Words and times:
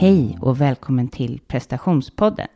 Hej 0.00 0.38
och 0.40 0.60
välkommen 0.60 1.08
till 1.08 1.40
prestationspodden. 1.46 2.46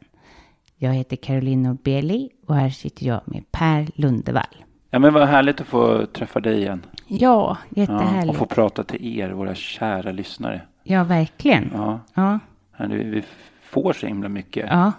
Jag 0.77 0.93
heter 0.93 1.17
Caroline 1.17 1.63
Norbeli 1.63 2.31
och 2.47 2.55
här 2.55 2.71
sitter 2.71 3.07
jag 3.07 3.21
med 3.25 3.45
Per 3.53 3.87
Lundevall. 3.95 4.65
Ja, 4.91 4.99
men 4.99 5.13
vad 5.15 5.29
härligt 5.29 5.61
att 5.61 5.67
få 5.67 6.07
träffa 6.07 6.41
dig 6.41 6.59
igen. 6.59 6.83
Ja, 7.07 7.59
Ja, 7.69 7.83
jättehärligt. 7.83 8.29
och 8.31 8.37
få 8.37 8.47
prata 8.47 8.85
till 8.85 9.19
er, 9.19 9.31
våra 9.31 9.55
kära 9.55 10.13
lyssnare. 10.13 10.61
Ja, 10.83 11.05
verkligen. 11.05 11.71
Ja, 11.75 12.01
Ja, 12.15 12.39
Ja, 12.77 12.87
vi, 12.87 13.23
får 13.63 13.93
så 13.93 14.07
himla 14.07 14.29
mycket. 14.29 14.67
ja, 14.71 14.93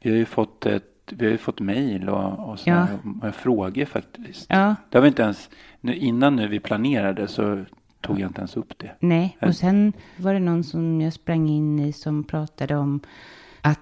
Vi 0.00 0.10
har 0.10 0.16
ju 0.16 0.24
fått 0.24 0.66
ett 0.66 0.84
vi 1.10 1.30
har 1.30 1.36
fått 1.36 1.60
mejl 1.60 2.08
och, 2.08 2.48
och, 2.50 2.58
Ja. 2.64 2.86
här 3.22 3.30
frågor 3.30 3.84
faktiskt. 3.84 4.46
ja. 4.48 4.74
Det 4.90 4.98
har 4.98 5.02
vi 5.02 5.08
inte 5.08 5.22
ens, 5.22 5.50
nu, 5.80 5.94
innan 5.94 6.36
nu 6.36 6.48
vi 6.48 6.60
planerade 6.60 7.28
så 7.28 7.64
tog 8.00 8.20
jag 8.20 8.28
inte 8.28 8.38
ens 8.40 8.56
upp 8.56 8.72
det. 8.78 8.90
Nej, 9.00 9.36
och 9.42 9.54
sen 9.56 9.92
var 10.16 10.34
det 10.34 10.40
någon 10.40 10.64
som 10.64 11.00
jag 11.00 11.12
sprang 11.12 11.48
in 11.48 11.78
i 11.78 11.92
som 11.92 12.24
pratade 12.24 12.76
om 12.76 13.00
att 13.62 13.78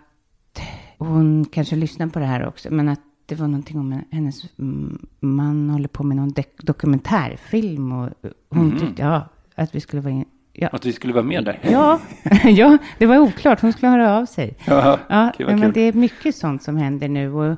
hon 0.99 1.45
kanske 1.53 1.77
lyssnar 1.77 2.07
på 2.07 2.19
det 2.19 2.27
här 2.27 2.47
också, 2.47 2.69
men 2.71 2.89
att 2.89 3.01
det 3.27 3.35
var 3.35 3.47
någonting 3.49 3.79
om 3.79 4.03
hennes 4.11 4.59
mm, 4.59 5.07
man 5.21 5.71
håller 5.71 5.89
på 5.89 6.03
med 6.05 6.17
någon 6.17 6.33
dokumentärfilm 6.59 7.93
och 7.93 8.09
hon 8.51 8.67
Mhm. 8.69 8.79
tyckte, 8.79 9.03
ja, 9.03 9.29
att 9.55 9.75
vi 9.75 9.81
skulle 9.81 10.03
vara 10.03 10.13
in, 10.15 10.25
ja, 10.53 10.69
Att 10.73 10.87
vi 10.87 10.93
skulle 10.93 11.13
vara 11.13 11.25
med 11.25 11.45
där. 11.45 11.59
Ja, 11.63 12.01
ja, 12.45 12.79
det 12.99 13.07
var 13.07 13.19
oklart. 13.19 13.61
Hon 13.61 13.73
skulle 13.73 13.89
höra 13.93 14.19
av 14.19 14.27
sig. 14.27 14.57
Ja, 14.67 14.99
Ja, 15.09 15.33
vad 15.39 15.49
men 15.49 15.61
kul. 15.61 15.73
det 15.73 15.81
är 15.81 15.93
mycket 15.93 16.37
sånt 16.37 16.63
som 16.63 16.77
händer 16.77 17.09
nu. 17.09 17.33
Och, 17.33 17.57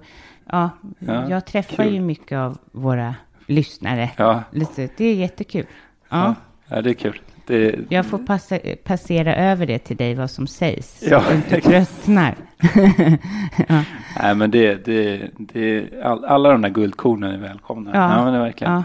ja, 0.50 0.70
Ja, 0.98 1.28
jag 1.30 1.46
träffar 1.46 1.84
kul. 1.84 1.94
ju 1.94 2.00
mycket 2.00 2.38
av 2.38 2.58
våra 2.72 3.14
lyssnare. 3.46 4.10
Ja. 4.16 4.42
Lite, 4.52 4.88
det 4.96 5.04
är 5.04 5.14
jättekul. 5.14 5.66
Ja, 6.08 6.34
Ja, 6.68 6.82
det 6.82 6.90
är 6.90 6.94
kul. 6.94 7.20
Det, 7.46 7.78
Jag 7.88 8.06
får 8.06 8.18
passa, 8.18 8.58
passera 8.84 9.36
över 9.36 9.66
det 9.66 9.78
till 9.78 9.96
dig, 9.96 10.14
vad 10.14 10.30
som 10.30 10.46
sägs. 10.46 11.02
Ja, 11.10 11.20
så 11.20 11.30
du 11.30 11.36
inte 11.36 11.60
tröttnar. 11.60 12.34
ja, 13.68 13.82
Nej, 14.22 14.34
men 14.34 14.50
det, 14.50 14.84
det, 14.84 15.20
det, 15.38 15.84
all, 16.02 16.24
alla 16.24 16.50
de 16.52 16.62
där 16.62 16.68
guldkornen 16.68 17.32
är 17.32 17.38
välkomna. 17.38 17.90
Ja. 17.94 18.16
Ja, 18.16 18.24
men 18.24 18.32
det 18.32 18.38
är 18.38 18.42
verkligen. 18.42 18.72
ja. 18.72 18.84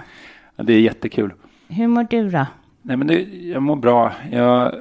Ja, 0.56 0.64
det 0.64 0.74
är 0.74 0.80
jättekul. 0.80 1.34
Hur 1.68 1.88
mår 1.88 2.08
du 2.10 2.30
då? 2.30 2.46
Nej, 2.82 2.98
men 2.98 3.08
det, 3.08 3.22
jag 3.42 3.62
mår 3.62 3.76
bra. 3.76 4.12
Jag, 4.32 4.74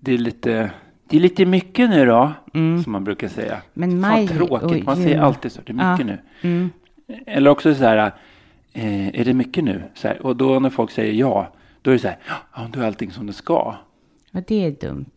det, 0.00 0.12
är 0.12 0.18
lite, 0.18 0.70
det 1.08 1.16
är 1.16 1.20
lite 1.20 1.46
mycket 1.46 1.90
nu 1.90 2.06
då, 2.06 2.32
som 2.84 2.92
man 2.92 3.04
brukar 3.04 3.28
säga. 3.28 3.56
Men 3.74 3.90
Fan 3.90 4.00
maj 4.00 4.28
tråkigt, 4.28 4.80
och 4.80 4.84
man 4.84 4.96
säger 4.96 5.20
alltid 5.20 5.52
så. 5.52 5.60
Det 5.64 5.72
är 5.72 5.90
mycket 5.90 6.06
nu. 6.06 6.18
Mm. 6.42 6.70
Eller 7.26 7.50
också 7.50 7.74
så 7.74 7.84
här, 7.84 8.12
eh, 8.72 9.20
är 9.20 9.24
det 9.24 9.34
mycket 9.34 9.64
nu? 9.64 9.82
Så 9.94 10.08
här, 10.08 10.26
och 10.26 10.36
då 10.36 10.58
när 10.58 10.70
folk 10.70 10.90
säger 10.90 11.12
ja, 11.12 11.52
då 11.82 11.90
är 11.90 11.94
det 11.94 11.98
så 12.00 12.08
här, 12.08 12.18
ja, 12.54 12.68
då 12.72 12.80
är 12.80 12.86
allting 12.86 13.10
som 13.10 13.26
det 13.26 13.32
ska. 13.32 13.74
Ja, 14.30 14.40
det 14.46 14.66
är 14.66 14.70
dumt. 14.70 15.10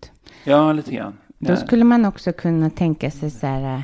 Ja, 0.43 0.73
lite 0.73 0.91
grann. 0.91 1.17
Då 1.39 1.55
skulle 1.55 1.83
man 1.83 2.05
också 2.05 2.33
kunna 2.33 2.69
tänka 2.69 3.11
sig 3.11 3.31
så 3.31 3.47
här, 3.47 3.83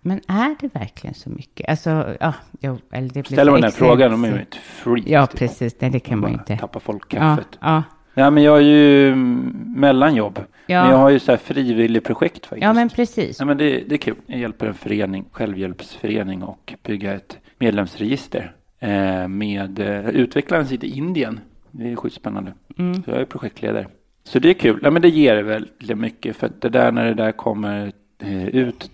men 0.00 0.20
är 0.28 0.56
det 0.60 0.74
verkligen 0.74 1.14
så 1.14 1.30
mycket? 1.30 1.68
Alltså, 1.68 2.16
ja, 2.20 2.34
jo, 2.60 2.78
eller 2.92 3.08
det 3.08 3.26
Ställer 3.26 3.52
man 3.52 3.60
den 3.60 3.70
här 3.70 3.78
frågan, 3.78 4.10
då 4.10 4.16
är 4.16 4.20
man 4.20 4.30
ju 4.30 4.36
ett 4.36 4.54
freak. 4.54 5.06
Ja, 5.06 5.26
typ. 5.26 5.38
precis. 5.38 5.76
Nej, 5.80 5.90
det 5.90 6.00
kan 6.00 6.18
man 6.18 6.32
Bara 6.32 6.40
inte. 6.40 6.56
Tappar 6.56 6.80
folk 6.80 7.08
kaffet. 7.08 7.58
ja. 7.60 7.82
Ja, 8.18 8.30
men 8.30 8.42
jag 8.42 8.56
är 8.56 8.62
ju 8.62 9.08
mm, 9.08 9.74
mellanjobb. 9.76 10.40
Ja. 10.66 10.82
Men 10.82 10.90
jag 10.90 10.98
har 10.98 11.10
ju 11.10 11.18
så 11.18 11.32
här 11.32 11.38
frivillig 11.38 12.04
projekt 12.04 12.46
faktiskt. 12.46 12.62
ja, 12.62 12.72
men 12.72 12.88
precis. 12.88 13.38
Ja, 13.38 13.44
men 13.44 13.58
det, 13.58 13.84
det 13.88 13.94
är 13.94 13.98
kul. 13.98 14.16
Jag 14.26 14.38
hjälper 14.38 14.66
en 14.66 14.74
förening, 14.74 15.24
självhjälpsförening 15.32 16.42
och 16.42 16.74
bygga 16.82 17.14
ett 17.14 17.38
medlemsregister. 17.58 18.52
Eh, 18.78 19.28
med, 19.28 19.78
eh, 19.78 20.08
utvecklaren 20.08 20.66
sitter 20.66 20.86
i 20.86 20.90
Indien. 20.90 21.40
Det 21.78 21.92
är 21.92 21.96
sjukt 21.96 22.14
spännande. 22.16 22.52
Mm. 22.78 23.02
Så 23.02 23.10
jag 23.10 23.20
är 23.20 23.24
projektledare. 23.24 23.86
Så 24.24 24.38
det 24.38 24.48
är 24.50 24.54
kul. 24.54 24.80
Ja, 24.82 24.90
men 24.90 25.02
det 25.02 25.08
ger 25.08 25.42
väldigt 25.42 25.98
mycket. 25.98 26.36
För 26.36 26.50
det 26.60 26.68
där 26.68 26.92
när 26.92 27.04
det 27.04 27.14
där 27.14 27.32
kommer 27.32 27.92
eh, 28.22 28.46
ut 28.48 28.90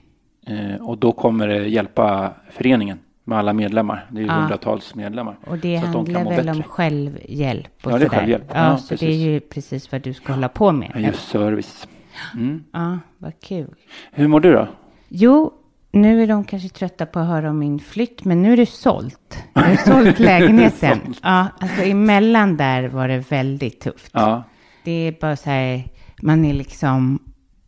eh, 0.46 0.74
och 0.88 0.98
då 0.98 1.12
kommer 1.12 1.48
det 1.48 1.66
hjälpa 1.68 2.32
föreningen 2.50 2.98
med 3.24 3.38
alla 3.38 3.52
medlemmar. 3.52 4.06
Det 4.10 4.18
är 4.18 4.22
ju 4.22 4.26
Ja. 4.28 4.32
hundratals 4.34 4.94
medlemmar. 4.94 5.36
Och 5.46 5.58
det 5.58 5.80
så 5.80 5.86
de 5.86 5.92
handlar 5.94 6.24
må 6.24 6.30
väl 6.30 6.36
bättre. 6.46 6.50
om 6.50 6.62
självhjälp 6.62 7.86
och 7.86 7.92
Ja, 7.92 7.98
det 7.98 8.04
är 8.04 8.08
självhjälp. 8.08 8.44
Ja, 8.48 8.70
Ja, 8.70 8.76
så 8.78 8.94
det 8.94 8.94
är 8.94 8.98
precis. 9.06 9.16
ju 9.26 9.40
precis 9.40 9.92
vad 9.92 10.00
du 10.02 10.14
ska 10.14 10.32
hålla 10.32 10.48
på 10.48 10.72
med. 10.72 10.90
Ja, 10.94 11.00
just 11.00 11.28
service. 11.28 11.88
Mm. 12.34 12.64
Ja, 12.72 12.98
vad 13.18 13.40
kul. 13.40 13.74
Hur 14.12 14.28
mår 14.28 14.40
du 14.40 14.52
då? 14.52 14.68
Jo, 15.08 15.52
nu 15.92 16.22
är 16.22 16.26
de 16.26 16.44
kanske 16.44 16.68
trötta 16.68 17.06
på 17.06 17.18
att 17.18 17.26
höra 17.26 17.50
om 17.50 17.58
min 17.58 17.78
flytt, 17.78 18.24
men 18.24 18.42
nu 18.42 18.52
är 18.52 18.56
det 18.56 18.66
sålt. 18.70 19.38
Jag 19.52 19.62
har 19.62 19.76
sålt 19.76 20.18
lägenheten. 20.18 21.00
Sålt. 21.04 21.18
Ja, 21.22 21.46
alltså 21.60 21.82
emellan 21.82 22.56
där 22.56 22.88
var 22.88 23.08
det 23.08 23.30
väldigt 23.30 23.80
tufft. 23.80 24.10
Ja, 24.12 24.42
Det 24.84 24.90
är 24.92 25.12
bara 25.20 25.36
så 25.36 25.50
här, 25.50 25.82
man 26.22 26.44
är 26.44 26.54
liksom, 26.54 27.18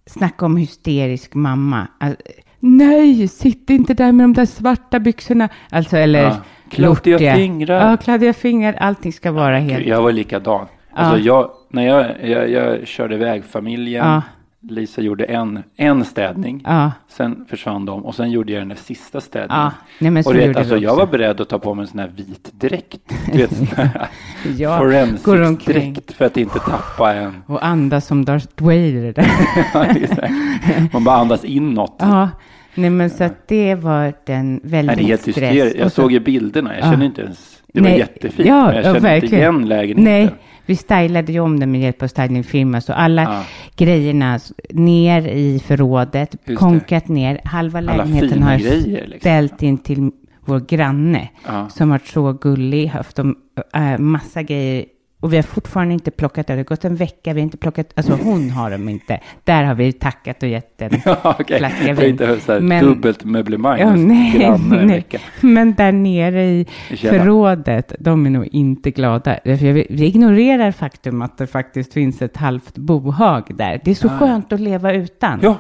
snacka 0.07 0.47
om 0.47 0.57
hysterisk 0.57 1.35
mamma. 1.35 1.87
Alltså, 2.01 2.23
nej, 2.61 3.29
sitt 3.29 3.71
inte 3.71 3.95
där 3.95 4.13
med 4.13 4.25
de 4.25 4.33
där 4.33 4.47
svarta 4.47 5.01
byxorna. 5.01 5.49
Alltså, 5.71 5.97
eller 5.97 6.23
Ja. 6.23 6.37
Kladdiga 6.71 7.35
fingrar. 7.35 7.91
Ja, 7.91 7.97
kladdiga 7.97 8.33
fingrar. 8.33 8.73
Allting 8.73 9.13
ska 9.13 9.33
vara 9.33 9.59
helt... 9.59 9.87
Jag 9.87 10.03
var 10.03 10.13
likadan. 10.13 10.67
Alltså 10.93 11.19
jag, 11.19 11.51
när 11.71 11.87
jag, 11.87 12.29
jag, 12.29 12.51
jag 12.51 12.87
körde 12.87 13.15
iväg 13.15 13.45
familjen, 13.45 14.07
Ja. 14.07 14.23
Lisa 14.69 15.01
gjorde 15.01 15.25
en, 15.25 15.63
en 15.77 16.05
städning, 16.05 16.63
Ja. 16.65 16.93
sen 17.09 17.45
försvann 17.49 17.85
de 17.87 18.05
och 18.05 18.15
sen 18.15 18.31
gjorde 18.31 18.53
jag 18.53 18.61
den 18.61 18.69
där 18.69 18.77
sista 18.77 19.21
städningen. 19.21 19.71
Ja, 19.99 20.11
nej, 20.11 20.23
och 20.27 20.35
vet, 20.35 20.57
alltså, 20.57 20.77
jag 20.77 20.97
var 20.97 21.07
beredd 21.07 21.41
att 21.41 21.49
ta 21.49 21.59
på 21.59 21.75
mig 21.75 21.83
en 21.83 21.87
sån 21.89 21.99
här 21.99 22.11
vit 22.17 22.51
dräkt. 22.53 23.13
Du 23.33 23.39
vet, 23.39 23.57
sån 23.57 23.67
här 23.77 24.09
Ja, 24.59 24.79
forensic 24.79 25.25
går 25.25 25.43
omkring. 25.47 25.93
dräkt 25.95 26.13
för 26.13 26.25
att 26.25 26.37
inte 26.37 26.59
tappa 26.59 27.15
en. 27.15 27.43
Och 27.47 27.67
andas 27.67 28.07
som 28.07 28.25
Darth 28.25 28.63
Vader 28.63 29.13
där. 29.17 30.91
Man 30.93 31.05
bara 31.05 31.17
andas 31.17 31.45
inåt. 31.45 31.95
ja, 31.99 32.31
nej 32.75 32.91
men 32.91 33.11
så 33.11 33.25
att 33.25 33.49
det 33.49 33.75
var 33.75 34.13
den 34.27 34.53
Nej, 34.55 34.61
väldigt 34.65 34.97
det 35.07 35.13
är 35.13 35.17
stress. 35.17 35.37
hysteriskt. 35.37 35.79
Jag 35.79 35.93
så- 35.93 36.03
såg 36.03 36.13
ju 36.13 36.21
bilderna. 36.21 36.75
Jag 36.79 36.87
Ja. 36.87 36.91
kände 36.91 37.07
inte 37.07 37.23
ens... 37.23 37.51
Det 37.73 37.81
var 37.81 37.89
Nej, 37.89 37.99
jättefint. 37.99 38.49
Ja, 38.49 38.67
men 38.67 38.77
jag 38.77 38.85
ja, 38.85 38.95
kände 38.95 39.15
inte 39.17 39.37
igen 39.37 39.69
lägenheten. 39.69 40.05
Nej, 40.05 40.35
vi 40.67 40.77
stylade 40.77 41.33
ju 41.33 41.41
om 41.41 41.61
det 41.61 41.67
med 41.67 41.81
hjälp 41.81 42.03
av 42.03 42.07
stylingfirma. 42.09 42.81
Så 42.81 42.93
alla 42.93 43.23
Ja. 43.23 43.43
grejerna 43.77 44.39
ner 44.71 45.29
i 45.29 45.59
förrådet, 45.67 46.35
det. 46.45 46.55
konkat 46.55 47.09
ner. 47.09 47.41
Halva 47.45 47.81
lägenheten 47.81 48.29
fina 48.31 48.47
har 48.47 48.53
jag 48.53 48.61
grejer, 48.61 49.01
liksom. 49.07 49.21
ställt 49.21 49.63
in 49.63 49.79
till 49.79 50.11
vår 50.45 50.61
granne. 50.61 51.29
Ja. 51.47 51.69
Som 51.69 51.89
varit 51.89 52.07
så 52.07 52.33
gullig, 52.33 52.87
haft 52.87 53.19
en 53.19 53.35
äh, 53.75 53.99
massa 53.99 54.43
grejer. 54.43 54.85
Och 55.25 55.33
vi 55.33 55.37
har 55.37 55.43
fortfarande 55.43 55.95
inte 55.95 56.11
plockat 56.11 56.47
det. 56.47 56.55
Har 56.55 56.63
gått 56.65 56.85
en 56.85 56.97
vecka, 56.97 57.33
vi 57.33 57.41
har 57.41 57.45
inte 57.45 57.57
plockat, 57.57 57.93
alltså 57.97 58.19
hon 58.23 58.51
har 58.51 58.71
dem 58.71 58.89
inte. 58.89 59.21
Där 59.45 59.65
har 59.65 59.75
vi 59.75 59.93
tackat 59.93 60.43
och 60.43 60.49
gett 60.49 60.83
en 60.83 60.91
Ja, 61.05 61.37
flaska 61.59 61.93
vin. 61.93 62.11
inte 62.11 62.41
så 62.41 62.53
här 62.53 62.61
Men- 62.61 62.85
dubbelt 62.85 63.25
möblemang 63.25 63.81
Ja, 63.81 63.95
nej, 63.97 64.59
nej. 64.85 65.05
Men 65.41 65.75
där 65.75 65.93
nere 65.93 66.45
i 66.45 66.67
källaren. 66.95 67.21
förrådet, 67.21 67.93
de 67.99 68.27
är 68.27 68.31
nog 68.31 68.47
inte 68.47 68.91
glada. 68.91 69.39
Vi 69.45 69.87
ignorerar 70.05 70.71
faktum 70.73 71.23
att 71.23 71.39
det 71.39 71.47
faktiskt 71.47 71.93
finns 71.93 72.23
ett 72.23 72.37
halvt 72.37 72.75
bohag 72.79 73.43
där. 73.57 73.81
Det 73.85 73.91
är 73.91 73.95
så 73.95 74.09
skönt 74.09 74.53
att 74.53 74.61
leva 74.61 74.93
utan. 74.93 75.39
Ja, 75.43 75.57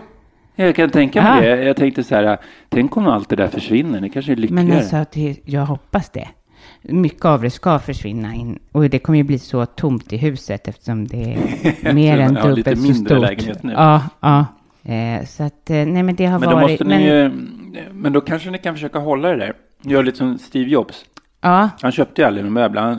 jag 0.57 0.77
kan 0.77 0.91
tänka 0.91 1.19
Ja. 1.19 1.35
mig 1.35 1.49
det. 1.57 1.65
Jag 1.65 1.77
tänkte 1.77 2.05
så 2.05 2.15
här, 2.15 2.39
tänk 2.69 2.97
om 2.97 3.07
allt 3.07 3.29
det 3.29 3.37
där 3.37 3.49
försvinner. 3.49 4.01
Det 4.01 4.09
kanske 4.09 4.33
är 4.33 4.37
lyckligare. 4.37 4.67
Men 4.67 4.77
alltså, 4.77 5.05
jag 5.45 5.67
hoppas 5.67 6.11
det. 6.11 6.29
Mycket 6.89 7.25
av 7.25 7.43
det 7.43 7.51
ska 7.51 7.79
försvinna 7.79 8.35
in. 8.35 8.59
Och 8.73 8.91
det 8.91 8.99
kommer 8.99 9.17
ju 9.17 9.23
bli 9.25 9.39
så 9.39 9.67
tomt 9.67 10.13
i 10.13 10.17
huset 10.17 10.69
eftersom 10.69 11.07
det 11.07 11.35
är 11.35 11.93
mer 11.95 12.19
än 12.19 12.35
Ja, 12.35 12.49
lite 12.51 12.71
dubbelt 12.71 12.79
så 12.79 12.93
mindre 12.93 13.15
stort. 13.17 13.23
lägenhet 13.31 13.63
nu. 13.63 13.73
Ja, 13.73 14.03
ja. 14.21 14.47
Eh, 14.93 15.25
så 15.27 15.43
att, 15.43 15.71
eh, 15.71 15.77
nej 15.87 16.03
men 16.03 16.15
det 16.15 16.27
har 16.27 16.39
men 16.39 16.49
då 16.49 16.55
varit... 16.55 16.71
måste 16.71 16.85
men, 16.85 17.03
ju, 17.03 17.31
men 17.93 18.13
då 18.13 18.21
kanske 18.21 18.51
ni 18.51 18.59
kan 18.59 18.75
försöka 18.75 18.99
hålla 18.99 19.29
det 19.29 19.37
där. 19.37 19.53
Gör 19.83 20.03
lite 20.03 20.19
som 20.19 20.39
Steve 20.39 20.71
Jobs. 20.71 21.05
Ja, 21.41 21.71
Han 21.83 21.93
köpte 21.93 22.21
ju 22.23 22.27
aldrig 22.27 22.45
några 22.45 22.55
möbler. 22.55 22.81
Han, 22.83 22.99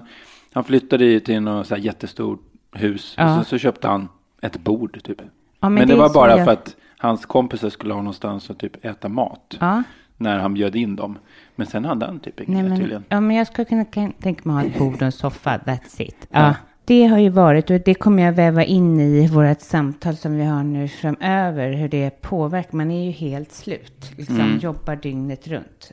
han 0.53 0.63
flyttade 0.63 1.19
till 1.19 1.41
något 1.41 1.67
så 1.67 1.75
här 1.75 1.81
jättestort 1.81 2.39
hus. 2.73 3.13
Ja. 3.17 3.39
Och 3.39 3.45
så, 3.45 3.49
så 3.49 3.57
köpte 3.57 3.87
han 3.87 4.07
ett 4.41 4.57
bord 4.63 5.03
typ. 5.03 5.21
ja 5.59 5.69
men, 5.69 5.87
det, 5.87 5.93
är 5.93 5.97
var 5.97 6.07
så 6.07 6.13
bara 6.13 6.37
jag- 6.37 6.45
för 6.45 6.51
att 6.53 6.75
hans 6.97 7.25
kompisar 7.25 7.69
skulle 7.69 7.93
ha 7.93 8.01
någonstans 8.01 8.49
att 8.49 8.59
typ 8.59 8.85
äta 8.85 9.09
mat. 9.09 9.57
Ja. 9.59 9.83
När 10.17 10.37
han 10.39 10.53
bjöd 10.53 10.75
in 10.75 10.95
dem. 10.95 11.17
Men 11.55 11.67
sen 11.67 11.85
hade 11.85 12.05
han 12.05 12.19
typ 12.19 12.39
inget 12.39 12.65
men, 12.65 12.77
tydligen. 12.79 13.03
ja, 13.09 13.19
men 13.19 13.35
jag 13.37 13.47
skulle 13.47 13.65
kunna 13.65 13.85
tänka 13.85 14.41
mig 14.49 14.55
att 14.57 14.63
ha 14.63 14.69
ett 14.71 14.79
bord 14.79 14.93
och 14.95 15.01
en 15.01 15.11
soffa, 15.11 15.57
that's 15.57 16.01
it. 16.01 16.27
Ja. 16.31 16.55
Det 16.85 17.05
har 17.05 17.17
ju 17.17 17.29
varit, 17.29 17.69
och 17.69 17.79
det 17.85 17.93
kommer 17.93 18.23
jag 18.23 18.31
väva 18.33 18.63
in 18.63 18.99
i 18.99 19.27
vårt 19.27 19.61
samtal 19.61 20.15
som 20.15 20.37
vi 20.37 20.43
har 20.45 20.63
nu 20.63 20.87
framöver, 20.87 21.73
hur 21.73 21.89
det 21.89 22.21
påverkar. 22.21 22.77
Man 22.77 22.91
är 22.91 23.05
ju 23.05 23.11
helt 23.11 23.51
slut, 23.51 24.11
liksom 24.17 24.39
Mm. 24.39 24.57
jobbar 24.59 24.95
dygnet 24.95 25.47
runt. 25.47 25.91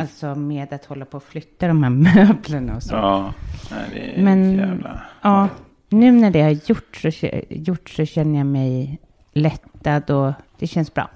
Alltså 0.00 0.34
med 0.34 0.72
att 0.72 0.84
hålla 0.84 1.04
på 1.04 1.16
och 1.16 1.22
flytta 1.22 1.68
de 1.68 1.82
här 1.82 1.90
möblerna 2.24 2.76
och 2.76 2.82
så. 2.82 2.94
Ja, 2.94 3.32
nej, 3.70 3.80
det 3.92 4.20
är 4.20 4.22
Men 4.24 4.52
jävla... 4.56 5.02
ja, 5.22 5.48
nu 5.88 6.12
när 6.12 6.30
det 6.30 6.42
har 6.42 6.50
gjort 6.50 6.96
så, 7.12 7.28
gjort 7.48 7.88
så 7.90 8.04
känner 8.04 8.38
jag 8.38 8.46
mig 8.46 8.98
lättad 9.32 10.10
och 10.10 10.32
det 10.58 10.66
känns 10.66 10.94
bra. 10.94 11.10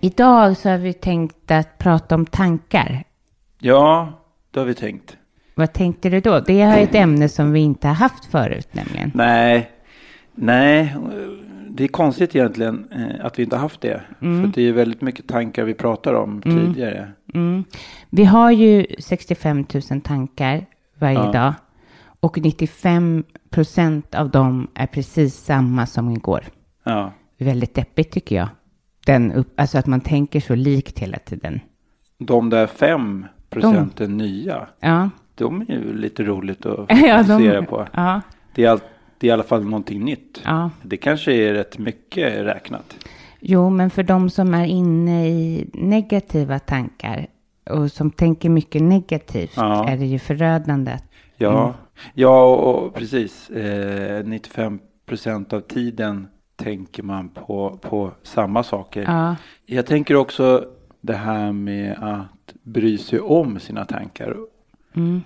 Idag 0.00 0.56
så 0.56 0.68
har 0.68 0.78
vi 0.78 0.92
tänkt 0.92 1.50
att 1.50 1.78
prata 1.78 2.14
om 2.14 2.26
tankar. 2.26 3.04
Ja, 3.58 4.12
det 4.50 4.60
har 4.60 4.66
vi 4.66 4.74
tänkt. 4.74 5.16
Vad 5.54 5.72
tänkte 5.72 6.10
du 6.10 6.20
då? 6.20 6.40
Det 6.40 6.60
är 6.60 6.82
ett 6.82 6.94
ämne 6.94 7.28
som 7.28 7.52
vi 7.52 7.60
inte 7.60 7.88
har 7.88 7.94
haft 7.94 8.24
förut 8.24 8.68
nämligen. 8.72 9.10
Nej, 9.14 9.70
nej, 10.34 10.96
det 11.68 11.84
är 11.84 11.88
konstigt 11.88 12.36
egentligen 12.36 12.88
eh, 12.92 13.26
att 13.26 13.38
vi 13.38 13.42
inte 13.42 13.56
har 13.56 13.60
haft 13.60 13.80
det. 13.80 14.02
Mm. 14.22 14.42
För 14.42 14.60
det 14.60 14.68
är 14.68 14.72
väldigt 14.72 15.00
mycket 15.02 15.28
tankar 15.28 15.64
vi 15.64 15.74
pratar 15.74 16.14
om 16.14 16.42
tidigare. 16.42 17.12
Mm. 17.34 17.64
Vi 18.10 18.24
har 18.24 18.50
ju 18.50 18.86
65 18.98 19.66
000 19.90 20.00
tankar 20.00 20.66
varje 20.98 21.18
Ja. 21.18 21.32
dag. 21.32 21.54
Och 22.20 22.38
95 22.38 23.24
procent 23.50 24.14
av 24.14 24.30
dem 24.30 24.68
är 24.74 24.86
precis 24.86 25.34
samma 25.36 25.86
som 25.86 26.10
igår. 26.10 26.44
Ja, 26.84 27.12
Väldigt 27.38 27.74
deppigt 27.74 28.12
tycker 28.12 28.36
jag. 28.36 28.48
Den 29.08 29.32
upp, 29.32 29.60
alltså 29.60 29.78
att 29.78 29.86
man 29.86 30.00
tänker 30.00 30.40
så 30.40 30.54
likt 30.54 30.98
hela 30.98 31.18
tiden. 31.18 31.60
de 32.18 32.50
där 32.50 32.66
fem 32.66 33.26
procenten 33.50 34.16
nya, 34.16 34.66
Ja. 34.80 35.10
de 35.34 35.60
är 35.60 35.72
ju 35.74 35.92
lite 35.96 36.22
roligt 36.22 36.66
att 36.66 36.86
ja, 36.88 37.24
fokusera 37.24 37.62
på. 37.62 37.86
Ja. 37.92 38.20
Det 38.54 38.64
är, 38.64 38.70
all, 38.70 38.80
det 39.18 39.26
är 39.26 39.28
i 39.28 39.32
alla 39.32 39.42
fall 39.42 39.64
någonting 39.64 40.04
nytt. 40.04 40.40
ja. 40.44 40.70
Det 40.82 40.96
kanske 40.96 41.32
är 41.32 41.54
rätt 41.54 41.78
mycket 41.78 42.32
räknat. 42.46 42.96
Jo, 43.40 43.70
men 43.70 43.90
för 43.90 44.02
de 44.02 44.30
som 44.30 44.54
är 44.54 44.66
inne 44.66 45.28
i 45.28 45.70
negativa 45.74 46.58
tankar 46.58 47.26
och 47.70 47.92
som 47.92 48.10
tänker 48.10 48.48
mycket 48.48 48.82
negativt 48.82 49.52
Ja. 49.56 49.88
är 49.88 49.96
det 49.96 50.06
ju 50.06 50.18
förödande. 50.18 50.92
att- 50.92 51.04
Ja, 51.36 51.74
ja 52.14 52.54
och 52.56 52.94
precis. 52.94 53.50
Eh, 53.50 54.24
95 54.24 54.78
procent 55.06 55.52
av 55.52 55.60
tiden 55.60 56.28
tänker 56.58 57.02
man 57.02 57.28
på, 57.28 57.78
på 57.82 58.10
samma 58.22 58.62
saker. 58.62 59.02
Ja. 59.02 59.36
Jag 59.66 59.86
tänker 59.86 60.14
också 60.16 60.64
det 61.00 61.14
här 61.14 61.52
med 61.52 61.96
att 62.00 62.54
bry 62.62 62.98
sig 62.98 63.20
om 63.20 63.60
sina 63.60 63.84
tankar. 63.84 64.36
Mm. 64.94 65.22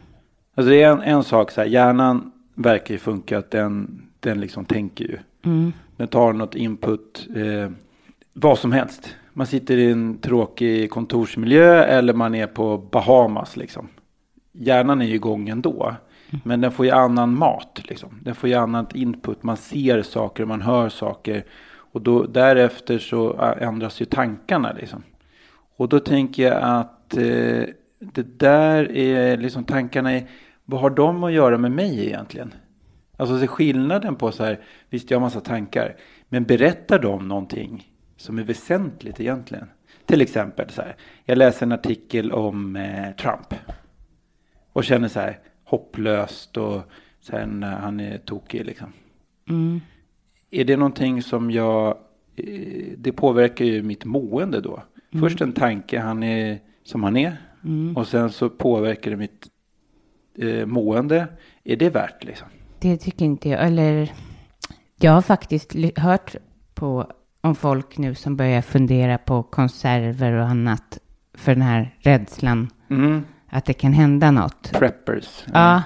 Alltså 0.54 0.70
det 0.70 0.82
är 0.82 0.92
en, 0.92 1.02
en 1.02 1.24
sak 1.24 1.50
så 1.50 1.60
här, 1.60 1.68
hjärnan 1.68 2.32
verkar 2.54 2.94
ju 2.94 2.98
funka 2.98 3.38
att 3.38 3.50
den, 3.50 4.02
den 4.20 4.40
liksom 4.40 4.64
tänker 4.64 5.04
ju. 5.04 5.18
Mm. 5.44 5.72
Den 5.96 6.08
tar 6.08 6.32
något 6.32 6.54
input, 6.54 7.28
eh, 7.36 7.70
vad 8.32 8.58
som 8.58 8.72
helst. 8.72 9.16
Man 9.32 9.46
sitter 9.46 9.76
i 9.76 9.90
en 9.90 10.18
tråkig 10.18 10.90
kontorsmiljö 10.90 11.84
eller 11.84 12.14
man 12.14 12.34
är 12.34 12.46
på 12.46 12.78
Bahamas 12.78 13.56
liksom. 13.56 13.88
Hjärnan 14.52 15.02
är 15.02 15.06
ju 15.06 15.14
igång 15.14 15.48
ändå. 15.48 15.94
Men 16.44 16.60
den 16.60 16.72
får 16.72 16.86
ju 16.86 16.90
annan 16.90 17.38
mat 17.38 17.80
liksom. 17.84 18.18
Den 18.22 18.34
får 18.34 18.48
ju 18.48 18.54
annat 18.54 18.94
input. 18.94 19.42
Man 19.42 19.56
ser 19.56 20.02
saker, 20.02 20.42
och 20.42 20.48
man 20.48 20.62
hör 20.62 20.88
saker. 20.88 21.44
Och 21.74 22.02
då, 22.02 22.26
därefter 22.26 22.98
så 22.98 23.34
ändras 23.60 24.00
ju 24.00 24.04
tankarna 24.04 24.72
liksom. 24.72 25.02
Och 25.76 25.88
då 25.88 26.00
tänker 26.00 26.42
jag 26.42 26.58
att 26.62 27.16
eh, 27.16 27.64
det 27.98 28.38
där 28.38 28.92
är 28.96 29.36
liksom 29.36 29.64
tankarna 29.64 30.12
är, 30.12 30.26
vad 30.64 30.80
har 30.80 30.90
de 30.90 31.24
att 31.24 31.32
göra 31.32 31.58
med 31.58 31.70
mig 31.70 32.06
egentligen? 32.06 32.54
Alltså 33.16 33.40
så 33.40 33.46
skillnaden 33.46 34.16
på 34.16 34.32
så 34.32 34.44
här, 34.44 34.60
visst 34.90 35.10
jag 35.10 35.18
har 35.18 35.26
massa 35.26 35.40
tankar, 35.40 35.96
men 36.28 36.44
berättar 36.44 36.98
de 36.98 37.28
någonting 37.28 37.92
som 38.16 38.38
är 38.38 38.42
väsentligt 38.42 39.20
egentligen? 39.20 39.70
Till 40.06 40.20
exempel 40.20 40.70
så 40.70 40.82
här, 40.82 40.96
jag 41.24 41.38
läser 41.38 41.66
en 41.66 41.72
artikel 41.72 42.32
om 42.32 42.76
eh, 42.76 43.12
Trump 43.12 43.54
och 44.72 44.84
känner 44.84 45.08
så 45.08 45.20
här 45.20 45.38
hopplöst 45.72 46.56
och 46.56 46.82
sen 47.20 47.62
han 47.62 48.00
är 48.00 48.18
tokig 48.18 48.66
liksom. 48.66 48.92
Mm. 49.48 49.80
Är 50.50 50.64
det 50.64 50.76
någonting 50.76 51.22
som 51.22 51.50
jag, 51.50 51.96
eh, 52.36 52.92
det 52.96 53.12
påverkar 53.12 53.64
ju 53.64 53.82
mitt 53.82 54.04
mående 54.04 54.60
då. 54.60 54.82
Först 55.20 55.40
en 55.40 55.52
tanke, 55.52 56.00
han 56.00 56.22
är 56.22 56.58
som 56.84 57.02
han 57.02 57.16
är. 57.16 57.36
Och 57.96 58.06
sen 58.06 58.30
så 58.30 58.50
påverkar 58.50 59.10
det 59.10 59.16
mitt 59.16 59.46
eh, 60.38 60.66
mående. 60.66 61.26
Är 61.64 61.76
det 61.76 61.90
värt 61.90 62.24
liksom? 62.24 62.48
Det 62.80 62.96
tycker 62.96 63.24
inte 63.24 63.48
jag. 63.48 63.66
Eller 63.66 64.12
jag 65.00 65.12
har 65.12 65.22
faktiskt 65.22 65.74
hört 65.96 66.36
på 66.74 67.06
om 67.40 67.54
folk 67.54 67.98
nu 67.98 68.14
som 68.14 68.36
börjar 68.36 68.62
fundera 68.62 69.18
på 69.18 69.42
konserver 69.42 70.32
och 70.32 70.46
annat 70.46 70.98
för 71.34 71.54
den 71.54 71.62
här 71.62 71.96
rädslan 71.98 72.68
Mm. 72.90 73.24
Att 73.52 73.64
det 73.64 73.72
kan 73.72 73.92
hända 73.92 74.30
något. 74.30 74.72
Preppers. 74.72 75.44
Ja, 75.52 75.82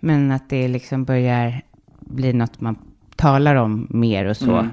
men 0.00 0.32
att 0.32 0.48
det 0.50 0.68
liksom 0.68 1.04
börjar 1.04 1.62
bli 2.00 2.32
något 2.32 2.60
man 2.60 2.78
talar 3.16 3.54
om 3.56 3.86
mer 3.90 4.24
och 4.24 4.36
så. 4.36 4.52
Mm. 4.56 4.70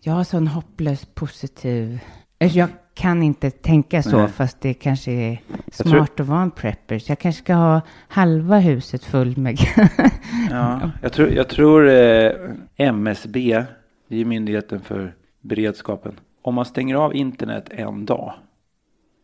Jag 0.00 0.12
har 0.12 0.24
sån 0.24 0.46
hopplös 0.48 1.04
positiv... 1.14 2.00
alltså 2.40 2.58
Jag 2.58 2.68
kan 2.94 3.22
inte 3.22 3.50
tänka 3.50 4.02
så, 4.02 4.18
Nej. 4.18 4.28
fast 4.28 4.60
det 4.60 4.74
kanske 4.74 5.12
är 5.12 5.40
smart 5.72 5.90
tror- 5.90 6.02
att 6.24 6.28
vara 6.28 6.42
en 6.42 6.50
prepper. 6.50 6.98
Så 6.98 7.10
jag 7.10 7.18
kanske 7.18 7.42
ska 7.42 7.54
ha 7.54 7.80
halva 8.08 8.58
huset 8.58 9.04
fullt 9.04 9.36
med... 9.36 9.58
Ja, 10.50 10.90
jag 11.02 11.12
tror, 11.12 11.28
jag 11.28 11.48
tror 11.48 11.88
eh, 11.88 12.30
MSB, 12.76 13.64
det 14.08 14.16
är 14.20 14.24
Myndigheten 14.24 14.80
för 14.80 15.14
beredskapen. 15.40 16.20
Om 16.42 16.54
man 16.54 16.64
stänger 16.64 16.94
av 16.96 17.14
internet 17.14 17.68
en 17.70 18.04
dag 18.06 18.34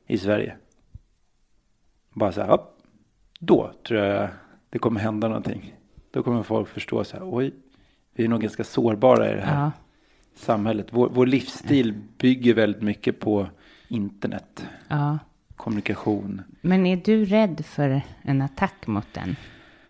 i 0.08 0.18
Sverige. 0.18 0.54
Bara 2.20 2.32
så 2.32 2.40
här, 2.40 2.52
upp, 2.52 2.76
då 3.38 3.72
tror 3.86 4.00
jag 4.00 4.28
det 4.70 4.78
kommer 4.78 5.00
hända 5.00 5.28
någonting. 5.28 5.74
Då 6.10 6.22
kommer 6.22 6.42
folk 6.42 6.68
förstå 6.68 7.04
så 7.04 7.16
här, 7.16 7.22
oj, 7.30 7.54
vi 8.14 8.24
är 8.24 8.28
nog 8.28 8.40
ganska 8.40 8.64
sårbara 8.64 9.32
i 9.32 9.34
det 9.34 9.40
här 9.40 9.62
ja. 9.62 9.72
samhället. 10.34 10.86
Vår, 10.90 11.08
vår 11.08 11.26
livsstil 11.26 11.94
bygger 12.18 12.54
väldigt 12.54 12.82
mycket 12.82 13.20
på 13.20 13.46
internet, 13.88 14.66
ja. 14.88 15.18
kommunikation. 15.56 16.42
Men 16.60 16.86
är 16.86 16.96
du 16.96 17.24
rädd 17.24 17.64
för 17.66 18.02
en 18.22 18.42
attack 18.42 18.86
mot 18.86 19.06
den? 19.12 19.36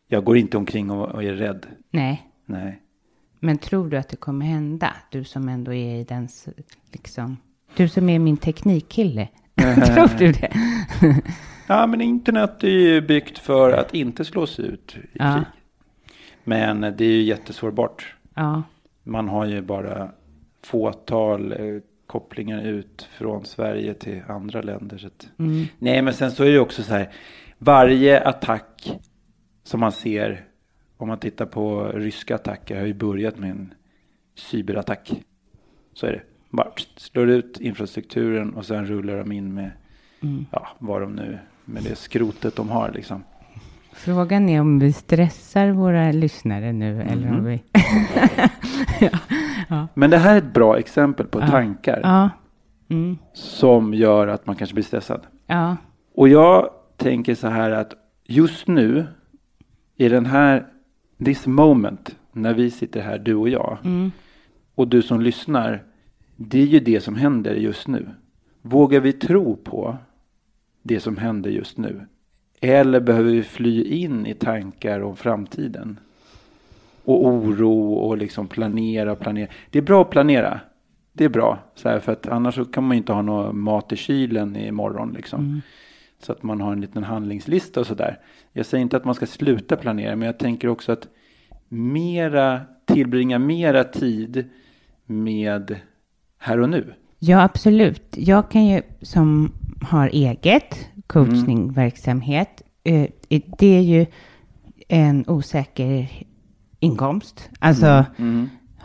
Jag 0.08 0.24
går 0.24 0.36
inte 0.36 0.56
omkring 0.56 0.90
och, 0.90 1.08
och 1.08 1.24
är 1.24 1.32
rädd. 1.32 1.66
Nej. 1.90 2.30
Nej. 2.46 2.82
Men 3.40 3.58
tror 3.58 3.90
du 3.90 3.96
att 3.96 4.08
det 4.08 4.16
kommer 4.16 4.46
hända? 4.46 4.94
Du 5.10 5.24
som 5.24 5.48
ändå 5.48 5.74
är 5.74 5.96
i 5.96 6.04
den, 6.04 6.28
liksom... 6.92 7.36
Du 7.76 7.88
som 7.88 8.08
är 8.08 8.18
min 8.18 8.36
teknikkille. 8.36 9.28
tror 9.54 10.18
du 10.18 10.32
det? 10.32 10.52
Ja, 11.70 11.86
men 11.86 12.00
internet 12.00 12.64
är 12.64 12.68
ju 12.68 13.00
byggt 13.00 13.38
för 13.38 13.72
att 13.72 13.94
inte 13.94 14.24
slås 14.24 14.60
ut 14.60 14.96
i 14.96 15.00
Ja. 15.12 15.34
krig. 15.34 15.44
Men 16.44 16.80
det 16.80 17.04
är 17.04 17.12
ju 17.12 17.22
jättesårbart. 17.22 18.14
ja. 18.34 18.62
Man 19.02 19.28
har 19.28 19.44
ju 19.46 19.60
bara 19.62 20.10
fåtal 20.64 21.52
eh, 21.52 21.80
kopplingar 22.06 22.62
ut 22.62 23.08
från 23.12 23.44
Sverige 23.44 23.94
till 23.94 24.22
andra 24.28 24.62
länder. 24.62 24.98
Så 24.98 25.06
att... 25.06 25.28
Mm. 25.38 25.66
Nej, 25.78 26.02
men 26.02 26.14
sen 26.14 26.30
så 26.30 26.42
är 26.42 26.46
det 26.46 26.52
ju 26.52 26.58
också 26.60 26.82
så 26.82 26.92
här. 26.92 27.08
Varje 27.58 28.20
attack 28.20 29.00
som 29.62 29.80
man 29.80 29.92
ser, 29.92 30.44
om 30.96 31.08
man 31.08 31.18
tittar 31.18 31.46
på 31.46 31.84
ryska 31.94 32.34
attacker, 32.34 32.78
har 32.80 32.86
ju 32.86 32.94
börjat 32.94 33.38
med 33.38 33.50
en 33.50 33.74
cyberattack. 34.34 35.12
Så 35.94 36.06
är 36.06 36.12
det. 36.12 36.22
Bara 36.50 36.70
slår 36.96 37.28
ut 37.30 37.60
infrastrukturen 37.60 38.54
och 38.54 38.66
sen 38.66 38.86
rullar 38.86 39.16
de 39.18 39.32
in 39.32 39.54
med, 39.54 39.70
Mm. 40.22 40.46
ja, 40.52 40.68
vad 40.78 41.00
de 41.00 41.12
nu, 41.16 41.38
med 41.72 41.82
det 41.82 41.96
skrotet 41.98 42.56
de 42.56 42.68
har 42.68 42.90
liksom. 42.94 43.24
Frågan 43.92 44.48
är 44.48 44.60
om 44.60 44.78
vi 44.78 44.92
stressar 44.92 45.70
våra 45.70 46.12
lyssnare 46.12 46.72
nu 46.72 47.02
eller 47.02 47.26
Mhm. 47.30 47.38
om 47.38 47.44
vi... 47.44 47.62
Men 49.94 50.10
det 50.10 50.18
här 50.18 50.34
är 50.34 50.38
ett 50.38 50.54
bra 50.54 50.78
exempel 50.78 51.26
på 51.26 51.40
Ja. 51.40 51.46
tankar 51.46 52.00
ja. 52.02 52.30
Mm. 52.88 53.18
som 53.32 53.94
gör 53.94 54.26
att 54.28 54.46
man 54.46 54.56
kanske 54.56 54.74
blir 54.74 54.84
stressad. 54.84 55.20
Ja. 55.46 55.76
Och 56.14 56.28
jag 56.28 56.70
tänker 56.96 57.34
så 57.34 57.48
här 57.48 57.70
att 57.70 57.94
just 58.24 58.66
nu 58.66 59.06
i 59.96 60.08
den 60.08 60.26
här, 60.26 60.66
this 61.24 61.46
moment, 61.46 62.16
när 62.32 62.54
vi 62.54 62.70
sitter 62.70 63.00
här, 63.00 63.18
du 63.18 63.34
och 63.34 63.48
jag, 63.48 63.78
Mm. 63.84 64.12
och 64.74 64.88
du 64.88 65.02
som 65.02 65.20
lyssnar, 65.20 65.82
det 66.36 66.62
är 66.62 66.66
ju 66.66 66.80
det 66.80 67.00
som 67.00 67.16
händer 67.16 67.54
just 67.54 67.88
nu. 67.88 68.08
Vågar 68.62 69.00
vi 69.00 69.12
tro 69.12 69.56
på 69.56 69.96
det 70.82 71.00
som 71.00 71.16
händer 71.16 71.50
just 71.50 71.78
nu? 71.78 72.06
Eller 72.60 73.00
behöver 73.00 73.30
vi 73.30 73.42
fly 73.42 73.82
in 73.82 74.26
i 74.26 74.34
tankar 74.34 75.00
om 75.00 75.16
framtiden? 75.16 76.00
Och 77.04 77.26
oro 77.26 77.92
och 77.92 78.18
liksom 78.18 78.48
planera 78.48 79.12
och 79.12 79.18
planera. 79.18 79.50
Det 79.70 79.78
är 79.78 79.82
bra 79.82 80.02
att 80.02 80.10
planera. 80.10 80.60
Det 81.12 81.24
är 81.24 81.28
bra. 81.28 81.58
Så 81.74 81.88
här, 81.88 82.00
för 82.00 82.12
att 82.12 82.28
annars 82.28 82.58
kan 82.72 82.84
man 82.84 82.96
ju 82.96 82.98
inte 82.98 83.12
ha 83.12 83.22
någon 83.22 83.60
mat 83.60 83.92
i 83.92 83.96
kylen 83.96 84.56
imorgon. 84.56 85.12
Liksom. 85.16 85.62
Så 86.22 86.32
att 86.32 86.42
man 86.42 86.60
har 86.60 86.72
en 86.72 86.80
liten 86.80 87.04
handlingslista 87.04 87.80
och 87.80 87.86
sådär. 87.86 88.18
Jag 88.52 88.66
säger 88.66 88.82
inte 88.82 88.96
att 88.96 89.04
man 89.04 89.14
ska 89.14 89.26
sluta 89.26 89.76
planera. 89.76 90.16
Men 90.16 90.26
jag 90.26 90.38
tänker 90.38 90.68
också 90.68 90.92
att 90.92 91.08
mera, 91.68 92.60
tillbringa 92.84 93.38
mera 93.38 93.84
tid 93.84 94.44
med 95.06 95.76
här 96.38 96.60
och 96.60 96.68
nu. 96.68 96.94
ja, 97.18 97.42
absolut. 97.42 98.14
Jag 98.16 98.50
kan 98.50 98.66
ju 98.66 98.82
som 99.02 99.52
har 99.80 100.08
eget 100.08 100.88
coachningverksamhet. 101.06 102.62
eh, 102.84 103.08
Det 103.58 103.76
är 103.76 103.80
ju 103.80 104.06
en 104.88 105.24
osäker 105.28 106.08
inkomst. 106.80 107.50
Alltså, 107.58 108.04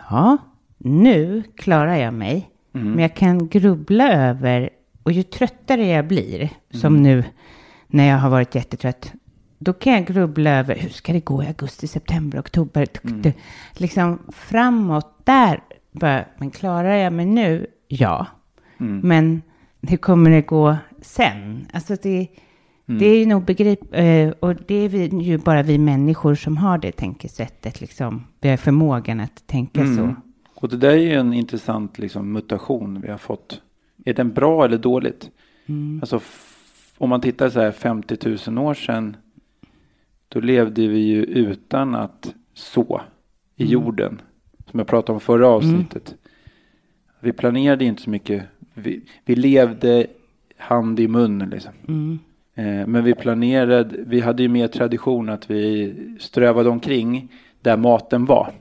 ja, 0.09 0.37
nu 0.77 1.43
klarar 1.57 1.95
jag 1.95 2.13
mig. 2.13 2.49
Men 2.71 2.99
jag 2.99 3.15
kan 3.15 3.47
grubbla 3.47 4.11
över, 4.13 4.69
och 5.03 5.11
ju 5.11 5.23
tröttare 5.23 5.85
jag 5.87 6.07
blir, 6.07 6.49
som 6.71 7.03
nu 7.03 7.23
när 7.87 8.05
jag 8.07 8.17
har 8.17 8.29
varit 8.29 8.55
jättetrött, 8.55 9.13
då 9.59 9.73
kan 9.73 9.93
jag 9.93 10.05
grubbla 10.05 10.49
över 10.59 10.75
hur 10.75 10.89
ska 10.89 11.13
det 11.13 11.19
gå 11.25 11.43
i 11.43 11.47
augusti, 11.47 11.87
september, 11.87 12.39
oktober, 12.39 12.85
tuk- 12.85 13.33
liksom 13.73 14.19
framåt 14.33 15.21
där. 15.25 15.59
Bara, 15.91 16.25
men 16.37 16.51
klarar 16.51 16.95
jag 16.95 17.13
mig 17.13 17.25
nu? 17.25 17.67
Ja. 17.87 18.27
Men 19.07 19.41
hur 19.87 19.97
kommer 19.97 20.29
det 20.31 20.41
gå 20.41 20.77
sen? 21.01 21.67
Alltså 21.73 21.95
det, 22.03 22.27
det 22.85 23.05
är 23.05 23.19
ju 23.19 23.25
nog 23.25 23.45
begrip, 23.45 23.79
eh, 23.91 24.29
och 24.29 24.55
det 24.67 24.75
är 24.75 24.89
vi, 24.89 25.05
ju 25.07 25.37
bara 25.37 25.63
vi 25.63 25.77
människor 25.77 26.35
som 26.35 26.57
har 26.57 26.77
det 26.77 26.91
tänkesättet 26.91 27.81
liksom. 27.81 28.23
Vi 28.41 28.49
har 28.49 28.57
förmågan 28.57 29.19
att 29.19 29.47
tänka 29.47 29.81
så. 29.95 30.15
Och 30.55 30.69
det 30.69 30.77
där 30.77 30.89
är 30.89 30.97
ju 30.97 31.13
en 31.13 31.33
intressant 31.33 31.99
liksom, 31.99 32.31
mutation 32.31 33.01
vi 33.01 33.11
har 33.11 33.17
fått. 33.17 33.61
Är 34.05 34.13
den 34.13 34.33
bra 34.33 34.65
eller 34.65 34.77
dåligt? 34.77 35.29
Alltså, 36.01 36.15
f- 36.15 36.95
om 36.97 37.09
man 37.09 37.21
tittar 37.21 37.49
så 37.49 37.59
här 37.61 37.71
50 37.71 38.17
000 38.51 38.57
år 38.67 38.73
sedan. 38.73 39.17
Då 40.29 40.39
levde 40.39 40.87
vi 40.87 40.97
ju 40.99 41.23
utan 41.23 41.95
att 41.95 42.33
så 42.53 43.01
i 43.55 43.65
jorden. 43.65 44.21
Som 44.71 44.79
jag 44.79 44.87
pratade 44.87 45.13
om 45.13 45.19
förra 45.19 45.47
avsnittet. 45.47 46.15
Vi 47.19 47.33
planerade 47.33 47.85
inte 47.85 48.01
så 48.01 48.09
mycket. 48.09 48.43
Vi, 48.75 49.01
vi 49.25 49.35
levde 49.35 50.07
hand 50.57 50.99
i 50.99 51.07
mun 51.07 51.39
liksom. 51.39 51.73
Eh, 52.55 52.87
men 52.87 53.03
vi 53.03 53.15
planerade, 53.15 53.95
vi 54.07 54.21
hade 54.21 54.43
ju 54.43 54.49
mer 54.49 54.67
tradition 54.67 55.29
att 55.29 55.51
vi 55.51 55.93
strövade 56.19 56.69
omkring 56.69 57.31
där 57.61 57.77
maten 57.77 58.25
var. 58.25 58.53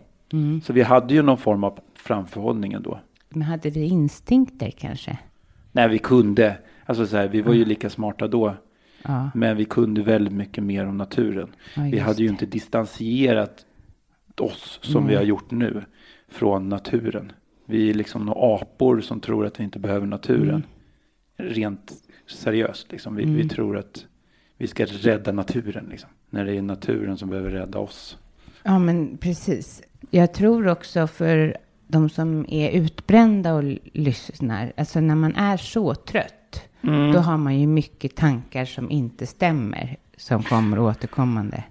Så 0.63 0.73
vi 0.73 0.83
hade 0.83 1.15
ju 1.15 1.23
någon 1.23 1.39
form 1.39 1.65
av 1.65 1.79
framförhållning 1.95 2.73
ändå. 2.73 3.01
Men 3.29 3.43
hade 3.43 3.71
vi 3.71 3.85
instinkter 3.85 4.71
kanske? 4.71 5.19
Nej, 5.73 5.89
vi 5.89 5.99
kunde. 5.99 6.57
Alltså 6.87 7.07
så 7.07 7.17
här, 7.17 7.29
vi 7.29 7.41
var 7.41 7.55
ju 7.55 7.65
lika 7.65 7.91
smarta 7.91 8.29
då. 8.29 8.57
Ja. 9.03 9.31
Men 9.35 9.57
vi 9.57 9.65
kunde 9.65 10.03
väldigt 10.03 10.35
mycket 10.35 10.65
mer 10.65 10.87
om 10.87 10.97
naturen. 10.97 11.49
Ja, 11.77 11.83
vi 11.83 11.99
hade 11.99 12.23
ju 12.23 12.27
det. 12.27 12.33
inte 12.33 12.47
distansierat 12.47 13.67
oss 14.41 14.79
som 14.83 15.07
vi 15.07 15.15
har 15.15 15.23
gjort 15.23 15.51
nu 15.51 15.85
från 16.29 16.69
naturen. 16.69 17.33
Vi 17.67 17.91
är 17.91 17.95
liksom 17.95 18.27
några 18.27 18.55
apor 18.55 19.01
som 19.01 19.21
tror 19.21 19.47
att 19.47 19.61
vi 19.61 19.65
inte 19.65 19.79
behöver 19.79 20.07
naturen. 20.07 20.67
Mm. 21.37 21.53
Rent 21.53 21.93
seriöst 22.27 22.93
liksom. 22.93 23.17
Vi, 23.17 23.25
vi 23.25 23.49
tror 23.49 23.79
att 23.79 24.07
vi 24.57 24.67
ska 24.67 24.85
rädda 24.85 25.33
naturen 25.33 25.87
liksom. 25.91 26.11
När 26.31 26.45
det 26.45 26.57
är 26.57 26.63
naturen 26.63 27.17
som 27.17 27.31
behöver 27.31 27.51
rädda 27.51 27.79
oss. 27.79 28.19
Ja, 28.63 28.79
men 28.79 29.17
precis. 29.17 29.83
Jag 30.11 30.35
tror 30.35 30.69
också 30.69 31.07
för 31.07 31.57
de 31.87 32.09
som 32.09 32.47
är 32.49 32.71
utbrända 32.71 33.55
och 33.55 33.65
lyssnar, 33.93 34.73
alltså 34.77 35.01
när 35.01 35.15
man 35.15 35.35
är 35.37 35.57
så 35.57 35.95
trött, 35.95 36.69
då 37.13 37.19
har 37.19 37.37
man 37.37 37.61
ju 37.61 37.67
mycket 37.67 38.17
tankar 38.17 38.65
som 38.65 38.91
inte 38.91 39.27
stämmer, 39.27 39.97
som 40.17 40.43
kommer 40.43 40.79
återkommande. 40.79 41.65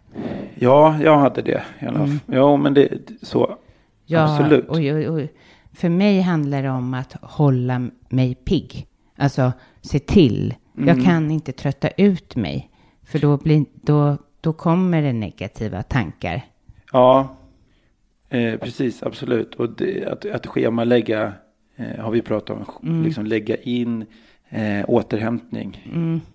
Ja, 0.55 0.97
jag 1.03 1.17
hade 1.17 1.41
det. 1.41 1.63
I 1.79 1.85
alla 1.85 1.99
fall. 1.99 2.17
Ja, 2.25 2.57
men 2.57 2.73
det 2.73 2.89
så. 3.21 3.45
Mm. 3.45 3.57
Ja, 4.05 4.35
Absolut. 4.35 4.67
Och, 4.67 4.77
och, 4.77 5.15
och 5.15 5.27
för 5.73 5.89
mig 5.89 6.21
handlar 6.21 6.63
det 6.63 6.69
om 6.69 6.93
att 6.93 7.13
hålla 7.21 7.89
mig 8.09 8.35
pigg. 8.35 8.87
Alltså 9.15 9.51
se 9.81 9.99
till. 9.99 10.55
Mm. 10.77 10.87
Jag 10.87 11.05
kan 11.05 11.31
inte 11.31 11.51
trötta 11.51 11.89
ut 11.89 12.35
mig. 12.35 12.69
För 13.03 13.19
då, 13.19 13.37
blir, 13.37 13.65
då, 13.73 14.17
då 14.41 14.53
kommer 14.53 15.01
det 15.01 15.13
negativa 15.13 15.83
tankar. 15.83 16.41
Ja, 16.91 17.35
eh, 18.29 18.59
precis, 18.59 19.03
absolut. 19.03 19.55
Och 19.55 19.69
det, 19.69 20.05
att, 20.05 20.25
att 20.25 20.47
schemalägga 20.47 21.33
eh, 21.75 21.99
har 21.99 22.11
vi 22.11 22.21
pratat 22.21 22.57
om. 22.81 23.03
Liksom 23.03 23.25
lägga 23.25 23.55
in 23.55 24.05
eh, 24.49 24.85
återhämtning. 24.87 25.87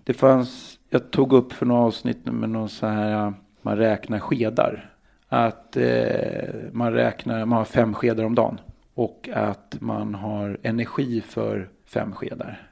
Det 0.03 0.13
fanns, 0.13 0.79
jag 0.89 1.11
tog 1.11 1.33
upp 1.33 1.53
för 1.53 1.65
några 1.65 1.81
avsnitt 1.81 2.25
med 2.25 2.49
någon 2.49 2.69
så 2.69 2.87
här, 2.87 3.33
man 3.61 3.77
räknar 3.77 4.19
skedar. 4.19 4.93
Att 5.27 5.77
eh, 5.77 6.53
man 6.71 6.93
räknar, 6.93 7.45
man 7.45 7.57
har 7.57 7.65
fem 7.65 7.93
skedar 7.93 8.23
om 8.23 8.35
dagen. 8.35 8.59
Och 8.99 9.29
att 9.33 9.77
man 9.79 10.15
har 10.15 10.57
energi 10.63 11.21
för 11.21 11.69
fem 11.85 12.11
skedar. 12.11 12.69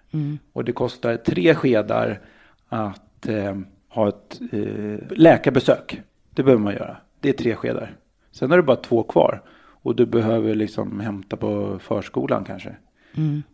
Och 0.54 0.66
det 0.66 0.72
kostar 0.72 1.18
tre 1.18 1.56
skedar 1.56 2.20
att 2.68 3.28
eh, 3.28 3.58
ha 3.88 4.10
ett 4.10 4.42
eh, 4.52 5.18
läkarbesök. 5.18 6.02
Det 6.30 6.44
behöver 6.44 6.64
man 6.64 6.74
göra. 6.74 6.98
Det 7.20 7.30
är 7.30 7.34
tre 7.34 7.56
skedar. 7.56 7.96
Sen 8.32 8.50
har 8.50 8.58
du 8.58 8.64
bara 8.64 8.78
två 8.78 9.04
kvar. 9.04 9.42
Och 9.60 9.96
du 9.96 10.06
behöver 10.06 10.56
liksom 10.56 11.00
hämta 11.00 11.38
på 11.38 11.80
förskolan 11.80 12.44
kanske. 12.44 12.76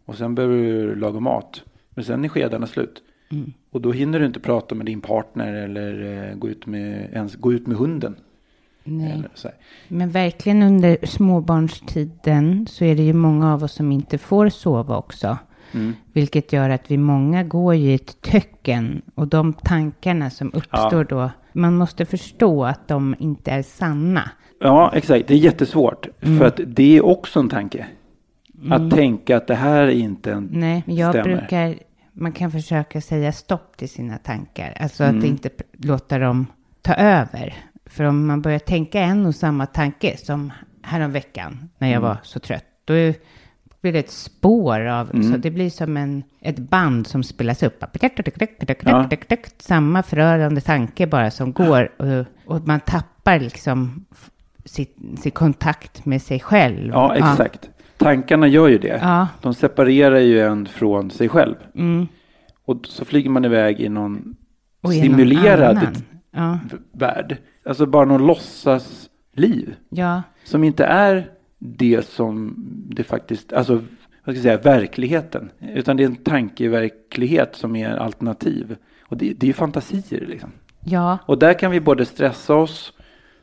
Och 0.06 0.16
sen 0.16 0.36
behöver 0.36 0.56
du 0.56 0.96
laga 0.96 1.20
mat. 1.20 1.64
Men 1.90 2.06
sen 2.06 2.26
är 2.26 2.30
skedarna 2.30 2.68
slut. 2.68 3.04
Mm. 3.32 3.54
Och 3.70 3.82
då 3.82 3.92
hinner 3.92 4.20
du 4.20 4.26
inte 4.26 4.40
prata 4.40 4.76
med 4.76 4.86
din 4.86 5.02
partner 5.02 5.54
eller 5.54 6.28
eh, 6.30 6.36
gå, 6.36 6.50
ut 6.50 6.66
med, 6.66 7.10
ens 7.14 7.36
gå 7.36 7.54
ut 7.54 7.68
med 7.68 7.78
hunden. 7.78 8.16
Nej. 8.84 9.24
Men 9.88 10.10
verkligen 10.10 10.64
under 10.64 10.98
småbarnstiden 11.74 12.68
så 12.70 12.86
är 12.86 12.96
det 12.96 13.04
ju 13.04 13.14
många 13.14 13.54
av 13.54 13.64
oss 13.64 13.74
som 13.74 13.92
inte 13.92 14.18
får 14.18 14.50
sova 14.50 14.98
också. 14.98 15.38
Mm. 15.74 15.94
Vilket 16.14 16.54
gör 16.54 16.70
att 16.70 16.92
vi 16.92 16.98
många 16.98 17.44
går 17.44 17.76
i 17.76 17.94
ett 17.94 18.22
töcken 18.22 19.02
och 19.16 19.28
de 19.28 19.54
tankarna 19.54 20.30
som 20.30 20.52
uppstår 20.54 21.04
då, 21.04 21.30
man 21.54 21.78
måste 21.78 22.06
förstå 22.06 22.66
att 22.66 22.88
de 22.88 23.16
inte 23.20 23.52
är 23.52 23.62
sanna. 23.64 24.30
Ja, 24.60 24.92
exakt. 24.96 25.28
Det 25.28 25.34
är 25.34 25.38
jättesvårt. 25.38 26.08
Mm. 26.22 26.40
För 26.40 26.46
att 26.46 26.60
det 26.68 26.98
är 26.98 27.06
också 27.06 27.40
en 27.40 27.50
tanke. 27.50 27.86
Att 28.70 28.92
tänka 28.92 29.38
att 29.38 29.48
det 29.48 29.56
här 29.56 29.84
är 29.84 29.90
inte 29.92 30.32
en... 30.32 30.50
Nej, 30.52 30.84
men 30.86 30.96
jag 30.96 31.10
Stämmer. 31.14 31.38
brukar, 31.38 31.76
man 32.14 32.32
kan 32.32 32.52
försöka 32.52 33.02
säga 33.02 33.32
stopp 33.32 33.78
till 33.78 33.90
sina 33.90 34.18
tankar. 34.18 34.78
Alltså 34.80 35.04
Mm. 35.04 35.20
att 35.20 35.26
inte 35.26 35.50
p- 35.50 35.64
låta 35.74 36.20
dem 36.20 36.46
ta 36.82 36.94
över. 36.94 37.54
För 37.94 38.04
om 38.04 38.28
man 38.28 38.42
börjar 38.42 38.60
tänka 38.60 39.00
en 39.00 39.26
och 39.26 39.36
samma 39.36 39.66
tanke 39.66 40.18
som 40.18 40.52
häromveckan 40.82 41.70
när 41.78 41.88
jag 41.88 41.98
Mm. 41.98 42.10
var 42.10 42.18
så 42.24 42.40
trött. 42.40 42.66
Då 42.86 42.94
är- 42.94 43.16
blir 43.82 43.94
det 43.94 44.00
ett 44.00 44.10
spår 44.12 44.86
av, 44.86 45.10
Mm. 45.14 45.32
så 45.32 45.38
det 45.38 45.52
blir 45.52 45.70
som 45.70 45.98
en, 45.98 46.24
ett 46.42 46.60
band 46.60 47.08
som 47.08 47.24
spelas 47.24 47.64
upp. 47.64 47.84
Ja. 48.84 49.08
Samma 49.58 50.04
förörande 50.04 50.62
tanke 50.62 51.08
bara 51.08 51.32
som 51.32 51.54
går 51.54 51.90
och, 52.02 52.26
och 52.46 52.68
man 52.68 52.80
tappar 52.80 53.40
liksom 53.40 54.06
sitt, 54.66 54.98
sin 55.20 55.32
kontakt 55.32 56.06
med 56.06 56.22
sig 56.22 56.40
själv. 56.40 56.92
Ja, 56.94 57.16
exakt. 57.16 57.70
Tankarna 57.98 58.48
gör 58.48 58.68
ju 58.68 58.78
det. 58.78 59.00
Ja. 59.02 59.28
De 59.42 59.54
separerar 59.54 60.20
ju 60.20 60.40
en 60.42 60.66
från 60.66 61.12
sig 61.12 61.30
själv. 61.30 61.56
Mm. 61.76 62.08
Och 62.66 62.86
så 62.88 63.06
flyger 63.06 63.30
man 63.30 63.46
iväg 63.46 63.80
i 63.80 63.90
någon 63.90 64.36
Och 64.82 64.92
simulerad. 64.94 65.80
Ja. 66.32 66.60
v- 66.72 66.78
värld. 66.92 67.38
Alltså 67.66 67.86
bara 67.86 68.06
någon 68.06 68.28
låtsas 68.28 69.10
liv. 69.34 69.76
Ja, 69.90 70.22
Som 70.44 70.64
inte 70.64 70.86
är 70.86 71.32
det 71.60 72.08
som 72.08 72.56
det 72.90 73.04
faktiskt, 73.04 73.54
alltså 73.54 73.74
vad 73.74 73.84
ska 74.24 74.32
jag 74.50 74.62
säga, 74.62 74.76
verkligheten. 74.78 75.52
Utan 75.60 75.98
det 75.98 76.04
är 76.04 76.08
en 76.08 76.16
tankeverklighet 76.16 77.56
som 77.56 77.76
är 77.76 77.90
alternativ. 77.98 78.76
Och 79.02 79.18
det, 79.18 79.34
det 79.34 79.46
är 79.46 79.48
ju 79.48 79.54
fantasier 79.54 80.26
liksom. 80.28 80.52
ja, 80.86 81.18
Och 81.26 81.40
där 81.40 81.54
kan 81.60 81.72
vi 81.72 81.80
både 81.80 82.06
stressa 82.06 82.56
oss 82.56 82.94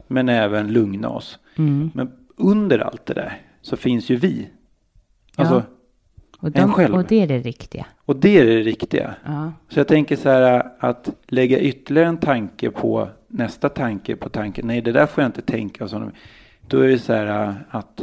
men 0.06 0.28
även 0.28 0.72
lugna 0.72 1.08
oss. 1.08 1.38
Mm. 1.58 1.90
Men 1.94 2.12
under 2.36 2.78
allt 2.78 3.06
det 3.06 3.14
där 3.14 3.40
så 3.62 3.76
finns 3.76 4.10
ju 4.10 4.16
vi. 4.16 4.48
Alltså, 5.36 5.54
Ja. 5.54 5.62
och, 6.38 6.46
En 6.46 6.52
de, 6.52 6.72
själv. 6.72 6.94
och 6.94 7.04
det 7.04 7.22
är 7.22 7.26
det 7.26 7.38
riktiga. 7.38 7.86
Och 8.04 8.16
det 8.16 8.38
är 8.38 8.44
det 8.44 8.60
riktiga. 8.62 9.14
Ja, 9.24 9.52
Så 9.68 9.78
jag 9.80 9.88
tänker 9.88 10.16
så 10.16 10.28
här 10.28 10.66
att 10.78 11.10
lägga 11.28 11.58
ytterligare 11.60 12.08
en 12.08 12.16
tanke 12.18 12.70
på 12.70 13.08
nästa 13.30 13.68
tanke 13.68 14.16
på 14.16 14.28
tanken. 14.28 14.66
Nej, 14.66 14.80
det 14.80 14.92
där 14.92 15.06
får 15.06 15.22
jag 15.22 15.28
inte 15.28 15.42
tänka. 15.42 15.84
Och 15.84 15.90
så. 15.90 16.10
Då 16.66 16.80
är 16.80 16.88
det 16.88 16.98
så 16.98 17.12
här 17.12 17.54
att 17.70 18.00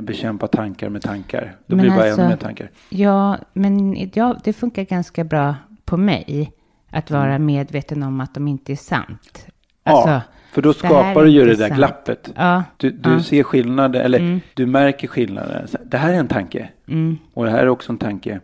bekämpa 0.00 0.46
tankar 0.48 0.88
med 0.88 1.02
tankar. 1.02 1.56
Då 1.66 1.76
Men 1.76 1.78
blir 1.78 1.90
det 1.90 1.96
bara 1.96 2.06
alltså- 2.06 2.20
ännu 2.20 2.30
mer 2.30 2.36
tankar. 2.36 2.70
ja 2.88 3.36
men 3.52 3.96
ja, 4.14 4.36
det 4.44 4.52
funkar 4.52 4.82
ganska 4.82 5.24
bra 5.24 5.54
på 5.84 5.96
mig. 5.96 6.52
Att 6.90 7.10
vara 7.10 7.38
medveten 7.38 8.02
om 8.02 8.20
att 8.20 8.34
de 8.34 8.48
inte 8.48 8.72
är 8.72 8.76
sant. 8.76 9.46
Alltså, 9.82 10.08
ja, 10.10 10.20
för 10.52 10.62
då 10.62 10.72
skapar 10.72 11.24
du 11.24 11.30
ju 11.30 11.44
det 11.44 11.54
där 11.54 11.66
sant. 11.68 11.74
glappet. 11.78 12.32
Ja, 12.36 12.64
Du, 12.76 12.90
du 12.90 13.10
ja. 13.12 13.20
ser 13.22 13.42
skillnader, 13.42 14.00
eller 14.00 14.18
Mm. 14.18 14.40
du 14.54 14.66
märker 14.66 15.08
skillnaden. 15.08 15.66
Det 15.84 15.96
här 15.96 16.12
är 16.12 16.18
en 16.18 16.28
tanke. 16.28 16.68
Mm. 16.88 17.18
Och 17.34 17.44
det 17.44 17.50
här 17.50 17.58
är 17.58 17.68
också 17.68 17.92
en 17.92 17.98
tanke. 17.98 18.40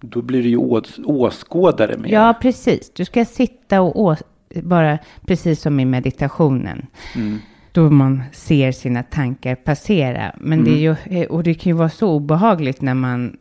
Då 0.00 0.22
blir 0.22 0.42
du 0.42 0.48
ju 0.48 0.56
ås, 0.56 0.98
åskådare 1.04 1.96
med 1.98 2.10
Ja, 2.10 2.34
precis. 2.42 2.90
Du 2.94 3.04
ska 3.04 3.24
sitta 3.24 3.80
och 3.80 4.00
å- 4.02 4.16
bara 4.54 4.98
precis 5.26 5.60
som 5.60 5.80
i 5.80 5.84
meditationen. 5.84 6.86
Mm. 7.16 7.38
Då 7.72 7.90
man 7.90 8.22
ser 8.32 8.72
sina 8.72 9.02
tankar 9.02 9.54
passera. 9.54 10.32
Men 10.38 10.64
det 10.64 10.70
är 10.70 10.78
ju, 10.78 10.96
eh, 11.20 11.28
och 11.28 11.42
det 11.42 11.54
kan 11.54 11.70
ju 11.70 11.76
vara 11.76 11.88
så 11.88 12.10
obehagligt 12.10 12.80
när 12.80 12.94
man 12.94 13.36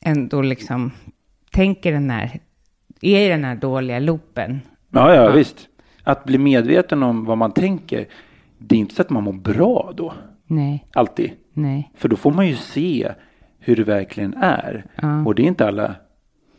ändå 0.00 0.42
liksom 0.42 0.90
tänker 1.50 1.92
den 1.92 2.10
här, 2.10 2.40
är 3.00 3.26
i 3.26 3.28
den 3.28 3.44
här 3.44 3.54
dåliga 3.56 3.98
loopen. 3.98 4.60
Ja, 4.90 5.14
ja, 5.14 5.30
visst. 5.30 5.68
Att 6.04 6.24
bli 6.24 6.38
medveten 6.38 7.02
om 7.02 7.24
vad 7.24 7.38
man 7.38 7.52
tänker. 7.52 8.06
Det 8.58 8.74
är 8.74 8.78
inte 8.78 8.94
så 8.94 9.02
att 9.02 9.10
man 9.10 9.22
mår 9.22 9.32
bra 9.32 9.92
då. 9.96 10.14
Nej, 10.46 10.86
Alltid. 10.92 11.30
nej, 11.52 11.92
För 11.96 12.08
då 12.08 12.16
får 12.16 12.30
man 12.30 12.48
ju 12.48 12.56
se 12.56 13.12
hur 13.58 13.76
det 13.76 13.84
verkligen 13.84 14.34
är. 14.34 14.84
Ja. 15.02 15.24
Och 15.24 15.34
det 15.34 15.42
är 15.42 15.46
inte 15.46 15.68
alla, 15.68 15.94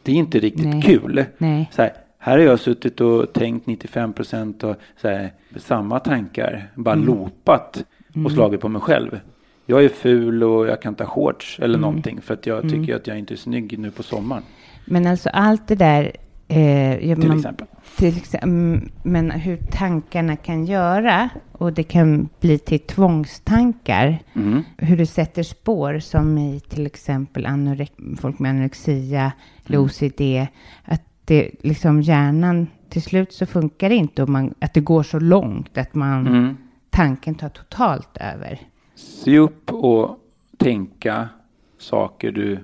det 0.04 0.12
är 0.12 0.16
inte 0.16 0.40
riktigt 0.40 0.66
Nej. 0.66 0.82
kul. 0.82 1.26
nej. 1.38 1.70
Så 1.72 1.82
här, 1.82 1.92
här 2.24 2.38
har 2.38 2.46
jag 2.46 2.60
suttit 2.60 3.02
och 3.02 3.34
tänkt 3.34 3.68
95 3.68 4.14
procent 4.14 4.64
och 4.64 4.76
så 5.02 5.08
här, 5.08 5.34
samma 5.56 6.00
tankar. 6.00 6.72
Bara 6.76 6.94
Mm. 6.96 7.06
loopat 7.08 7.84
och 8.26 8.32
slagit 8.32 8.62
på 8.62 8.70
mig 8.70 8.82
själv. 8.82 9.20
Jag 9.66 9.84
är 9.84 9.90
ful 9.90 10.44
och 10.44 10.68
jag 10.68 10.82
kan 10.82 10.96
ha 11.00 11.06
shorts 11.06 11.60
eller 11.60 11.76
Mm. 11.78 11.82
någonting. 11.82 12.22
För 12.22 12.34
att 12.34 12.46
jag 12.46 12.70
tycker 12.70 12.96
att 12.96 13.08
jag 13.08 13.20
inte 13.20 13.34
är 13.34 13.36
snygg 13.38 13.80
nu 13.80 13.92
på 13.92 14.04
sommaren. 14.04 14.44
Men 14.86 15.08
alltså 15.08 15.30
allt 15.30 15.68
det 15.68 15.76
där. 15.76 16.12
Eh, 16.48 17.08
ja, 17.10 17.16
Till 17.16 17.28
man- 17.28 17.38
exempel. 17.38 17.68
Till 17.98 18.14
mm, 18.42 18.90
men 19.04 19.32
hur 19.32 19.58
tankarna 19.72 20.36
kan 20.36 20.66
göra 20.66 21.30
och 21.52 21.74
det 21.74 21.84
kan 21.84 22.30
bli 22.40 22.58
till 22.60 22.80
tvångstankar. 22.80 24.20
Mm. 24.36 24.64
Hur 24.78 24.98
det 24.98 25.06
sätter 25.06 25.44
spår 25.44 26.00
som 26.00 26.38
i 26.38 26.60
till 26.60 26.86
exempel 26.86 27.46
anorek- 27.46 28.18
folk 28.22 28.40
med 28.40 28.50
anorexia 28.52 29.32
Mm. 29.70 29.82
OCD. 29.82 30.48
Att 30.86 31.02
det 31.26 31.52
liksom 31.62 32.02
hjärnan 32.02 32.68
till 32.90 33.02
slut 33.02 33.34
så 33.34 33.46
funkar 33.46 33.90
det 33.90 33.96
inte 33.96 34.24
och 34.24 34.30
man, 34.30 34.54
att 34.60 34.74
det 34.74 34.80
går 34.80 35.04
så 35.04 35.20
långt 35.20 35.78
att 35.78 35.94
man 35.94 36.28
Mm. 36.28 36.58
tanken 36.90 37.36
tar 37.36 37.50
totalt 37.50 38.18
över. 38.20 38.60
Se 38.96 39.38
upp 39.38 39.74
och 39.74 40.18
tänka 40.58 41.30
saker 41.78 42.32
du 42.32 42.60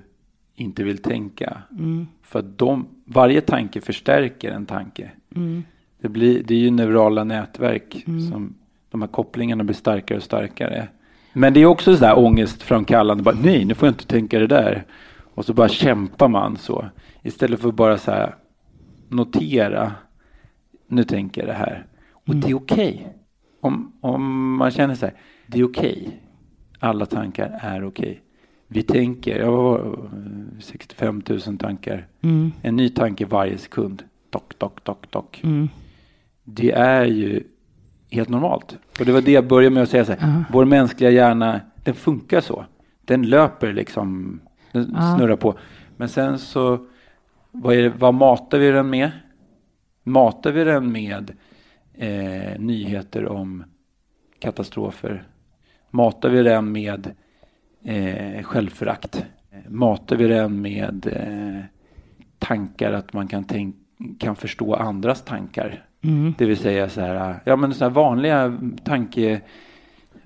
inte 0.55 0.83
vill 0.83 0.97
tänka. 0.97 1.57
Mm. 1.71 2.07
För 2.23 2.41
de, 2.41 2.87
varje 3.05 3.41
tanke 3.41 3.81
förstärker 3.81 4.51
en 4.51 4.65
tanke. 4.65 5.11
Det, 6.01 6.09
blir, 6.09 6.43
det 6.43 6.53
är 6.53 6.59
ju 6.59 6.71
neurala 6.71 7.23
nätverk 7.23 8.03
som 8.05 8.53
de 8.91 9.01
här 9.01 9.07
kopplingarna 9.07 9.63
blir 9.63 9.75
starkare 9.75 10.17
och 10.17 10.23
starkare. 10.23 10.87
Men 11.33 11.53
det 11.53 11.59
är 11.59 11.65
också 11.65 11.95
sådär 11.95 12.17
ångestframkallande. 12.19 13.23
Bara, 13.23 13.35
Nej, 13.43 13.65
nu 13.65 13.73
får 13.73 13.87
jag 13.87 13.93
inte 13.93 14.07
tänka 14.07 14.39
det 14.39 14.47
där. 14.47 14.85
Och 15.33 15.45
så 15.45 15.53
bara 15.53 15.69
kämpar 15.69 16.27
man 16.27 16.57
så. 16.57 16.85
Istället 17.23 17.59
för 17.59 17.71
bara 17.71 17.97
så 17.97 18.11
här 18.11 18.35
notera. 19.09 19.91
Nu 20.87 21.03
tänker 21.03 21.41
jag 21.41 21.49
det 21.49 21.53
här. 21.53 21.85
Och 22.11 22.35
det 22.35 22.49
är 22.49 22.55
okej. 22.55 23.07
Om, 23.61 23.91
om 24.01 24.55
man 24.55 24.71
känner 24.71 24.95
så 24.95 25.05
här. 25.05 25.15
Det 25.47 25.59
är 25.59 25.63
okej. 25.63 26.19
Alla 26.79 27.05
tankar 27.05 27.59
är 27.61 27.83
okej. 27.85 28.21
Vi 28.67 28.83
tänker, 28.83 29.39
jag 29.39 29.51
var 29.51 29.97
65 30.59 31.21
000 31.47 31.57
tankar. 31.57 32.07
En 32.61 32.75
ny 32.75 32.89
tanke 32.89 33.25
varje 33.25 33.57
sekund. 33.57 34.03
Dock, 34.29 34.59
dock, 34.59 34.83
dock, 34.83 35.11
dock. 35.11 35.41
Det 36.43 36.71
är 36.71 37.05
ju 37.05 37.43
helt 38.11 38.29
normalt. 38.29 38.77
Och 38.99 39.05
det 39.05 39.11
var 39.11 39.21
det 39.21 39.31
jag 39.31 39.47
började 39.47 39.73
med 39.73 39.83
att 39.83 39.89
säga 39.89 40.05
så 40.05 40.11
här. 40.13 40.43
Vår 40.51 40.65
mänskliga 40.65 41.09
hjärna, 41.09 41.61
den 41.83 41.95
funkar 41.95 42.41
så. 42.41 42.65
Den 43.05 43.21
löper 43.21 43.73
liksom, 43.73 44.39
den 44.71 44.95
Ja. 44.97 45.15
snurrar 45.17 45.35
på. 45.35 45.55
Men 45.97 46.09
sen 46.09 46.39
så, 46.39 46.85
vad, 47.51 47.75
är 47.75 47.83
det, 47.83 47.89
vad 47.89 48.13
matar 48.13 48.59
vi 48.59 48.71
den 48.71 48.89
med? 48.89 49.11
Matar 50.03 50.51
vi 50.51 50.63
den 50.63 50.91
med 50.91 51.31
eh, 51.93 52.59
nyheter 52.59 53.27
om 53.27 53.63
katastrofer? 54.39 55.23
Matar 55.89 56.29
vi 56.29 56.43
den 56.43 56.71
med 56.71 57.11
eh, 57.83 58.43
självförakt? 58.43 59.25
Matar 59.67 60.15
vi 60.15 60.27
den 60.27 60.61
med 60.61 61.07
eh, 61.07 61.63
tankar 62.39 62.93
att 62.93 63.13
man 63.13 63.27
kan, 63.27 63.43
tänk, 63.43 63.75
kan 64.19 64.35
förstå 64.35 64.75
andras 64.75 65.21
tankar? 65.21 65.85
Det 66.37 66.45
vill 66.45 66.57
säga 66.57 66.89
så 66.89 67.01
här, 67.01 67.39
ja 67.43 67.55
men 67.55 67.73
så 67.73 67.85
här 67.85 67.91
vanliga 67.91 68.57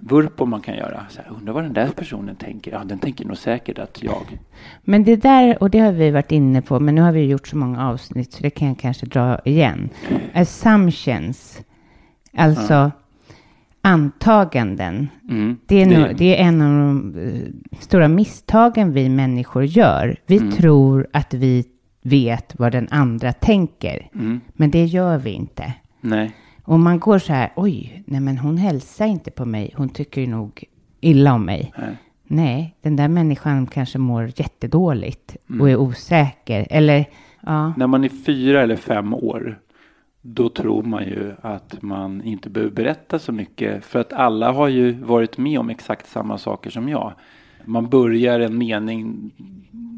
tankevurpor 0.10 0.46
man 0.46 0.62
kan 0.62 0.76
göra. 0.76 1.06
Så 1.10 1.22
här, 1.22 1.32
undrar 1.38 1.54
vad 1.54 1.64
den 1.64 1.74
där 1.74 1.88
personen 1.90 2.36
tänker. 2.36 2.72
Ja, 2.72 2.84
den 2.84 3.00
tänker 3.00 3.26
nog 3.26 3.38
säkert 3.38 3.80
att 3.80 4.04
jag. 4.04 4.40
Men 4.84 5.04
det 5.04 5.16
där, 5.16 5.58
och 5.64 5.70
det 5.70 5.80
har 5.80 5.92
vi 5.92 6.12
varit 6.12 6.32
inne 6.32 6.62
på, 6.62 6.80
men 6.80 6.96
nu 6.96 7.02
har 7.02 7.12
vi 7.12 7.26
gjort 7.26 7.48
så 7.48 7.58
många 7.58 7.88
avsnitt 7.90 8.34
så 8.34 8.44
det 8.44 8.50
kan 8.50 8.68
jag 8.68 8.80
kanske 8.80 9.06
dra 9.06 9.40
igen. 9.46 9.90
Assumptions, 10.34 11.62
alltså 12.38 12.92
antaganden. 13.82 15.08
Mm. 15.30 15.58
Det 15.66 15.82
är, 15.82 15.86
nog, 15.86 16.16
det 16.18 16.38
är 16.40 16.48
en 16.48 16.62
av 16.62 16.70
de 16.70 17.14
eh, 17.20 17.80
stora 17.80 18.08
misstagen 18.08 18.94
vi 18.94 19.10
människor 19.10 19.64
gör. 19.66 20.16
Vi 20.28 20.38
Mm. 20.38 20.52
tror 20.52 21.08
att 21.14 21.34
vi 21.34 21.66
vet 22.04 22.60
vad 22.60 22.72
den 22.72 22.88
andra 22.92 23.34
tänker, 23.34 24.10
Mm. 24.16 24.42
men 24.54 24.72
det 24.72 24.86
gör 24.86 25.18
vi 25.18 25.32
inte. 25.32 25.74
Nej. 26.02 26.32
Och 26.64 26.80
man 26.80 27.00
går 27.00 27.20
så 27.20 27.34
här, 27.34 27.52
oj, 27.56 28.04
nej 28.08 28.20
men 28.22 28.38
hon 28.38 28.58
hälsar 28.58 29.06
inte 29.06 29.32
på 29.32 29.46
mig, 29.46 29.74
hon 29.78 29.90
tycker 29.90 30.22
ju 30.22 30.28
nog 30.28 30.64
illa 31.02 31.34
om 31.34 31.46
mig. 31.46 31.74
Nej. 31.78 31.96
Nej, 32.28 32.76
den 32.82 32.96
där 32.96 33.08
människan 33.08 33.68
kanske 33.68 33.98
mår 33.98 34.32
jättedåligt 34.36 35.36
Mm. 35.50 35.62
och 35.62 35.70
är 35.70 35.76
osäker. 35.78 36.68
Eller 36.70 37.06
Ja. 37.46 37.74
När 37.78 37.88
man 37.88 38.04
är 38.04 38.10
fyra 38.10 38.62
eller 38.62 38.76
fem 38.76 39.14
år, 39.14 39.60
då 40.22 40.50
tror 40.50 40.84
man 40.84 41.04
ju 41.04 41.34
att 41.42 41.82
man 41.82 42.22
inte 42.22 42.50
behöver 42.50 42.72
berätta 42.74 43.20
så 43.20 43.32
mycket. 43.32 43.86
För 43.86 44.00
att 44.00 44.14
alla 44.14 44.52
har 44.52 44.68
ju 44.68 44.92
varit 44.92 45.38
med 45.38 45.60
om 45.60 45.70
exakt 45.70 46.10
samma 46.10 46.38
saker 46.38 46.70
som 46.70 46.90
jag. 46.90 47.14
Man 47.66 47.90
börjar 47.90 48.40
en 48.40 48.58
mening 48.58 49.32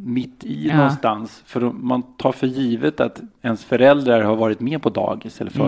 mitt 0.05 0.43
i 0.43 0.67
Ja. 0.67 0.75
någonstans. 0.77 1.43
För 1.45 1.61
man 1.61 2.03
tar 2.17 2.31
för 2.31 2.47
givet 2.47 2.99
att 2.99 3.21
ens 3.41 3.65
föräldrar 3.65 4.21
har 4.21 4.35
varit 4.35 4.59
med 4.59 4.81
på 4.81 4.89
dagis 4.89 5.41
eller 5.41 5.51
Mm. 5.55 5.67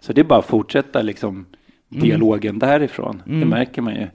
Så 0.00 0.12
det 0.12 0.20
är 0.20 0.24
bara 0.24 0.38
att 0.38 0.46
fortsätta 0.46 1.02
liksom 1.02 1.46
dialogen 1.88 2.58
därifrån. 2.58 3.22
Det 3.24 3.32
Mm. 3.32 3.48
märker 3.48 3.82
man 3.82 3.94
ju. 3.94 4.06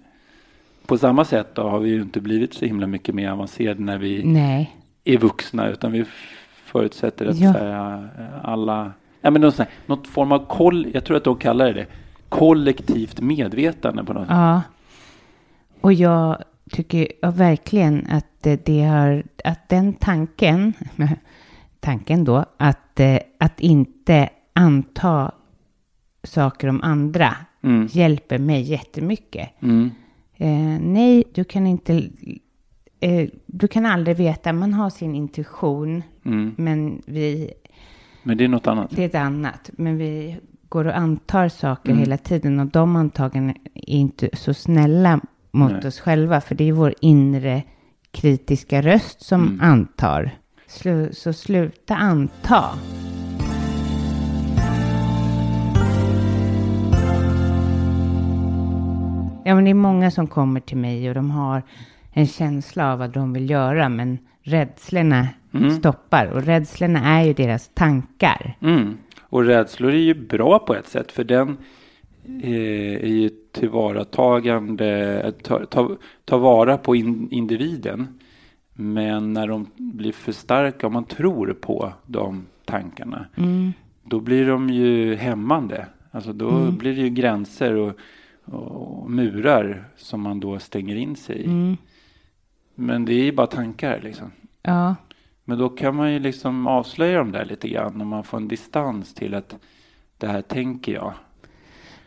På 0.85 0.97
samma 0.97 1.25
sätt 1.25 1.55
då 1.55 1.61
har 1.69 1.79
vi 1.79 1.89
ju 1.89 2.01
inte 2.01 2.21
blivit 2.21 2.53
så 2.53 2.65
himla 2.65 2.87
mycket 2.87 3.15
mer 3.15 3.29
avancerade 3.29 3.81
när 3.83 3.97
vi 3.97 4.23
Nej. 4.23 4.75
är 5.03 5.17
vuxna 5.17 5.67
utan 5.69 5.91
vi 5.91 6.05
förutsätter 6.65 7.25
att 7.25 7.37
Ja. 7.39 7.53
säga, 7.53 8.09
alla, 8.43 8.91
ja, 9.21 9.31
men 9.31 9.41
något, 9.41 9.55
sånt 9.55 9.69
här- 9.69 9.77
något 9.85 10.07
form 10.07 10.31
av 10.31 10.45
koll, 10.45 10.87
jag 10.93 11.03
tror 11.05 11.17
att 11.17 11.23
de 11.23 11.35
kallar 11.35 11.65
det 11.65 11.73
det, 11.73 11.85
kollektivt 12.29 13.21
medvetande 13.21 14.03
på 14.03 14.13
något 14.13 14.27
sätt. 14.27 14.35
Ja. 14.35 14.61
Och 15.81 15.93
jag 15.93 16.43
tycker 16.71 17.07
ja, 17.21 17.31
verkligen 17.31 18.07
att 18.09 18.25
det, 18.41 18.65
det 18.65 18.81
har, 18.83 19.23
att 19.43 19.69
den 19.69 19.93
tanken, 19.93 20.73
tanken 21.79 22.23
då, 22.23 22.45
att, 22.57 22.99
eh, 22.99 23.17
att 23.39 23.59
inte 23.59 24.29
anta 24.53 25.31
saker 26.23 26.67
om 26.67 26.81
andra 26.81 27.35
Mm. 27.63 27.87
hjälper 27.91 28.37
mig 28.37 28.61
jättemycket. 28.61 29.49
Mm. 29.61 29.91
Eh, 30.37 30.81
nej, 30.81 31.23
du 31.33 31.43
kan 31.43 31.67
inte, 31.67 32.09
eh, 32.99 33.29
du 33.45 33.67
kan 33.67 33.85
aldrig 33.85 34.17
veta, 34.17 34.53
man 34.53 34.73
har 34.73 34.89
sin 34.89 35.15
intuition, 35.15 36.03
Mm. 36.25 36.55
men 36.57 37.01
vi, 37.05 37.53
Men 38.23 38.37
det 38.37 38.43
är 38.43 38.47
något 38.47 38.67
annat. 38.67 38.89
det 38.95 39.01
är 39.01 39.05
ett 39.05 39.15
annat, 39.15 39.69
men 39.73 39.97
vi 39.97 40.37
går 40.69 40.85
och 40.87 40.97
antar 40.97 41.49
saker 41.49 41.89
Mm. 41.91 41.99
hela 41.99 42.17
tiden 42.17 42.59
och 42.59 42.67
de 42.67 42.95
antagen 42.95 43.49
är 43.49 43.55
inte 43.89 44.29
så 44.33 44.53
snälla 44.53 45.19
mot 45.51 45.71
Nej. 45.71 45.87
oss 45.87 45.99
själva, 45.99 46.41
för 46.41 46.55
det 46.55 46.63
är 46.69 46.71
vår 46.73 46.93
inre 47.01 47.63
kritiska 48.11 48.81
röst 48.81 49.21
som 49.21 49.41
Mm. 49.47 49.61
antar. 49.61 50.31
Slu, 50.67 51.09
så 51.13 51.33
sluta 51.33 51.95
anta. 51.95 52.63
Ja, 59.45 59.55
men 59.55 59.63
det 59.63 59.69
är 59.69 59.73
många 59.73 60.11
som 60.11 60.27
kommer 60.27 60.59
till 60.59 60.77
mig 60.77 61.09
och 61.09 61.15
de 61.15 61.31
har 61.31 61.63
en 62.13 62.27
känsla 62.27 62.93
av 62.93 62.99
vad 62.99 63.09
de 63.09 63.33
vill 63.33 63.49
göra, 63.49 63.89
men 63.89 64.17
rädslorna 64.41 65.27
stoppar. 65.79 66.25
Och 66.27 66.43
rädslorna 66.43 66.99
är 66.99 67.23
ju 67.25 67.33
deras 67.33 67.71
tankar. 67.73 68.55
Mm. 68.61 68.97
Och 69.21 69.45
rädslor 69.45 69.91
är 69.91 69.97
ju 69.97 70.13
bra 70.13 70.59
på 70.59 70.75
ett 70.75 70.87
sätt 70.87 71.11
för 71.11 71.23
den 71.23 71.57
eh, 72.43 72.93
är 72.93 73.07
ju 73.07 73.29
tillvaratagande, 73.51 75.21
att 75.27 75.43
ta, 75.43 75.65
ta, 75.65 75.97
ta 76.25 76.37
vara 76.37 76.77
på 76.77 76.95
in, 76.95 77.27
individen. 77.31 78.07
Men 78.73 79.33
när 79.33 79.47
de 79.47 79.67
blir 79.75 80.11
för 80.11 80.31
starka, 80.31 80.87
om 80.87 80.93
man 80.93 81.05
tror 81.05 81.53
på 81.53 81.93
de 82.05 82.45
tankarna, 82.65 83.25
då 84.03 84.19
blir 84.19 84.47
de 84.47 84.69
ju 84.69 85.15
hämmande. 85.15 85.85
Alltså 86.11 86.33
då 86.33 86.71
blir 86.71 86.95
det 86.95 87.01
ju 87.01 87.09
gränser 87.09 87.75
och, 87.75 87.93
och 88.45 89.11
murar 89.11 89.87
som 89.97 90.21
man 90.21 90.39
då 90.39 90.59
stänger 90.59 90.95
in 90.95 91.15
sig 91.15 91.45
i. 91.45 91.77
Men 92.75 93.05
det 93.05 93.13
är 93.13 93.23
ju 93.23 93.31
bara 93.31 93.47
tankar 93.47 93.99
liksom. 94.03 94.31
Ja, 94.61 94.95
Men 95.45 95.57
då 95.57 95.69
kan 95.69 95.95
man 95.95 96.13
ju 96.13 96.19
liksom 96.19 96.67
avslöja 96.67 97.17
dem 97.17 97.31
där 97.31 97.45
lite 97.45 97.69
grann 97.69 98.01
om 98.01 98.07
man 98.07 98.23
får 98.23 98.37
en 98.37 98.47
distans 98.47 99.13
till 99.13 99.33
att 99.33 99.55
det 100.17 100.27
här 100.27 100.41
tänker 100.41 100.93
jag. 100.93 101.13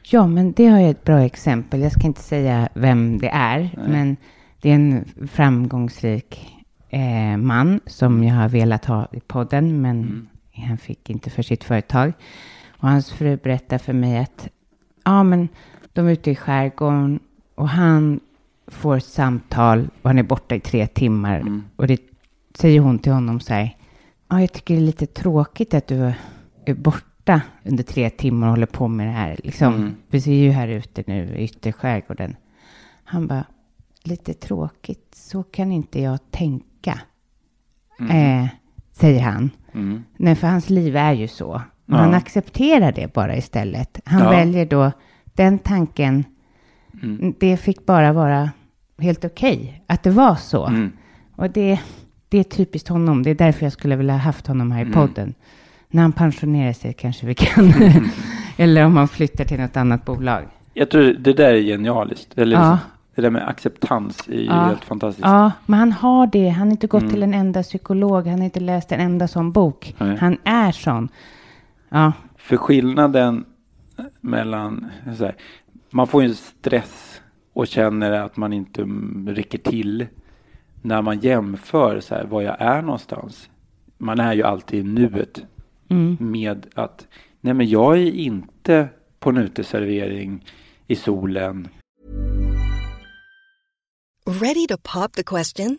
Ja, 0.03 0.27
men 0.27 0.53
det 0.53 0.67
har 0.67 0.81
jag 0.81 0.91
ett 0.91 1.05
bra 1.05 1.19
exempel. 1.19 1.81
Jag 1.81 1.93
ska 1.93 2.07
inte 2.07 2.23
säga 2.23 2.69
vem 2.75 3.19
det 3.19 3.29
är, 3.29 3.71
men 3.89 4.17
det 4.61 4.71
är 4.71 4.75
en 4.75 5.05
framgångsrik 5.29 6.57
eh, 6.89 7.37
man 7.37 7.81
som 7.87 8.25
jag 8.25 8.35
har 8.35 8.49
velat 8.49 8.85
ha 8.85 9.09
i 9.13 9.21
podden, 9.21 9.81
men 9.81 10.29
han 10.67 10.79
fick 10.79 11.11
inte 11.11 11.31
för 11.31 11.43
sitt 11.43 11.65
företag. 11.65 12.13
Och 12.69 12.89
hans 12.89 13.13
fru 13.13 13.37
berättar 13.37 13.79
för 13.79 13.93
mig 13.93 14.19
att 14.19 14.49
ja, 15.05 15.23
men 15.23 15.49
de 15.97 16.07
är 16.07 16.11
ute 16.13 16.31
i 16.31 16.35
skärgården 16.37 17.21
och 17.55 17.69
han 17.69 18.21
får 18.67 18.97
ett 18.97 19.05
samtal 19.05 19.89
och 20.03 20.11
han 20.11 20.19
är 20.19 20.23
borta 20.23 20.55
i 20.55 20.61
tre 20.61 20.87
timmar. 20.87 21.61
Och 21.77 21.87
det 21.87 22.01
säger 22.55 22.81
hon 22.81 22.99
till 22.99 23.13
honom 23.13 23.41
så 23.41 23.55
här. 23.55 23.77
Ja, 24.29 24.41
jag 24.41 24.53
tycker 24.53 24.75
det 24.75 24.81
är 24.81 24.85
lite 24.87 25.07
tråkigt 25.07 25.75
att 25.75 25.87
du 25.87 26.13
är 26.65 26.75
borta 26.75 27.41
under 27.65 27.83
tre 27.85 28.11
timmar 28.11 28.47
och 28.47 28.51
håller 28.53 28.67
på 28.67 28.89
med 28.89 29.07
det 29.07 29.13
här. 29.13 29.41
Liksom, 29.45 29.97
Vi 30.09 30.21
ser 30.21 30.33
ju 30.33 30.51
här 30.51 30.69
ute 30.69 31.05
nu 31.07 31.37
i 31.37 31.45
ytterskärgården. 31.45 32.37
Han 33.05 33.27
bara, 33.27 33.45
lite 34.03 34.35
tråkigt, 34.35 35.15
så 35.15 35.43
kan 35.43 35.73
inte 35.73 36.01
jag 36.03 36.19
tänka. 36.31 37.01
Eh, 38.11 38.47
säger 38.93 39.21
han. 39.23 39.51
Mm. 39.75 40.05
Nej, 40.17 40.35
för 40.35 40.47
hans 40.47 40.71
liv 40.71 40.97
är 40.97 41.13
ju 41.13 41.29
så. 41.29 41.63
Men 41.85 41.99
Ja. 41.99 42.05
Han 42.05 42.15
accepterar 42.15 42.93
det 42.93 43.13
bara 43.13 43.37
istället. 43.37 44.01
Han 44.05 44.23
Ja. 44.23 44.31
väljer 44.31 44.67
då 44.67 44.93
den 45.37 45.59
tanken. 45.59 46.25
Mm. 47.03 47.35
Det 47.41 47.57
fick 47.57 47.87
bara 47.87 48.13
vara 48.13 48.51
helt 48.99 49.25
okej 49.25 49.83
att 49.87 50.03
det 50.03 50.11
var 50.11 50.35
så. 50.35 50.67
Mm. 50.67 50.93
Och 51.37 51.51
det, 51.51 51.81
det 52.29 52.39
är 52.39 52.43
typiskt 52.45 52.89
honom. 52.89 53.23
Det 53.23 53.31
är 53.31 53.35
därför 53.35 53.67
jag 53.67 53.73
skulle 53.73 53.97
vilja 53.97 54.13
ha 54.15 54.21
haft 54.21 54.47
honom 54.47 54.73
Mm. 54.73 54.77
här 54.79 54.91
i 54.91 54.93
podden. 54.93 55.35
När 55.89 56.03
han 56.03 56.13
pensionerar 56.13 56.73
sig 56.73 56.93
kanske 56.93 57.27
vi 57.27 57.35
kan. 57.35 57.73
Eller 58.57 58.85
om 58.85 58.97
han 58.97 59.09
flyttar 59.09 59.45
till 59.45 59.61
något 59.61 59.77
annat 59.77 60.05
bolag. 60.05 60.43
Jag 60.75 60.91
tror 60.91 61.03
det 61.03 61.33
där 61.33 61.53
är 61.53 61.61
genialiskt. 61.63 62.39
Eller 62.39 62.57
Ja. 62.57 62.61
liksom, 62.73 62.79
det 63.15 63.23
där 63.23 63.31
med 63.31 63.49
acceptans 63.49 64.29
är 64.29 64.33
ju 64.33 64.45
Ja. 64.45 64.53
helt 64.65 64.85
fantastiskt. 64.85 65.25
Ja, 65.27 65.53
men 65.67 65.79
han 65.79 65.93
har 65.93 66.27
det. 66.27 66.49
Han 66.49 66.67
har 66.69 66.73
inte 66.73 66.87
gått 66.87 67.03
Mm. 67.03 67.13
till 67.13 67.23
en 67.23 67.35
enda 67.35 67.63
psykolog. 67.63 68.27
Han 68.27 68.39
har 68.39 68.45
inte 68.45 68.61
läst 68.61 68.93
en 68.93 69.01
enda 69.01 69.29
sån 69.29 69.53
bok. 69.53 69.95
Nej. 69.99 70.17
Han 70.21 70.37
är 70.45 70.73
sån. 70.73 71.09
Ja, 71.89 72.13
För 72.37 72.57
skillnaden 72.57 73.45
mellan, 74.21 74.87
så 75.19 75.25
här, 75.25 75.37
man 75.91 76.07
får 76.07 76.23
ju 76.23 76.29
en 76.29 76.35
stress 76.35 77.23
och 77.53 77.67
känner 77.67 78.13
att 78.13 78.37
man 78.37 78.53
inte 78.53 78.83
mm, 78.83 79.29
räcker 79.29 79.59
till 79.59 80.07
när 80.83 81.03
man 81.03 81.21
jämför 81.21 82.01
så 82.01 82.15
här, 82.15 82.25
var 82.25 82.43
jag 82.43 82.61
är 82.61 82.83
någonstans. 82.83 83.51
Man 83.99 84.21
är 84.21 84.35
ju 84.35 84.43
alltid 84.43 84.81
i 84.81 84.83
nuet 84.83 85.41
med 86.19 86.67
att 86.75 87.07
nej 87.41 87.55
men 87.55 87.69
jag 87.69 87.99
är 87.99 88.13
inte 88.13 88.89
på 89.19 89.31
en 89.31 89.37
uteservering 89.37 90.45
i 90.87 90.97
solen. 90.97 91.69
Ready 94.27 94.67
to 94.67 94.77
pop 94.83 95.13
the 95.13 95.23
question? 95.23 95.79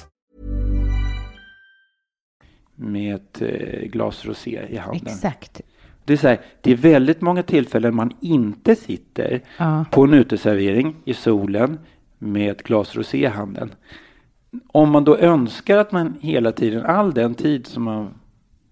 med 2.81 3.15
ett 3.15 3.41
eh, 3.41 3.87
glas 3.89 4.25
rosé 4.25 4.61
i 4.69 4.77
handen. 4.77 5.07
Exakt. 5.07 5.61
Det 6.05 6.13
är, 6.13 6.17
så 6.17 6.27
här, 6.27 6.39
det 6.61 6.71
är 6.71 6.75
väldigt 6.75 7.21
många 7.21 7.43
tillfällen 7.43 7.95
man 7.95 8.11
inte 8.19 8.75
sitter 8.75 9.41
Ja. 9.57 9.85
på 9.91 10.03
en 10.03 10.13
uteservering 10.13 10.95
i 11.05 11.13
solen 11.13 11.79
med 12.17 12.51
ett 12.51 12.63
glas 12.63 12.95
rosé 12.95 13.17
i 13.17 13.25
handen. 13.25 13.71
Om 14.67 14.89
man 14.89 15.03
då 15.03 15.17
önskar 15.17 15.77
att 15.77 15.91
man 15.91 16.17
hela 16.21 16.51
tiden, 16.51 16.85
all 16.85 17.13
den 17.13 17.35
tid 17.35 17.67
som 17.67 17.83
man 17.83 18.09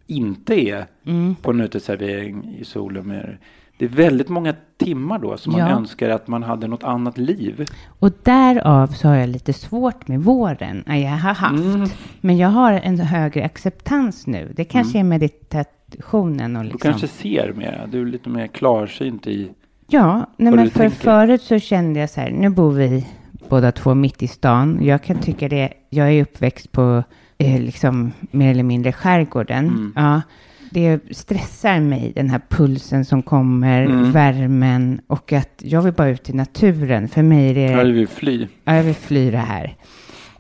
inte 0.08 0.56
är 0.69 0.86
Mm. 1.06 1.36
på 1.36 1.52
en 1.52 1.62
uteservering 1.62 2.56
i 2.60 2.65
solen 2.65 3.08
med 3.08 3.38
det 3.80 3.86
är 3.86 3.89
väldigt 3.89 4.30
många 4.30 4.56
timmar 4.78 5.20
då 5.20 5.38
som 5.38 5.52
man 5.52 5.62
Ja. 5.62 5.70
önskar 5.70 6.10
att 6.10 6.28
man 6.28 6.44
hade 6.44 6.68
något 6.68 6.84
annat 6.84 7.18
liv. 7.18 7.65
Och 8.00 8.12
därav 8.24 8.88
så 8.88 9.08
har 9.08 9.15
jag 9.15 9.30
lite 9.30 9.54
svårt 9.54 10.08
med 10.08 10.20
våren. 10.24 10.84
Ja, 10.88 10.96
Jag 10.96 11.10
har 11.12 11.34
haft. 11.34 11.63
Mm. 11.63 11.89
Men 12.22 12.38
jag 12.38 12.50
har 12.50 12.74
en 12.74 13.00
högre 13.00 13.46
acceptans 13.46 14.28
nu. 14.28 14.54
Det 14.56 14.63
kanske 14.65 15.00
är 15.00 15.04
meditationen 15.04 16.56
och 16.56 16.63
Du 16.63 16.70
liksom. 16.70 16.92
kanske 16.92 17.08
ser 17.08 17.54
mer, 17.54 17.88
du 17.92 18.02
är 18.02 18.06
lite 18.06 18.30
mer 18.30 18.48
klarsynt 18.48 19.28
i 19.28 19.52
Ja, 19.88 20.30
nej, 20.38 20.54
men 20.54 20.63
du 20.65 20.70
för 20.72 20.80
tänker. 20.80 20.98
förut 20.98 21.42
så 21.42 21.60
kände 21.60 22.00
jag 22.00 22.10
så 22.10 22.22
här, 22.22 22.32
nu 22.32 22.50
bor 22.50 22.72
vi 22.72 23.08
båda 23.50 23.72
två 23.72 23.94
mitt 23.96 24.24
i 24.24 24.28
stan. 24.28 24.80
Jag 24.82 25.04
kan 25.04 25.18
tycka 25.20 25.48
det, 25.50 25.74
jag 25.89 26.12
är 26.12 26.22
uppväxt 26.22 26.72
på 26.72 27.04
eh, 27.38 27.62
liksom 27.62 28.12
mer 28.32 28.52
eller 28.52 28.63
mindre 28.63 28.92
skärgården. 28.92 29.68
Mm. 29.68 29.94
Ja, 29.96 30.22
det 30.71 30.99
stressar 31.12 31.79
mig, 31.79 32.12
den 32.15 32.29
här 32.29 32.41
pulsen 32.49 33.05
som 33.05 33.23
kommer, 33.23 33.86
Mm. 33.86 34.12
värmen 34.12 35.01
och 35.08 35.34
att 35.34 35.49
jag 35.63 35.82
vill 35.82 35.93
bara 35.93 36.10
ut 36.10 36.29
i 36.29 36.34
naturen. 36.34 37.08
För 37.08 37.21
mig 37.23 37.49
är 37.49 37.53
det, 37.55 37.62
Ja, 37.71 37.84
du 37.84 37.91
vill 37.91 38.08
fly. 38.08 38.47
ja, 38.63 38.75
jag 38.75 38.84
vill 38.84 38.95
fly 38.95 39.32
det 39.32 39.38
här. 39.38 39.75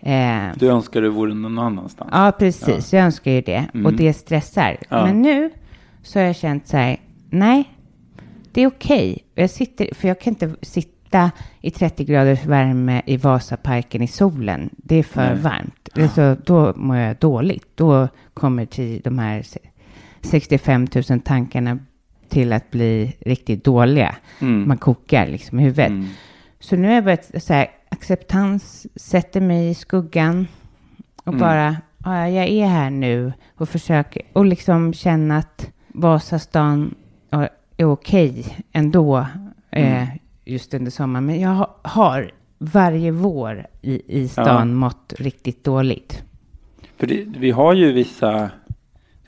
Eh, 0.01 0.55
Du 0.57 0.67
önskar 0.69 1.01
du 1.01 1.09
vore 1.09 1.33
någon 1.33 1.59
annanstans. 1.59 2.09
Ja, 2.13 2.31
precis. 2.39 2.93
Jag 2.93 3.03
önskar 3.05 3.31
ju 3.31 3.41
det. 3.41 3.65
Mm. 3.73 3.85
Och 3.85 3.93
det 3.93 4.13
stressar. 4.13 4.77
Ja. 4.89 5.05
Men 5.05 5.21
nu 5.21 5.49
så 6.03 6.19
har 6.19 6.25
jag 6.25 6.35
känt 6.35 6.67
så 6.67 6.77
här, 6.77 6.97
nej, 7.29 7.63
det 8.51 8.61
är 8.61 8.67
okej. 8.67 9.17
Jag 9.35 9.49
sitter, 9.49 9.93
för 9.95 10.07
jag 10.07 10.19
kan 10.21 10.31
inte 10.33 10.55
sitta 10.61 11.31
i 11.61 11.71
30 11.71 12.03
graders 12.05 12.45
värme 12.45 13.01
i 13.05 13.17
Vasaparken 13.17 14.01
i 14.01 14.07
solen. 14.07 14.69
Det 14.77 14.95
är 14.95 15.03
för 15.03 15.33
Nej. 15.33 15.41
varmt. 15.41 15.89
Så 16.15 16.35
då 16.45 16.73
mår 16.75 16.97
jag 16.97 17.15
dåligt. 17.17 17.65
Då 17.75 18.07
kommer 18.33 18.65
till 18.65 19.01
de 19.03 19.19
här 19.19 19.41
65 20.21 20.87
000 21.09 21.19
tankarna 21.21 21.79
till 22.29 22.53
att 22.53 22.71
bli 22.71 23.15
riktigt 23.19 23.63
dåliga. 23.63 24.15
Mm. 24.41 24.67
Man 24.67 24.77
kokar 24.77 25.27
liksom 25.27 25.59
i 25.59 25.63
huvudet. 25.63 25.89
Mm. 25.89 26.07
Så 26.59 26.75
nu 26.75 26.87
har 26.87 26.95
jag 26.95 27.03
börjat 27.03 27.31
så 27.43 27.53
här, 27.53 27.67
acceptans, 27.89 28.87
sätter 28.95 29.41
mig 29.41 29.69
i 29.69 29.73
skuggan 29.73 30.47
och 31.23 31.27
Mm. 31.33 31.39
bara, 31.39 31.77
ja, 32.05 32.27
jag 32.29 32.47
är 32.47 32.67
här 32.67 32.89
nu 32.89 33.33
och 33.55 33.69
försöker, 33.69 34.21
och 34.33 34.45
liksom 34.45 34.93
känna 34.93 35.37
att 35.37 35.71
Vasastan 35.87 36.95
är 37.77 37.85
okej 37.85 38.57
ändå, 38.71 39.25
Mm. 39.71 39.93
eh, 40.03 40.09
just 40.45 40.73
under 40.73 40.91
sommaren. 40.91 41.25
Men 41.25 41.39
jag 41.41 41.49
ha- 41.49 41.75
har 41.81 42.31
varje 42.59 43.11
vår 43.11 43.67
i, 43.81 44.21
i 44.21 44.27
stan 44.27 44.45
Ja. 44.69 44.75
mått 44.75 45.13
riktigt 45.17 45.63
dåligt. 45.63 46.23
För 46.97 47.07
det, 47.07 47.25
vi 47.37 47.51
har 47.51 47.73
ju 47.73 47.91
vissa, 47.91 48.49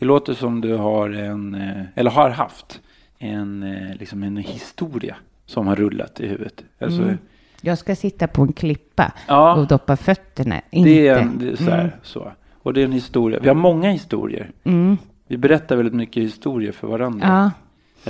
det 0.01 0.05
låter 0.07 0.33
som 0.33 0.61
du 0.61 0.75
har 0.75 1.09
en, 1.09 1.55
eh, 1.55 1.81
eller 1.95 2.11
har 2.11 2.29
haft, 2.29 2.81
en, 3.17 3.63
eh, 3.63 3.95
liksom 3.95 4.23
en 4.23 4.37
historia 4.37 5.15
som 5.45 5.67
har 5.67 5.75
rullat 5.75 6.19
i 6.19 6.27
huvudet. 6.27 6.63
Alltså, 6.79 7.01
Mm. 7.01 7.17
Jag 7.61 7.77
ska 7.77 7.95
sitta 7.95 8.27
på 8.27 8.41
en 8.41 8.53
klippa 8.53 9.13
Ja. 9.27 9.55
och 9.55 9.67
doppa 9.67 9.97
fötterna. 9.97 10.61
Inte. 10.71 10.89
Det 10.89 11.07
är, 11.07 11.19
en, 11.19 11.37
det 11.39 11.49
är 11.51 11.55
så, 11.55 11.63
här, 11.63 11.79
Mm. 11.79 11.91
så. 12.03 12.31
Och 12.53 12.73
det 12.73 12.81
är 12.81 12.85
en 12.85 12.91
historia. 12.91 13.39
Vi 13.41 13.47
har 13.47 13.55
många 13.55 13.91
historier. 13.91 14.51
Mm. 14.63 14.97
Vi 15.27 15.37
berättar 15.37 15.75
väldigt 15.75 15.93
mycket 15.95 16.23
historier 16.23 16.71
för 16.71 16.87
varandra. 16.87 17.27
Ja. 17.27 17.51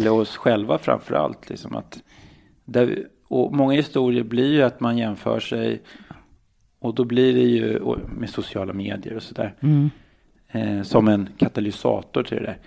Eller 0.01 0.11
oss 0.11 0.37
själva 0.37 0.77
framför 0.77 1.15
allt. 1.15 1.49
Liksom 1.49 1.75
att 1.75 1.99
där 2.65 3.05
och 3.27 3.55
många 3.55 3.73
historier 3.75 4.23
blir 4.23 4.53
ju 4.53 4.61
att 4.61 4.79
man 4.79 4.97
jämför 4.97 5.39
sig. 5.39 5.81
Och 6.79 6.95
då 6.95 7.03
blir 7.03 7.33
det 7.33 7.39
ju 7.41 7.79
med 8.17 8.29
sociala 8.29 8.73
medier 8.73 9.15
och 9.15 9.23
sådär. 9.23 9.53
Mm. 9.59 9.89
Eh, 10.51 10.81
som 10.81 11.07
en 11.07 11.29
katalysator 11.37 12.23
till 12.23 12.37
det 12.37 12.43
där. 12.43 12.57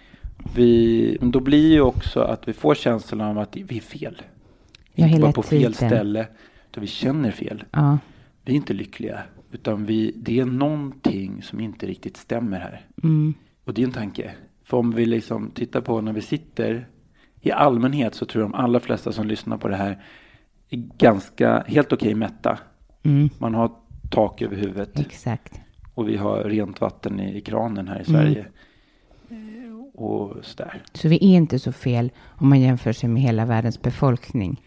Vi, 0.55 1.19
då 1.21 1.41
blir 1.41 1.73
ju 1.73 1.81
också 1.81 2.21
att 2.21 2.49
vi 2.49 2.53
får 2.53 2.75
känslan 2.75 3.21
av 3.21 3.39
att 3.39 3.57
vi 3.57 3.77
är 3.77 3.81
fel. 3.81 4.23
Ja, 4.95 5.07
inte 5.07 5.21
bara 5.21 5.33
på 5.33 5.43
fel 5.43 5.75
tiden. 5.75 5.91
ställe. 5.91 6.27
Utan 6.71 6.81
vi 6.81 6.87
känner 6.87 7.31
fel. 7.31 7.65
Ja. 7.71 7.99
Vi 8.45 8.53
är 8.53 8.57
inte 8.57 8.73
lyckliga. 8.73 9.23
Utan 9.53 9.87
vi, 9.87 10.13
det 10.17 10.41
är 10.41 10.45
någonting 10.45 11.43
som 11.43 11.61
inte 11.61 11.87
riktigt 11.87 12.17
stämmer 12.17 12.59
här. 12.59 12.87
Mm. 13.03 13.35
Och 13.65 13.75
det 13.75 13.83
är 13.83 13.87
en 13.87 13.93
tanke. 13.93 14.35
För 14.65 14.77
om 14.77 14.91
vi 14.91 15.07
liksom 15.07 15.51
tittar 15.51 15.81
på 15.81 16.01
när 16.01 16.13
vi 16.13 16.21
sitter 16.21 16.89
i 17.41 17.51
allmänhet 17.51 18.15
så 18.15 18.27
tror 18.27 18.45
jag 18.45 18.51
de 18.51 18.57
allra 18.57 18.81
flesta 18.81 19.13
som 19.13 19.27
lyssnar 19.27 19.57
på 19.57 19.69
det 19.69 19.77
här 19.77 20.03
är 20.71 20.77
ganska 20.77 21.65
helt 21.67 21.93
okej 21.93 22.15
mätta. 22.15 22.59
Mm. 23.03 23.31
Man 23.39 23.55
har 23.55 23.73
tak 24.11 24.43
över 24.43 24.57
huvudet 24.57 24.99
Exakt. 24.99 25.61
Och 25.95 26.09
vi 26.09 26.17
har 26.17 26.45
rent 26.45 26.81
vatten 26.81 27.21
i, 27.21 27.37
i 27.37 27.41
kranen 27.41 27.89
här 27.89 28.01
i 28.01 28.05
Mm. 28.11 28.21
Sverige. 28.23 28.47
Och 29.95 30.37
sådär. 30.43 30.83
Så 30.93 31.09
vi 31.09 31.17
är 31.17 31.37
inte 31.37 31.59
så 31.59 31.73
fel 31.73 32.11
om 32.39 32.49
man 32.49 32.61
jämför 32.61 32.93
sig 32.93 33.09
med 33.09 33.23
hela 33.23 33.45
världens 33.45 33.83
befolkning. 33.83 34.63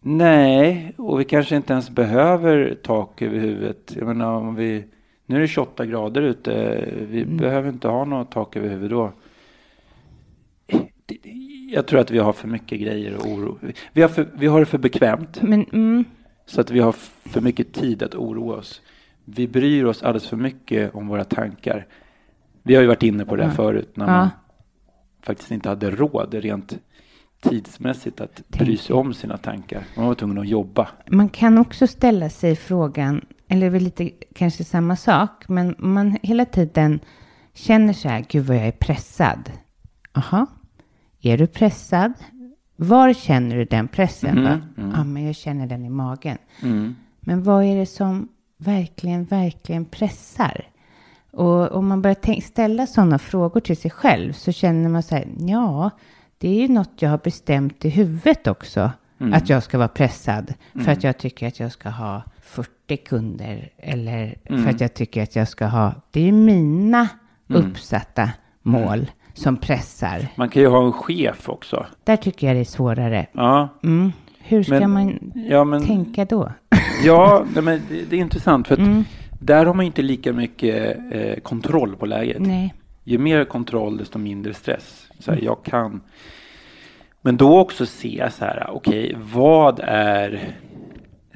Nej, 0.00 0.92
och 0.96 1.20
vi 1.20 1.24
kanske 1.24 1.56
inte 1.56 1.72
ens 1.72 1.90
behöver 1.90 2.78
tak 2.82 3.22
över 3.22 3.38
huvudet. 3.38 3.92
Jag 3.98 4.06
menar 4.06 4.32
om 4.32 4.54
vi, 4.54 4.84
nu 5.26 5.36
är 5.36 5.40
det 5.40 5.48
28 5.48 5.86
grader 5.86 6.22
ute, 6.22 6.84
vi 7.10 7.22
Mm. 7.22 7.36
behöver 7.36 7.68
inte 7.68 7.88
ha 7.88 8.04
något 8.04 8.30
tak 8.30 8.56
över 8.56 8.68
huvudet 8.68 8.90
då. 8.90 9.12
Jag 11.70 11.86
tror 11.86 12.00
att 12.00 12.10
vi 12.10 12.18
har 12.18 12.32
för 12.32 12.48
mycket 12.48 12.80
grejer 12.80 13.14
och 13.16 13.26
oro. 13.26 13.58
Vi 13.92 14.02
har, 14.02 14.08
för, 14.08 14.28
vi 14.34 14.46
har 14.46 14.60
det 14.60 14.66
för 14.66 14.78
bekvämt. 14.78 15.42
Men 15.42 15.64
mm, 15.72 16.04
Så 16.46 16.60
att 16.60 16.70
vi 16.70 16.80
har 16.80 16.92
för 16.92 17.40
mycket 17.40 17.72
tid 17.72 18.02
att 18.02 18.14
oroa 18.14 18.56
oss. 18.56 18.82
Vi 19.24 19.48
bryr 19.48 19.84
oss 19.84 20.02
alldeles 20.02 20.28
för 20.28 20.36
mycket 20.36 20.94
om 20.94 21.06
våra 21.08 21.24
tankar. 21.24 21.86
Vi 22.62 22.74
har 22.74 22.82
ju 22.82 22.88
varit 22.88 23.02
inne 23.02 23.24
på 23.24 23.36
det 23.36 23.44
här 23.44 23.50
förut. 23.50 23.96
När 23.96 24.06
Ja. 24.06 24.12
man 24.12 24.28
faktiskt 25.22 25.50
inte 25.50 25.68
hade 25.68 25.90
råd 25.90 26.34
rent 26.34 26.78
tidsmässigt 27.42 28.20
att 28.20 28.42
bry 28.48 28.76
sig 28.76 28.94
om 28.94 29.14
sina 29.14 29.36
tankar. 29.38 29.84
Man 29.96 30.06
var 30.06 30.14
tvungen 30.14 30.38
att 30.38 30.48
jobba. 30.48 30.88
man 31.10 31.28
kan 31.28 31.58
också 31.58 31.86
ställa 31.86 32.28
sig 32.30 32.56
frågan, 32.56 33.24
eller 33.48 33.66
det 33.66 33.70
väl 33.70 33.82
lite 33.82 34.10
kanske 34.34 34.64
samma 34.64 34.96
sak, 34.96 35.48
men 35.48 35.74
man 35.78 36.18
hela 36.22 36.44
tiden 36.44 37.00
känner 37.54 37.92
så 37.92 38.08
här, 38.08 38.24
gud 38.28 38.46
vad 38.46 38.56
jag 38.56 38.66
är 38.66 38.72
pressad. 38.72 39.50
Jaha, 40.12 40.46
är 41.22 41.38
du 41.38 41.46
pressad? 41.46 42.12
Var 42.76 43.12
känner 43.12 43.56
du 43.56 43.64
den 43.64 43.88
pressen? 43.88 44.38
Mm, 44.38 44.60
mm. 44.78 44.90
Ja, 44.96 45.04
men 45.04 45.24
jag 45.26 45.34
känner 45.34 45.66
den 45.66 45.84
i 45.84 45.90
magen. 45.90 46.38
Mm. 46.62 46.94
Men 47.20 47.42
vad 47.42 47.64
är 47.64 47.76
det 47.76 47.86
som 47.86 48.28
verkligen, 48.64 49.24
verkligen 49.24 49.84
pressar? 49.84 50.64
Och 51.32 51.72
om 51.72 51.88
man 51.88 52.02
börjar 52.02 52.40
ställa 52.40 52.86
sådana 52.86 53.18
frågor 53.18 53.60
till 53.60 53.76
sig 53.76 53.90
själv 53.90 54.32
så 54.32 54.52
känner 54.52 54.88
man 54.88 55.02
så 55.02 55.14
här, 55.14 55.26
ja, 55.38 55.90
det 56.38 56.48
är 56.48 56.54
ju 56.62 56.68
något 56.68 56.92
jag 57.02 57.10
har 57.10 57.18
bestämt 57.18 57.84
i 57.84 57.88
huvudet 57.88 58.46
också. 58.46 58.90
Mm. 59.20 59.32
Att 59.34 59.48
jag 59.48 59.62
ska 59.62 59.78
vara 59.78 59.88
pressad 59.88 60.54
för 60.84 60.92
att 60.92 61.04
jag 61.04 61.18
tycker 61.18 61.48
att 61.48 61.60
jag 61.60 61.72
ska 61.72 61.88
ha 61.88 62.22
40 62.42 62.96
kunder. 62.96 63.68
Eller 63.78 64.34
Mm. 64.44 64.62
för 64.64 64.70
att 64.70 64.80
jag 64.80 64.94
tycker 64.94 65.22
att 65.22 65.36
jag 65.36 65.48
ska 65.48 65.66
ha, 65.66 65.94
det 66.10 66.20
är 66.20 66.24
ju 66.24 66.32
mina 66.32 67.08
uppsatta 67.48 68.30
mål 68.62 69.10
som 69.34 69.56
pressar. 69.56 70.28
Man 70.36 70.48
kan 70.48 70.62
ju 70.62 70.68
ha 70.68 70.86
en 70.86 70.92
chef 70.92 71.48
också. 71.48 71.86
Där 72.04 72.16
tycker 72.16 72.46
jag 72.46 72.56
det 72.56 72.60
är 72.60 72.64
svårare. 72.64 73.26
Ja, 73.32 73.68
Mm. 73.82 74.12
Hur 74.46 74.62
ska 74.62 74.74
Men- 74.80 74.90
man 74.92 75.32
ja 75.34 75.64
men, 75.64 75.84
tänka 75.84 76.24
då? 76.24 76.52
Ja, 77.04 77.46
men 77.54 77.64
det, 77.64 78.04
det 78.10 78.16
är 78.16 78.20
intressant. 78.20 78.68
För 78.68 78.74
att 78.74 78.78
Mm. 78.80 79.04
där 79.40 79.66
har 79.66 79.74
man 79.74 79.84
inte 79.86 80.02
lika 80.02 80.32
mycket 80.32 80.96
eh, 81.12 81.40
kontroll 81.42 81.96
på 81.96 82.06
läget. 82.06 82.40
Nej. 82.40 82.74
Ju 83.04 83.18
mer 83.18 83.44
kontroll 83.44 83.96
desto 83.96 84.18
mindre 84.18 84.54
stress. 84.54 85.06
Så 85.18 85.32
här, 85.32 85.40
jag 85.42 85.64
kan. 85.64 86.00
Men 87.22 87.36
då 87.36 87.58
också 87.58 87.86
se 87.86 88.28
så 88.32 88.44
här, 88.44 88.66
okej, 88.72 89.16
vad 89.32 89.80
är... 89.84 90.54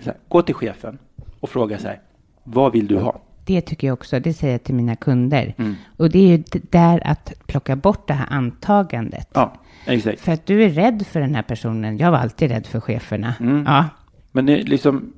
Här, 0.04 0.14
gå 0.28 0.42
till 0.42 0.54
chefen 0.54 0.98
och 1.40 1.48
fråga 1.50 1.78
så 1.78 1.88
här, 1.88 2.00
vad 2.44 2.72
vill 2.72 2.86
du 2.86 2.98
ha? 2.98 3.20
Det 3.44 3.60
tycker 3.60 3.86
jag 3.86 3.94
också, 3.94 4.20
det 4.20 4.32
säger 4.32 4.54
jag 4.54 4.64
till 4.64 4.74
mina 4.74 4.96
kunder. 4.96 5.54
Mm. 5.58 5.74
Och 5.96 6.10
det 6.10 6.18
är 6.18 6.36
ju 6.36 6.42
där 6.70 7.00
att 7.06 7.32
plocka 7.46 7.76
bort 7.76 8.08
det 8.08 8.14
här 8.14 8.26
antagandet. 8.30 9.28
Ja, 9.34 9.52
exakt. 9.86 10.20
För 10.20 10.32
att 10.32 10.46
du 10.46 10.64
är 10.64 10.68
rädd 10.68 11.06
för 11.06 11.20
den 11.20 11.34
här 11.34 11.42
personen. 11.42 11.98
Jag 11.98 12.10
var 12.10 12.18
alltid 12.18 12.50
rädd 12.50 12.66
för 12.66 12.80
cheferna. 12.80 13.34
Mm. 13.40 13.64
Ja. 13.66 13.84
Men 14.32 14.46
liksom, 14.46 15.12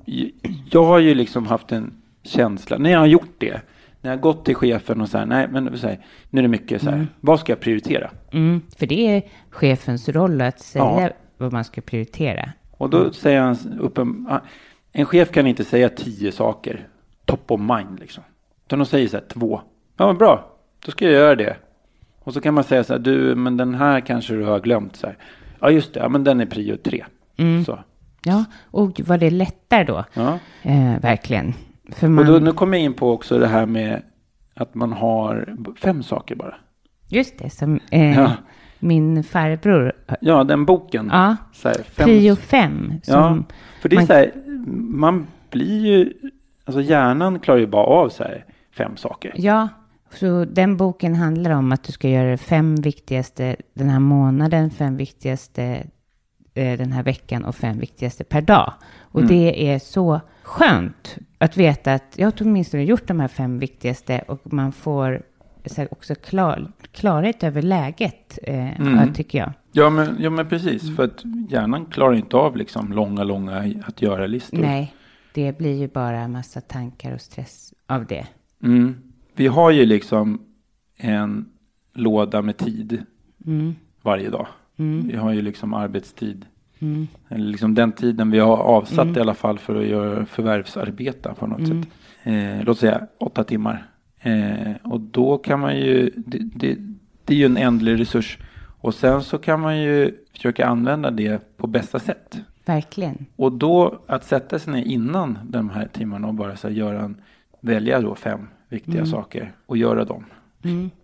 jag 0.71 0.83
har 0.83 0.99
ju 0.99 1.13
liksom 1.15 1.45
haft 1.47 1.71
en 1.71 1.93
känsla, 2.23 2.77
när 2.77 2.89
jag 2.91 2.99
har 2.99 3.05
gjort 3.05 3.35
det, 3.37 3.61
när 4.01 4.11
jag 4.11 4.21
gått 4.21 4.45
till 4.45 4.55
chefen 4.55 5.01
och 5.01 5.09
så 5.09 5.17
här, 5.17 5.25
nej 5.25 5.47
men 5.51 5.77
så 5.77 5.87
här, 5.87 5.99
nu 6.29 6.39
är 6.39 6.43
det 6.43 6.47
mycket 6.49 6.81
så 6.81 6.89
här, 6.89 7.07
vad 7.19 7.39
ska 7.39 7.51
jag 7.51 7.59
prioritera? 7.59 8.09
Mm, 8.31 8.61
för 8.77 8.85
det 8.85 9.07
är 9.15 9.23
chefens 9.49 10.09
roll 10.09 10.41
att 10.41 10.59
säga 10.59 10.83
Ja. 10.83 11.09
vad 11.37 11.53
man 11.53 11.63
ska 11.63 11.81
prioritera. 11.81 12.49
Och 12.71 12.89
då 12.89 13.13
säger 13.13 13.41
han 13.41 13.57
upp 13.79 13.97
en, 13.97 14.27
ah, 14.29 14.39
en 14.91 15.05
chef 15.05 15.31
kan 15.31 15.47
inte 15.47 15.63
säga 15.63 15.89
tio 15.89 16.31
saker, 16.31 16.87
top 17.25 17.51
of 17.51 17.59
mind 17.59 17.99
liksom. 17.99 18.23
Utan 18.65 18.79
de 18.79 18.85
säger 18.85 19.07
så 19.07 19.17
här, 19.17 19.23
två. 19.27 19.61
Ja 19.97 20.07
men 20.07 20.17
bra, 20.17 20.57
då 20.85 20.91
ska 20.91 21.05
jag 21.05 21.13
göra 21.13 21.35
det. 21.35 21.55
Och 22.23 22.33
så 22.33 22.41
kan 22.41 22.53
man 22.53 22.63
säga 22.63 22.83
så 22.83 22.93
här, 22.93 22.99
du 22.99 23.35
men 23.35 23.57
den 23.57 23.75
här 23.75 23.99
kanske 23.99 24.33
du 24.33 24.43
har 24.43 24.59
glömt 24.59 24.95
så 24.95 25.07
här. 25.07 25.17
Ja 25.59 25.69
just 25.71 25.93
det, 25.93 25.99
ja 25.99 26.09
men 26.09 26.23
den 26.23 26.41
är 26.41 26.45
prio 26.45 26.77
tre. 26.77 27.05
Så. 27.65 27.79
Ja, 28.25 28.45
och 28.63 29.01
var 29.05 29.17
det 29.17 29.29
lättare 29.29 29.83
då? 29.83 30.05
Ja. 30.13 30.39
Eh, 30.61 30.99
verkligen. 31.01 31.53
För 31.91 32.07
Och 32.07 32.11
man, 32.11 32.25
då, 32.25 32.39
nu 32.39 32.51
kommer 32.53 32.77
jag 32.77 32.85
in 32.85 32.93
på 32.93 33.11
också 33.11 33.39
det 33.39 33.47
här 33.47 33.65
med 33.65 34.01
att 34.55 34.75
man 34.75 34.93
har 34.93 35.55
fem 35.81 36.03
saker 36.03 36.35
bara. 36.35 36.55
Just 37.07 37.39
det, 37.39 37.49
som 37.49 37.79
eh, 37.91 38.17
Ja. 38.19 38.31
min 38.79 39.23
farbror. 39.23 39.93
Ja, 40.21 40.43
den 40.43 40.65
boken. 40.65 41.09
Ja, 41.11 41.35
Så 41.53 41.67
här, 41.67 41.77
fem, 41.83 42.05
prio 42.05 42.35
fem. 42.35 42.93
Som 43.03 43.15
Ja, 43.15 43.43
för 43.81 43.89
det 43.89 43.95
är 43.95 43.97
man- 43.97 44.07
så 44.07 44.13
här, 44.13 44.31
man 44.77 45.27
blir 45.49 45.85
ju, 45.85 46.13
alltså 46.65 46.81
hjärnan 46.81 47.39
klarar 47.39 47.59
ju 47.59 47.67
bara 47.67 47.85
av 47.85 48.09
så 48.09 48.23
här 48.23 48.45
fem 48.77 48.97
saker. 48.97 49.31
Ja, 49.35 49.67
så 50.13 50.45
den 50.45 50.77
boken 50.77 51.15
handlar 51.15 51.51
om 51.51 51.71
att 51.71 51.83
du 51.83 51.91
ska 51.91 52.09
göra 52.09 52.31
det 52.31 52.37
fem 52.37 52.75
viktigaste 52.75 53.55
den 53.73 53.89
här 53.89 53.99
månaden, 53.99 54.69
fem 54.69 54.97
viktigaste 54.97 55.83
den 56.53 56.91
här 56.91 57.03
veckan 57.03 57.45
och 57.45 57.55
fem 57.55 57.79
viktigaste 57.79 58.23
per 58.23 58.41
dag. 58.41 58.73
Och 59.01 59.19
Mm. 59.21 59.29
det 59.35 59.67
är 59.71 59.79
så 59.79 60.21
skönt 60.43 61.17
att 61.37 61.57
veta 61.57 61.93
att 61.93 62.13
jag 62.15 62.27
har 62.27 62.33
åtminstone 62.41 62.83
gjort 62.83 63.07
de 63.07 63.19
här 63.19 63.27
fem 63.27 63.59
viktigaste 63.59 64.19
och 64.27 64.53
man 64.53 64.71
får 64.71 65.21
också 65.91 66.15
klar, 66.15 66.71
klarhet 66.91 67.43
över 67.43 67.61
läget, 67.61 68.39
eh, 68.43 68.81
Mm. 68.81 69.13
tycker 69.13 69.39
jag. 69.39 69.51
Ja 69.71 69.89
men, 69.89 70.15
ja, 70.19 70.29
men 70.29 70.49
precis, 70.49 70.95
för 70.95 71.03
att 71.03 71.23
hjärnan 71.49 71.85
klarar 71.85 72.13
inte 72.15 72.37
av 72.37 72.57
liksom 72.57 72.93
långa, 72.93 73.23
långa 73.23 73.73
att 73.85 74.01
göra-listor. 74.01 74.57
Nej, 74.57 74.93
det 75.33 75.57
blir 75.57 75.79
ju 75.79 75.87
bara 75.87 76.19
en 76.19 76.31
massa 76.31 76.61
tankar 76.61 77.13
och 77.13 77.21
stress 77.21 77.73
av 77.87 78.05
det. 78.05 78.27
Mm. 78.63 78.95
Vi 79.35 79.47
har 79.47 79.71
ju 79.71 79.85
liksom 79.85 80.41
en 80.97 81.45
låda 81.93 82.41
med 82.41 82.57
tid 82.57 83.05
Mm. 83.45 83.75
varje 84.01 84.29
dag. 84.29 84.47
Vi 85.07 85.15
har 85.17 85.31
ju 85.33 85.41
liksom 85.41 85.73
arbetstid. 85.73 86.45
Mm. 86.79 87.07
Eller 87.29 87.45
liksom 87.45 87.75
den 87.75 87.91
tiden 87.91 88.31
vi 88.31 88.39
har 88.39 88.57
avsatt 88.57 89.17
i 89.17 89.19
alla 89.19 89.33
fall 89.33 89.59
för 89.59 89.75
att 89.75 89.87
göra 89.87 90.25
förvärvsarbeta 90.25 91.33
på 91.33 91.47
något 91.47 91.59
Mm. 91.59 91.83
sätt. 91.83 91.91
Eh, 92.23 92.65
låt 92.65 92.79
säga 92.79 93.07
åtta 93.19 93.43
timmar. 93.43 93.85
Eh, 94.19 94.71
och 94.83 94.99
då 95.01 95.37
kan 95.37 95.59
man 95.59 95.77
ju, 95.77 96.11
det, 96.15 96.37
det, 96.55 96.77
det 97.25 97.33
är 97.33 97.37
ju 97.37 97.45
en 97.45 97.57
ändlig 97.57 97.99
resurs. 97.99 98.37
Och 98.81 98.93
sen 98.93 99.23
så 99.23 99.37
kan 99.37 99.59
man 99.61 99.81
ju 99.81 100.11
försöka 100.33 100.65
använda 100.67 101.11
det 101.11 101.57
på 101.57 101.67
bästa 101.67 101.99
sätt. 101.99 102.37
Verkligen. 102.65 103.25
Och 103.35 103.51
då 103.51 103.99
att 104.07 104.23
sätta 104.25 104.59
sig 104.59 104.73
ner 104.73 104.83
innan 104.83 105.39
de 105.43 105.69
här 105.69 105.87
timmarna 105.87 106.27
och 106.27 106.33
bara 106.33 106.55
så 106.55 106.67
här 106.67 106.75
göra 106.75 107.01
en, 107.01 107.15
välja 107.61 108.01
då 108.01 108.15
fem 108.15 108.47
viktiga 108.69 109.05
saker 109.05 109.51
och 109.65 109.77
göra 109.77 110.05
dem. 110.05 110.25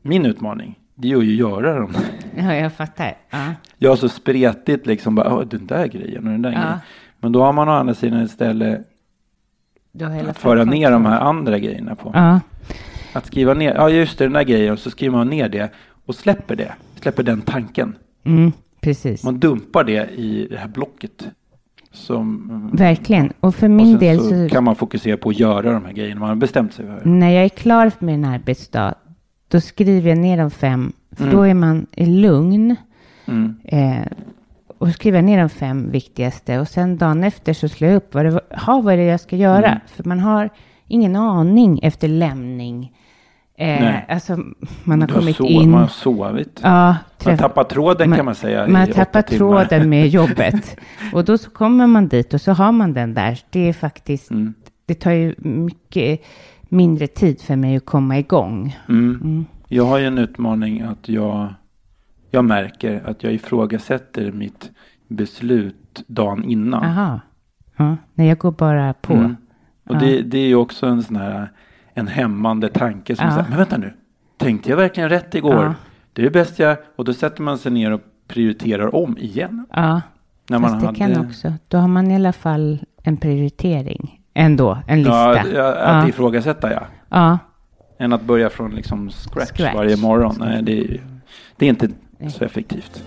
Min 0.01 0.25
utmaning, 0.25 0.79
det 0.95 1.07
är 1.11 1.11
ju 1.11 1.17
att 1.17 1.25
göra 1.25 1.79
dem. 1.79 1.93
Ja, 2.43 2.53
jag 2.55 2.73
fattar. 2.73 3.17
Ja. 3.29 3.53
Jag 3.77 3.89
har 3.89 3.95
så 3.97 4.09
spretigt 4.09 4.85
liksom 4.87 5.15
bara, 5.15 5.35
"Åh, 5.35 5.43
den 5.45 5.67
där 5.67 5.87
grejen 5.87 6.25
och 6.25 6.31
den 6.31 6.41
där 6.41 6.51
Ja. 6.51 6.59
grejen. 6.59 6.77
Men 7.19 7.31
då 7.31 7.43
har 7.43 7.53
man 7.53 7.69
å 7.69 7.71
andra 7.71 7.93
sidan 7.93 8.21
istället 8.23 8.81
att 10.29 10.37
föra 10.37 10.63
ner 10.63 10.91
de 10.91 11.05
här 11.05 11.19
andra 11.19 11.59
grejerna 11.59 11.95
på. 11.95 12.11
Ja, 12.13 12.39
Att 13.13 13.25
skriva 13.25 13.53
ner, 13.53 13.73
ja 13.75 13.89
just 13.89 14.17
det, 14.17 14.25
den 14.25 14.33
där 14.33 14.43
grejen, 14.43 14.73
och 14.73 14.79
så 14.79 14.89
skriver 14.89 15.17
man 15.17 15.29
ner 15.29 15.49
det 15.49 15.71
och 16.05 16.15
släpper 16.15 16.55
det. 16.55 16.73
Släpper 17.01 17.23
den 17.23 17.41
tanken. 17.41 17.95
mm, 18.23 18.51
precis. 18.81 19.23
Man 19.23 19.39
dumpar 19.39 19.83
det 19.83 20.09
i 20.11 20.47
det 20.51 20.57
här 20.57 20.67
blocket. 20.67 21.27
Som, 21.91 22.69
Verkligen. 22.73 23.33
Och 23.39 23.55
för 23.55 23.65
och 23.65 23.71
min 23.71 23.85
sen 23.85 23.99
del 23.99 24.19
så, 24.19 24.29
så, 24.29 24.49
kan 24.49 24.63
man 24.63 24.75
fokusera 24.75 25.17
på 25.17 25.29
att 25.29 25.39
göra 25.39 25.71
de 25.71 25.85
här 25.85 25.93
grejerna 25.93 26.19
man 26.19 26.29
har 26.29 26.35
bestämt 26.35 26.73
sig 26.73 26.85
för. 26.85 27.01
när 27.09 27.29
jag 27.29 27.45
är 27.45 27.49
klar 27.49 27.91
med 27.99 28.13
en 28.15 28.25
arbetsdag, 28.25 28.95
då 29.47 29.61
skriver 29.61 30.09
jag 30.09 30.17
ner 30.17 30.37
de 30.37 30.51
fem, 30.51 30.93
för 31.17 31.23
Mm. 31.23 31.35
då 31.35 31.43
är 31.43 31.53
man 31.53 31.85
i 31.91 32.05
lugn. 32.05 32.75
Mm. 33.25 33.55
Eh, 33.63 34.07
och 34.77 34.89
skriver 34.89 35.21
ner 35.21 35.39
de 35.39 35.49
fem 35.49 35.91
viktigaste 35.91 36.59
och 36.59 36.67
sen 36.67 36.97
dagen 36.97 37.23
efter 37.23 37.53
så 37.53 37.67
slår 37.69 37.89
jag 37.89 37.97
upp 37.97 38.13
vad 38.13 38.25
det, 38.25 38.31
var- 38.31 38.57
ha, 38.65 38.81
vad 38.81 38.93
är 38.93 38.97
det 38.97 39.03
jag 39.03 39.19
ska 39.19 39.35
göra. 39.35 39.65
Mm. 39.67 39.79
För 39.87 40.03
man 40.03 40.19
har 40.19 40.49
ingen 40.87 41.15
aning 41.15 41.79
efter 41.83 42.07
lämning. 42.07 42.91
Eh, 43.59 43.67
Nej. 43.67 44.05
alltså 44.09 44.37
man 44.83 45.01
har 45.01 45.07
Du 45.07 45.13
kommit 45.13 45.35
sov- 45.37 45.45
in. 45.49 45.71
Man 45.71 45.81
har 45.81 45.87
sovit. 45.87 46.59
Ja, 46.63 46.69
Man 46.87 46.95
träff- 47.19 47.37
tappat 47.37 47.69
tråden 47.69 48.09
Man- 48.09 48.17
kan 48.17 48.25
man 48.25 48.35
säga. 48.35 48.67
Man 48.67 48.87
timmar. 48.87 49.21
tråden 49.21 49.89
med 49.89 50.07
jobbet. 50.19 50.77
Och 51.13 51.25
då 51.25 51.37
så 51.37 51.49
kommer 51.49 51.87
man 51.87 52.07
dit 52.07 52.33
och 52.33 52.41
så 52.41 52.51
har 52.51 52.71
man 52.71 52.93
den 52.93 53.13
där. 53.13 53.39
Det 53.49 53.69
är 53.69 53.73
faktiskt, 53.73 54.31
Mm. 54.31 54.53
det 54.85 54.93
tar 54.93 55.11
ju 55.11 55.35
mycket 55.37 56.21
mindre 56.69 57.07
tid 57.07 57.41
för 57.41 57.55
mig 57.55 57.75
att 57.77 57.85
komma 57.85 58.17
igång. 58.19 58.77
Mm. 58.89 59.45
Jag 59.67 59.85
har 59.85 59.97
ju 59.97 60.05
en 60.05 60.17
utmaning 60.17 60.81
att 60.81 61.09
jag, 61.09 61.53
jag 62.31 62.45
märker 62.45 63.01
att 63.09 63.23
jag 63.23 63.33
ifrågasätter 63.33 64.31
mitt 64.31 64.71
beslut 65.07 66.03
dagen 66.07 66.43
innan. 66.43 66.83
Aha. 66.83 67.19
Ja, 67.77 67.97
nej, 68.13 68.27
jag 68.27 68.37
går 68.37 68.51
bara 68.51 68.93
på. 68.93 69.13
Mm. 69.13 69.35
Och 69.89 69.95
Ja. 69.95 69.99
det, 69.99 70.21
det 70.21 70.37
är 70.37 70.47
ju 70.47 70.55
också 70.55 70.85
en 70.85 71.03
sån 71.03 71.15
här 71.15 71.51
en 71.93 72.07
hämmande 72.07 72.69
tanke 72.69 73.15
som 73.15 73.25
Ja. 73.25 73.31
säger, 73.31 73.49
men 73.49 73.57
vänta 73.57 73.77
nu, 73.77 73.93
tänkte 74.37 74.69
jag 74.69 74.77
verkligen 74.77 75.09
rätt 75.09 75.35
igår? 75.35 75.63
Ja. 75.63 75.73
Det 76.13 76.21
är 76.21 76.23
det 76.23 76.31
bästa 76.31 76.63
jag, 76.63 76.77
och 76.95 77.05
då 77.05 77.13
sätter 77.13 77.41
man 77.41 77.57
sig 77.57 77.71
ner 77.71 77.91
och 77.91 78.01
prioriterar 78.27 78.95
om 78.95 79.17
igen. 79.17 79.65
Ja, 79.71 80.01
När 80.49 80.59
man 80.59 80.69
fast 80.69 80.81
det 80.81 81.03
hade, 81.03 81.15
kan 81.15 81.25
också. 81.25 81.53
Då 81.67 81.77
har 81.77 81.87
man 81.87 82.11
i 82.11 82.15
alla 82.15 82.33
fall 82.33 82.79
en 83.03 83.17
prioritering. 83.17 84.21
Ändå, 84.33 84.77
en 84.87 84.97
lista. 84.97 85.13
ja, 85.13 85.75
att 85.75 86.03
ja. 86.03 86.07
ifrågasätta 86.07 86.73
ja. 86.73 86.81
ja. 87.09 87.37
Än 87.97 88.13
att 88.13 88.21
börja 88.21 88.49
från 88.49 88.75
liksom 88.75 89.09
scratch, 89.11 89.49
Scratch. 89.49 89.75
varje 89.75 89.97
morgon. 89.97 90.35
Nej, 90.39 90.63
det 90.63 90.79
är, 90.79 91.01
det 91.55 91.65
är 91.65 91.69
inte 91.69 91.89
så 92.29 92.45
effektivt. 92.45 93.03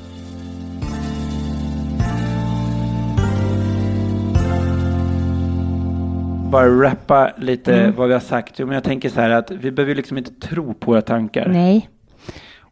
Bara 6.51 6.69
rappa 6.83 7.33
lite 7.37 7.75
Mm. 7.81 7.97
vad 7.97 8.09
vi 8.09 8.13
har 8.15 8.21
sagt. 8.21 8.59
Jo, 8.59 8.67
Men 8.67 8.75
jag 8.75 8.85
tänker 8.85 9.09
så 9.09 9.21
här 9.21 9.31
att 9.31 9.51
vi 9.51 9.71
behöver 9.71 9.95
liksom 9.95 10.19
inte 10.19 10.31
tro 10.49 10.75
på 10.75 10.91
våra 10.91 11.03
tankar. 11.03 11.49
Nej. 11.49 11.89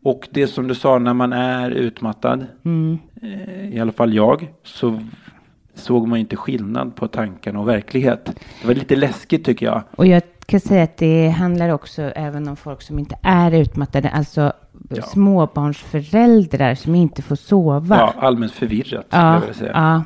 Och 0.02 0.28
det 0.30 0.46
som 0.46 0.68
du 0.68 0.74
sa, 0.74 0.98
när 0.98 1.14
man 1.14 1.32
är 1.32 1.70
utmattad, 1.70 2.46
Mm. 2.64 2.98
eh, 3.22 3.74
i 3.76 3.80
alla 3.80 3.92
fall 3.92 4.14
jag, 4.14 4.48
så 4.64 5.00
såg 5.74 6.08
man 6.08 6.18
inte 6.18 6.36
skillnad 6.36 6.96
på 6.96 7.08
tankarna 7.08 7.60
och 7.60 7.68
verklighet. 7.68 8.24
Det 8.60 8.66
var 8.66 8.74
lite 8.74 8.96
läskigt 8.96 9.44
tycker 9.44 9.66
jag. 9.66 9.82
Och 9.96 10.06
jag 10.06 10.22
kan 10.48 10.60
säga 10.60 10.82
att 10.82 10.96
det 10.96 11.28
handlar 11.28 11.68
också 11.68 12.02
även 12.02 12.48
om 12.48 12.56
folk 12.56 12.82
som 12.82 12.98
inte 12.98 13.18
är 13.22 13.52
utmattade. 13.52 14.10
Alltså 14.10 14.52
Ja. 14.90 15.02
småbarnsföräldrar 15.02 16.74
som 16.74 16.94
inte 16.94 17.22
får 17.22 17.36
sova. 17.36 17.96
Ja, 17.96 18.14
allmänt 18.18 18.52
förvirrat 18.52 19.06
ja, 19.10 19.42
ja. 19.74 20.02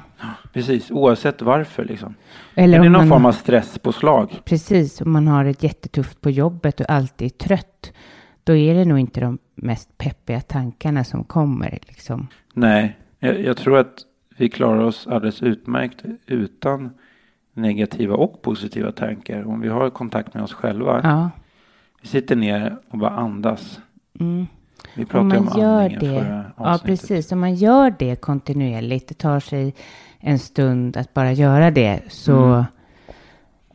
Precis, 0.52 0.90
oavsett 0.90 1.42
varför 1.42 1.84
liksom. 1.84 2.14
Eller 2.54 2.78
är 2.78 2.82
det 2.82 2.86
om 2.86 2.92
någon 2.92 3.08
form 3.08 3.26
av 3.26 3.32
stresspåslag? 3.32 4.40
Precis, 4.44 5.00
om 5.00 5.12
man 5.12 5.28
har 5.28 5.44
det 5.44 5.62
jättetufft 5.62 6.20
på 6.20 6.30
jobbet 6.30 6.80
och 6.80 6.90
alltid 6.90 7.26
är 7.26 7.30
trött. 7.46 7.92
Då 8.44 8.56
är 8.56 8.74
det 8.74 8.84
nog 8.84 8.98
inte 8.98 9.20
de 9.20 9.38
mest 9.54 9.98
peppiga 9.98 10.40
tankarna 10.40 11.04
som 11.04 11.24
kommer. 11.24 11.78
Liksom. 11.86 12.28
Nej, 12.54 12.96
jag, 13.18 13.40
jag 13.40 13.56
tror 13.56 13.78
att 13.78 13.94
vi 14.36 14.48
klarar 14.48 14.80
oss 14.80 15.06
alldeles 15.06 15.42
utmärkt 15.42 16.02
utan 16.26 16.90
negativa 17.54 18.14
och 18.14 18.42
positiva 18.42 18.92
tankar. 18.92 19.44
Om 19.48 19.60
vi 19.60 19.68
har 19.68 19.90
kontakt 19.90 20.34
med 20.34 20.42
oss 20.42 20.52
själva. 20.52 21.00
Ja. 21.04 21.30
Vi 22.02 22.08
sitter 22.08 22.36
ner 22.36 22.76
och 22.90 22.98
bara 22.98 23.10
andas. 23.10 23.80
Mm. 24.20 24.46
Vi 24.96 25.02
Om 25.02 25.08
pratade 25.08 25.38
om 25.38 25.44
man 25.44 25.58
gör 25.60 25.82
andningen 25.84 26.14
det, 26.14 26.44
ja 26.56 26.78
precis, 26.84 27.32
om 27.32 27.40
man 27.40 27.54
gör 27.54 27.94
det 27.98 28.16
kontinuerligt, 28.16 29.08
det 29.08 29.14
tar 29.14 29.40
sig 29.40 29.74
en 30.20 30.38
stund 30.38 30.96
att 30.96 31.14
bara 31.14 31.32
göra 31.32 31.70
det, 31.70 32.00
så 32.08 32.32
Mm. 32.42 32.64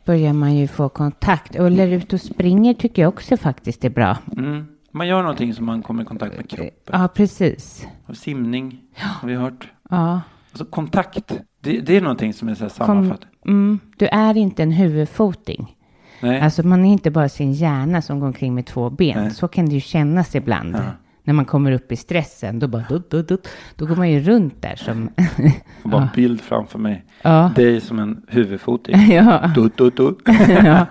börjar 0.05 0.33
man 0.33 0.55
ju 0.55 0.67
få 0.67 0.89
kontakt. 0.89 1.55
Och 1.59 1.67
eller 1.67 1.87
ut 1.87 2.13
och 2.13 2.21
springer 2.21 2.73
tycker 2.73 3.01
jag 3.01 3.09
också 3.09 3.37
faktiskt 3.37 3.85
är 3.85 3.89
bra. 3.89 4.17
Mm. 4.37 4.65
Man 4.91 5.07
gör 5.07 5.21
någonting 5.21 5.53
som 5.53 5.65
man 5.65 5.81
kommer 5.81 6.03
i 6.03 6.05
kontakt 6.05 6.37
med 6.37 6.49
kroppen. 6.49 6.71
Ja, 7.01 7.07
precis. 7.07 7.87
Och 8.05 8.17
simning 8.17 8.81
har 8.95 9.27
vi 9.29 9.35
hört. 9.35 9.67
Ja. 9.89 10.21
Alltså 10.51 10.65
kontakt. 10.65 11.31
Det, 11.61 11.79
det 11.81 11.97
är 11.97 12.01
någonting 12.01 12.33
som 12.33 12.49
är 12.49 12.55
så 12.55 12.63
här 12.63 12.69
Kom, 12.69 12.85
sammanfattat. 12.87 13.27
Mm, 13.47 13.79
du 13.97 14.07
är 14.07 14.37
inte 14.37 14.63
en 14.63 14.71
huvudfoting. 14.71 15.75
Nej. 16.21 16.41
Alltså 16.41 16.63
man 16.67 16.85
är 16.85 16.91
inte 16.91 17.11
bara 17.11 17.29
sin 17.29 17.53
hjärna 17.53 18.01
som 18.01 18.19
går 18.19 18.27
omkring 18.27 18.55
med 18.55 18.65
två 18.65 18.89
ben. 18.89 19.23
Nej. 19.23 19.31
Så 19.31 19.47
kan 19.47 19.65
det 19.65 19.73
ju 19.73 19.81
kännas 19.81 20.35
ibland. 20.35 20.75
Ja. 20.75 20.81
när 21.23 21.33
man 21.33 21.45
kommer 21.45 21.71
upp 21.71 21.91
i 21.91 21.95
stressen, 21.95 22.59
då 22.59 22.67
bara, 22.67 22.85
dutt, 22.89 23.09
dutt, 23.11 23.27
dutt, 23.27 23.47
då 23.75 23.85
går 23.85 23.95
man 23.95 24.09
ju 24.09 24.19
runt 24.19 24.61
där 24.61 24.75
som... 24.75 25.09
Och 25.83 25.89
bara 25.89 26.01
en 26.01 26.07
bild 26.15 26.41
framför 26.41 26.79
mig. 26.79 27.05
Ja. 27.21 27.51
Dig 27.55 27.81
som 27.81 27.99
en 27.99 28.21
huvudfoting. 28.27 29.11
ja, 29.13 29.51
Dut, 29.55 29.77
dut, 29.77 29.97
dut. 29.97 30.17
ja, 30.63 30.85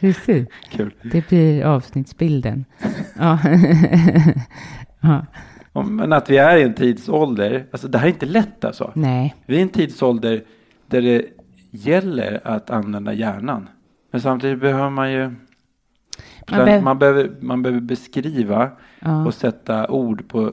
precis. 0.00 0.48
Kul. 0.70 0.94
Det 1.02 1.28
blir 1.28 1.64
avsnittsbilden. 1.64 2.64
Ja. 3.18 3.38
ja. 5.00 5.26
Ja, 5.72 5.82
Men 5.82 6.12
att 6.12 6.30
vi 6.30 6.36
är 6.36 6.56
i 6.56 6.62
en 6.62 6.74
tidsålder, 6.74 7.66
alltså 7.72 7.88
det 7.88 7.98
här 7.98 8.06
är 8.06 8.10
inte 8.10 8.26
lätt 8.26 8.64
alltså. 8.64 8.92
Nej, 8.94 9.34
Vi 9.46 9.54
är 9.54 9.58
i 9.58 9.62
en 9.62 9.68
tidsålder 9.68 10.42
där 10.86 11.02
det 11.02 11.24
gäller 11.86 12.40
att 12.44 12.70
använda 12.70 13.12
hjärnan. 13.12 13.68
Men 14.10 14.20
samtidigt 14.20 14.60
behöver 14.60 14.90
man 14.90 15.12
ju 15.12 15.30
Man 16.50 16.84
man, 16.84 16.98
behöv- 16.98 16.98
behöver, 16.98 17.30
man 17.40 17.62
behöver 17.62 17.80
beskriva 17.80 18.70
Ja. 19.00 19.26
och 19.26 19.34
sätta 19.34 19.88
ord 19.90 20.28
på 20.28 20.52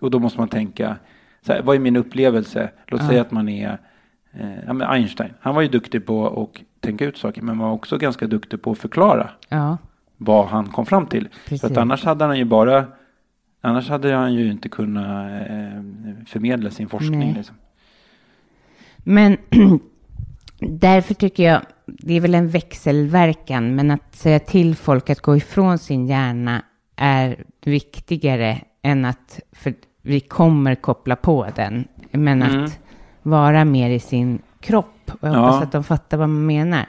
och 0.00 0.10
då 0.10 0.18
måste 0.18 0.38
man 0.40 0.48
tänka 0.48 0.96
så 1.46 1.52
här, 1.52 1.62
vad 1.62 1.76
är 1.76 1.80
min 1.80 1.96
upplevelse? 1.96 2.70
Låt 2.86 3.06
säga 3.06 3.20
att 3.20 3.30
man 3.30 3.48
är 3.48 3.78
eh, 4.32 4.64
ja, 4.66 4.84
Einstein. 4.86 5.32
Han 5.40 5.54
var 5.54 5.62
ju 5.62 5.68
duktig 5.68 6.06
på 6.06 6.42
att 6.42 6.62
tänka 6.80 7.04
ut 7.04 7.16
saker 7.16 7.42
men 7.42 7.58
var 7.58 7.72
också 7.72 7.98
ganska 7.98 8.26
duktig 8.26 8.62
på 8.62 8.70
att 8.72 8.78
förklara 8.78 9.30
ja, 9.48 9.78
vad 10.16 10.46
han 10.46 10.66
kom 10.66 10.86
fram 10.86 11.06
till. 11.06 11.28
För 11.32 11.48
Precis. 11.48 11.64
att 11.64 11.76
annars 11.76 12.04
hade 12.04 12.24
han 12.24 12.38
ju 12.38 12.44
bara 12.44 12.84
Annars 13.60 13.88
hade 13.88 14.14
han 14.14 14.34
ju 14.34 14.50
inte 14.50 14.68
kunnat 14.68 15.30
eh, 15.30 15.82
förmedla 16.26 16.70
sin 16.70 16.88
forskning. 16.88 17.34
Liksom. 17.34 17.56
Men 18.98 19.36
därför 20.60 21.14
tycker 21.14 21.42
jag, 21.42 21.62
det 21.86 22.14
är 22.14 22.20
väl 22.20 22.34
en 22.34 22.48
växelverkan, 22.48 23.74
men 23.74 23.90
att 23.90 24.14
säga 24.16 24.38
till 24.38 24.76
folk 24.76 25.10
att 25.10 25.20
gå 25.20 25.36
ifrån 25.36 25.78
sin 25.78 26.06
hjärna 26.06 26.62
är 26.96 27.44
viktigare 27.64 28.60
än 28.82 29.04
att, 29.04 29.40
för 29.52 29.74
vi 30.02 30.20
kommer 30.20 30.74
koppla 30.74 31.16
på 31.16 31.46
den, 31.56 31.84
men 32.10 32.42
att 32.42 32.78
vara 33.22 33.64
mer 33.64 33.90
i 33.90 33.98
sin 34.00 34.38
kropp. 34.60 35.10
Och 35.20 35.28
jag 35.28 35.34
Ja. 35.34 35.38
hoppas 35.40 35.62
att 35.62 35.72
de 35.72 35.84
fattar 35.84 36.16
vad 36.16 36.28
man 36.28 36.46
menar. 36.46 36.86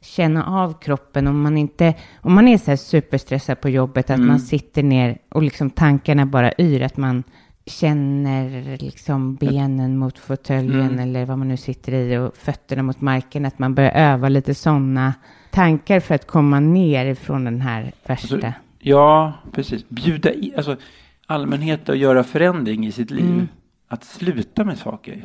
Känna 0.00 0.46
av 0.46 0.80
kroppen 0.80 1.26
om 1.26 1.40
man 1.42 1.58
inte, 1.58 1.94
om 2.20 2.34
man 2.34 2.48
är 2.48 2.58
så 2.58 2.70
här 2.70 2.76
superstressad 2.76 3.60
på 3.60 3.68
jobbet, 3.68 4.10
att 4.10 4.20
man 4.20 4.40
sitter 4.40 4.82
ner 4.82 5.18
och 5.28 5.42
liksom 5.42 5.70
tankarna 5.70 6.26
bara 6.26 6.52
yr, 6.58 6.82
att 6.82 6.96
man 6.96 7.22
känner 7.68 8.76
liksom 8.78 9.34
benen 9.34 9.98
mot 9.98 10.18
fåtöljen 10.18 10.98
eller 10.98 11.24
vad 11.24 11.38
man 11.38 11.48
nu 11.48 11.56
sitter 11.56 11.92
i 11.92 12.16
och 12.16 12.36
fötterna 12.36 12.82
mot 12.82 13.00
marken, 13.00 13.44
att 13.44 13.58
man 13.58 13.74
börjar 13.74 13.92
öva 13.92 14.28
lite 14.28 14.54
sådana 14.54 15.14
tankar 15.50 16.00
för 16.00 16.14
att 16.14 16.26
komma 16.26 16.60
ner 16.60 17.06
ifrån 17.06 17.44
den 17.44 17.60
här 17.60 17.92
värsta. 18.06 18.34
Alltså, 18.34 18.52
ja, 18.78 19.32
precis. 19.52 19.88
Bjuda 19.88 20.32
in, 20.32 20.52
alltså 20.56 20.76
allmänhet 21.26 21.88
att 21.88 21.98
göra 21.98 22.24
förändring 22.24 22.86
i 22.86 22.92
sitt 22.92 23.10
liv. 23.10 23.46
Att 23.88 24.04
sluta 24.04 24.64
med 24.64 24.78
saker. 24.78 25.24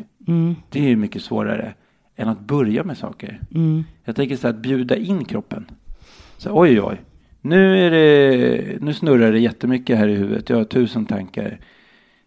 Det 0.69 0.79
är 0.79 0.89
ju 0.89 0.95
mycket 0.95 1.21
svårare 1.21 1.73
än 2.15 2.29
att 2.29 2.39
börja 2.39 2.83
med 2.83 2.97
saker. 2.97 3.41
Jag 4.05 4.15
tänker 4.15 4.35
så 4.35 4.47
här 4.47 4.53
att 4.53 4.61
bjuda 4.61 4.95
in 4.95 5.25
kroppen. 5.25 5.65
Så, 6.37 6.59
oj, 6.59 6.81
oj. 6.81 7.01
Nu, 7.41 7.85
är 7.85 7.91
det, 7.91 8.81
nu 8.81 8.93
snurrar 8.93 9.31
det 9.31 9.39
jättemycket 9.39 9.97
här 9.97 10.07
i 10.07 10.15
huvudet. 10.15 10.49
Jag 10.49 10.57
har 10.57 10.63
tusen 10.63 11.05
tankar 11.05 11.59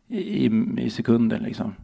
i, 0.09 0.47
i, 0.79 0.91
sekunden 0.91 1.43
liksom. 1.43 1.75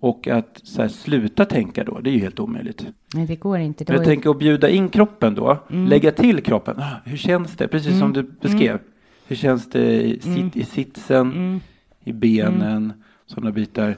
Och 0.00 0.28
att 0.28 0.62
här, 0.78 0.88
sluta 0.88 1.44
tänka 1.44 1.84
då, 1.84 2.00
det 2.00 2.10
är 2.10 2.12
ju 2.12 2.20
helt 2.20 2.40
omöjligt. 2.40 2.86
Nej, 3.14 3.26
det 3.26 3.36
går 3.36 3.58
inte. 3.58 3.84
Då 3.84 3.92
jag 3.92 4.04
tänker 4.04 4.30
att 4.30 4.38
bjuda 4.38 4.68
in 4.68 4.88
kroppen 4.88 5.34
då. 5.34 5.58
Lägga 5.68 6.12
till 6.12 6.40
kroppen. 6.40 6.76
Ah, 6.78 6.96
hur 7.04 7.16
känns 7.16 7.56
det? 7.56 7.68
Precis 7.68 7.98
som 7.98 8.12
du 8.12 8.22
beskrev. 8.22 8.78
Hur 9.26 9.36
känns 9.36 9.70
det 9.70 10.02
i, 10.02 10.20
sit, 10.20 10.56
i 10.56 10.64
sitsen, 10.64 11.60
i 12.04 12.12
benen, 12.12 12.92
sådana 13.26 13.52
bitar. 13.52 13.96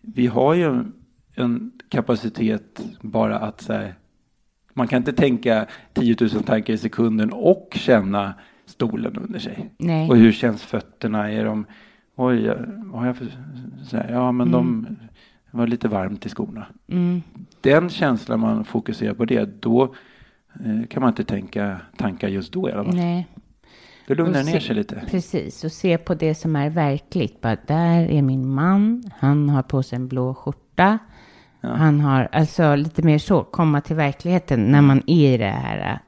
Vi 0.00 0.26
har 0.26 0.54
ju 0.54 0.64
en, 0.64 0.92
en 1.34 1.72
kapacitet 1.88 2.84
bara 3.00 3.38
att 3.38 3.60
så 3.60 3.72
här, 3.72 3.94
man 4.74 4.88
kan 4.88 4.96
inte 4.96 5.12
tänka 5.12 5.66
10 5.92 6.16
000 6.20 6.30
tankar 6.30 6.74
i 6.74 6.78
sekunden 6.78 7.32
och 7.32 7.68
känna 7.74 8.34
stolen 8.66 9.16
under 9.16 9.38
sig. 9.38 9.70
Nej. 9.78 10.08
Och 10.08 10.16
hur 10.16 10.32
känns 10.32 10.62
fötterna? 10.62 11.30
Är 11.30 11.44
de, 11.44 11.66
oj, 12.16 12.46
vad 12.84 13.00
har 13.00 13.06
jag 13.06 13.16
för, 13.16 13.26
ja 14.10 14.32
men 14.32 14.50
de 14.52 14.86
det 15.50 15.56
var 15.58 15.66
lite 15.66 15.88
varmt 15.88 16.26
i 16.26 16.28
skorna. 16.28 16.66
Den 17.60 17.90
känslan 17.90 18.40
man 18.40 18.64
fokuserar 18.64 19.14
på 19.14 19.24
det, 19.24 19.62
då 19.62 19.82
eh, 20.64 20.86
kan 20.88 21.00
man 21.00 21.08
inte 21.08 21.24
tänka 21.24 21.80
tankar 21.96 22.28
just 22.28 22.52
då 22.52 22.68
i 22.68 22.72
alla 22.72 22.84
fall. 22.84 22.94
Nej. 22.94 23.28
Det 24.06 24.14
lugnar 24.14 24.40
Och 24.40 24.46
ner 24.46 24.52
se- 24.52 24.60
sig 24.60 24.76
lite. 24.76 25.02
Precis, 25.10 25.64
och 25.64 25.72
se 25.72 25.98
på 25.98 26.14
det 26.14 26.34
som 26.34 26.56
är 26.56 26.70
verkligt. 26.70 27.40
Bara, 27.40 27.56
där 27.66 28.00
är 28.10 28.22
min 28.22 28.48
man, 28.54 29.02
han 29.18 29.48
har 29.48 29.62
på 29.62 29.82
sig 29.82 29.96
en 29.96 30.08
blå 30.08 30.34
skjorta. 30.34 30.98
Han 31.60 32.00
har, 32.00 32.28
alltså 32.32 32.74
lite 32.76 33.02
mer 33.02 33.18
så, 33.18 33.44
komma 33.44 33.80
till 33.80 33.96
verkligheten 33.96 34.62
när 34.64 34.82
man 34.82 35.02
är 35.06 35.34
i 35.34 35.36
det 35.38 35.44
här. 35.44 35.98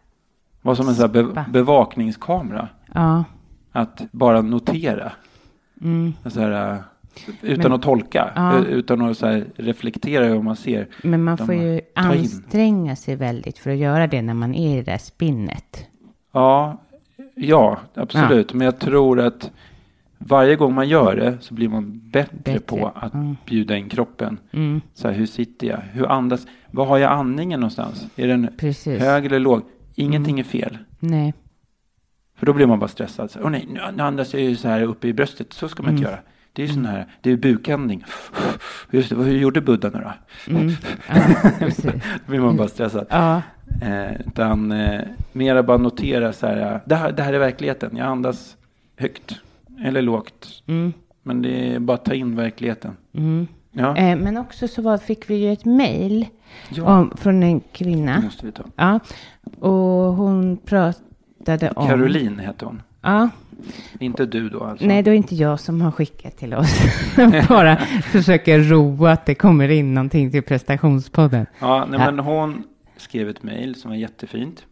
Vad 0.62 0.76
som 0.76 0.88
en 0.88 0.94
sån 0.94 1.14
här 1.14 1.22
be- 1.24 1.44
bevakningskamera. 1.50 2.68
Ja, 2.94 3.24
Att 3.72 4.02
bara 4.12 4.42
notera. 4.42 5.12
Så 6.26 6.40
här, 6.40 6.72
eh, 6.72 6.78
utan 7.42 7.62
Men- 7.62 7.72
att 7.72 7.82
tolka. 7.82 8.32
Ja. 8.36 8.56
eh, 8.58 8.62
Utan 8.64 9.00
att 9.02 9.20
här, 9.20 9.44
reflektera 9.56 10.24
över 10.24 10.34
vad 10.36 10.44
man 10.44 10.56
ser. 10.56 10.88
men 11.02 11.24
man 11.24 11.38
får 11.38 11.54
ju 11.54 11.80
ta 11.94 12.14
in. 12.14 12.20
anstränga 12.20 12.96
sig 12.96 13.16
väldigt 13.16 13.58
för 13.58 13.70
att 13.70 13.76
göra 13.76 14.06
det 14.06 14.22
när 14.22 14.34
man 14.34 14.54
är 14.54 14.72
i 14.72 14.76
det 14.76 14.82
där 14.90 14.98
spinnet. 14.98 15.86
Ja, 16.32 16.80
ja 17.34 17.78
absolut. 17.94 18.52
Men 18.54 18.64
jag 18.64 18.78
tror 18.78 19.20
att 19.20 19.50
varje 20.18 20.56
gång 20.56 20.74
man 20.74 20.88
gör 20.88 21.16
det 21.16 21.36
så 21.40 21.54
blir 21.54 21.68
man 21.68 22.00
bättre, 22.10 22.36
Bättre, 22.44 22.60
på 22.60 22.92
att 22.94 23.14
mm. 23.14 23.36
bjuda 23.46 23.76
in 23.76 23.88
kroppen. 23.88 24.38
Mm, 24.52 24.80
Så 24.94 25.08
här, 25.08 25.14
hur 25.14 25.26
sitter 25.26 25.66
jag? 25.66 25.78
Hur 25.92 26.06
andas? 26.06 26.46
Var 26.70 26.84
har 26.86 26.98
jag 26.98 27.12
andningen 27.12 27.60
någonstans? 27.60 28.06
Är 28.16 28.28
den 28.28 28.48
precis. 28.56 29.00
hög 29.02 29.26
eller 29.26 29.38
låg? 29.38 29.60
Ingenting 29.94 30.40
är 30.40 30.44
fel. 30.44 30.78
Nej, 31.00 31.34
För 32.44 32.46
då 32.46 32.52
blir 32.52 32.66
man 32.66 32.78
bara 32.78 32.88
stressad. 32.88 33.30
Så, 33.30 33.38
Åh 33.42 33.50
nej, 33.50 33.66
nu, 33.70 33.80
nu 33.96 34.02
andas 34.02 34.32
jag 34.34 34.42
ju 34.42 34.56
så 34.56 34.68
här 34.68 34.82
uppe 34.82 35.08
i 35.08 35.12
bröstet. 35.12 35.52
Så 35.52 35.68
ska 35.68 35.82
man 35.82 35.92
inte 35.92 36.04
göra. 36.04 36.18
Det 36.52 36.62
är 36.62 36.66
ju 36.66 36.72
sån 36.72 36.86
här, 36.86 37.06
det 37.20 37.30
är 37.30 37.36
bukandning. 37.36 38.04
Just 38.90 39.10
det, 39.10 39.16
hur 39.16 39.38
gjorde 39.38 39.60
Buddha 39.60 39.90
nu 39.94 40.00
då? 40.04 40.12
mm, 40.56 40.68
ja, 41.08 41.92
blir 42.26 42.40
man 42.40 42.56
bara 42.56 42.68
stressad. 42.68 43.06
Ja, 43.10 43.42
Eh, 43.82 44.20
utan 44.26 44.72
eh, 44.72 45.00
mera 45.32 45.62
bara 45.62 45.76
notera 45.76 46.32
så 46.32 46.46
här, 46.46 46.80
det 46.84 46.94
här, 46.94 47.12
det 47.12 47.22
här 47.22 47.32
är 47.32 47.38
verkligheten. 47.38 47.96
Jag 47.96 48.06
andas 48.06 48.56
högt 48.96 49.34
eller 49.84 50.02
lågt. 50.02 50.62
mm, 50.66 50.92
Men 51.22 51.42
det 51.42 51.74
är 51.74 51.78
bara 51.78 51.94
att 51.94 52.04
ta 52.04 52.14
in 52.14 52.36
verkligheten. 52.36 52.96
mm. 53.14 53.46
Ja, 53.72 53.96
Eh, 53.96 54.16
men 54.18 54.36
också 54.36 54.68
så 54.68 54.82
var, 54.82 54.98
fick 54.98 55.30
vi 55.30 55.34
ju 55.34 55.52
ett 55.52 55.64
mejl 55.64 56.26
ja 56.70 57.08
från 57.16 57.42
en 57.42 57.58
det 57.58 57.64
kvinna. 57.72 58.20
måste 58.20 58.46
vi 58.46 58.52
ta. 58.52 58.62
Ja, 58.76 59.00
och 59.60 60.14
hon 60.14 60.56
pratade 60.56 61.04
om... 61.48 61.86
Caroline 61.88 62.38
heter 62.38 62.66
hon. 62.66 62.82
Ja, 63.00 63.28
Inte 63.98 64.26
du 64.26 64.48
då 64.48 64.64
alltså? 64.64 64.86
nej, 64.86 65.02
då 65.02 65.10
är 65.10 65.12
det 65.12 65.16
inte 65.16 65.34
jag 65.34 65.60
som 65.60 65.80
har 65.82 65.90
skickat 65.90 66.36
till 66.36 66.54
oss. 66.54 66.78
Bara 67.48 67.76
försöker 68.02 68.58
roa 68.58 69.12
att 69.12 69.26
det 69.26 69.34
kommer 69.34 69.68
in 69.68 69.94
någonting 69.94 70.30
till 70.30 70.42
prestationspodden. 70.42 71.46
Ja, 71.58 71.86
nej, 71.90 71.98
men 71.98 72.18
hon 72.18 72.64
skrev 72.96 73.28
ett 73.28 73.42
mejl 73.42 73.74
som 73.74 73.90
var 73.90 73.96
jättefint. 73.98 74.66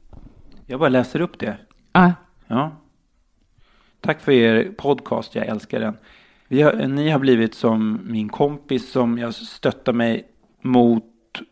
Jag 0.67 0.81
bara 0.81 0.89
läser 0.89 1.21
upp 1.21 1.39
det. 1.39 1.57
Ja, 1.93 2.13
Ja. 2.47 2.71
Tack 4.01 4.21
för 4.21 4.33
er 4.33 4.73
podcast, 4.79 5.35
jag 5.35 5.47
älskar 5.47 5.81
den. 5.81 5.97
Har, 6.65 6.89
ni 6.89 7.11
har 7.11 7.19
blivit 7.19 7.55
som 7.55 8.01
min 8.05 8.29
kompis 8.29 8.93
som 8.93 9.19
jag 9.19 9.35
stöttar 9.35 9.93
mig 9.93 10.25
mot 10.63 11.05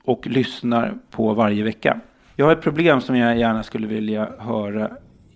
och 0.04 0.26
lyssnar 0.26 0.94
på 1.10 1.34
varje 1.34 1.64
vecka. 1.64 2.00
Jag 2.36 2.46
har 2.46 2.52
ett 2.52 2.62
problem 2.62 3.00
som 3.00 3.16
jag 3.16 3.38
gärna 3.38 3.62
skulle 3.62 3.86
vilja 3.86 4.28
höra 4.38 4.90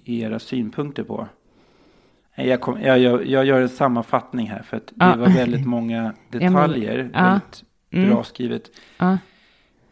era 0.05 0.39
synpunkter 0.39 1.03
på. 1.05 1.29
Jag, 2.35 2.61
kom, 2.61 2.81
jag, 2.83 2.99
jag, 2.99 3.27
jag 3.27 3.45
gör 3.45 3.61
en 3.61 3.69
sammanfattning 3.69 4.47
här 4.51 4.63
för 4.63 4.77
att 4.77 4.87
det 4.87 4.95
Ja. 5.05 5.17
var 5.17 5.29
väldigt 5.29 5.67
många 5.67 6.15
detaljer. 6.31 7.11
Ja. 7.15 7.23
Väldigt 7.23 7.65
Mm. 7.91 8.09
bra 8.11 8.25
skrivet. 8.25 8.71
ja, 8.99 9.19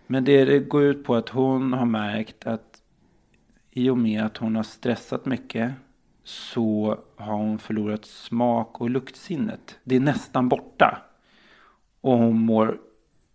Men 0.07 0.25
det, 0.25 0.45
det 0.45 0.59
går 0.59 0.83
ut 0.83 1.05
på 1.05 1.15
att 1.15 1.29
hon 1.29 1.73
har 1.73 1.87
märkt 1.87 2.47
att 2.47 2.83
i 3.71 3.91
och 3.91 3.99
med 3.99 4.23
att 4.25 4.37
hon 4.37 4.57
har 4.57 4.63
stressat 4.63 5.27
mycket 5.27 5.73
så 6.25 6.99
har 7.17 7.33
hon 7.35 7.59
förlorat 7.59 8.05
smak 8.05 8.81
och 8.81 8.91
luktsinnet. 8.91 9.79
Det 9.85 9.97
är 9.97 10.01
nästan 10.01 10.49
borta. 10.49 10.99
Och 12.01 12.19
hon 12.19 12.39
mår 12.41 12.79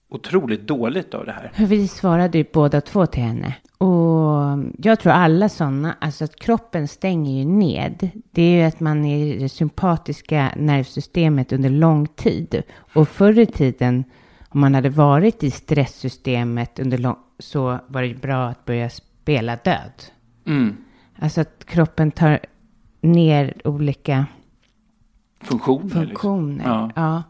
otroligt 0.10 0.68
dåligt 0.68 1.14
av 1.14 1.26
det 1.26 1.32
här. 1.32 1.52
vi 1.66 1.88
svarade 1.88 2.38
ju 2.38 2.46
båda 2.54 2.82
två 2.82 3.06
till 3.06 3.24
henne. 3.24 3.56
Och 3.78 4.60
jag 4.78 5.00
tror 5.00 5.14
alla 5.14 5.50
sådana, 5.50 5.96
alltså 6.02 6.24
att 6.24 6.36
kroppen 6.36 6.88
stänger 6.88 7.40
ju 7.40 7.46
ned. 7.46 8.10
Det 8.32 8.42
är 8.42 8.62
ju 8.62 8.64
att 8.64 8.80
man 8.80 9.06
är 9.06 9.26
i 9.26 9.38
det 9.40 9.50
sympatiska 9.50 10.52
nervsystemet 10.56 11.54
under 11.54 11.70
lång 11.70 12.08
tid. 12.08 12.64
Och 12.94 13.10
förr 13.10 13.40
i 13.40 13.46
tiden, 13.46 14.04
om 14.50 14.60
man 14.60 14.76
hade 14.76 14.90
varit 14.90 15.44
i 15.44 15.52
stresssystemet 15.52 16.80
under 16.80 16.98
lång, 16.98 17.18
så 17.40 17.80
var 17.88 18.02
det 18.02 18.08
ju 18.08 18.18
bra 18.18 18.48
att 18.48 18.66
börja 18.66 18.90
spela 18.90 19.56
död. 19.56 20.04
Mm. 20.46 20.78
Alltså 21.20 21.42
att 21.42 21.66
kroppen 21.66 22.12
tar 22.12 22.40
ner 23.02 23.54
olika 23.64 24.26
funktioner. 25.42 25.84
liksom. 25.84 26.08
funktioner. 26.08 26.66
Ja. 26.66 26.92
Ja. 26.96 27.24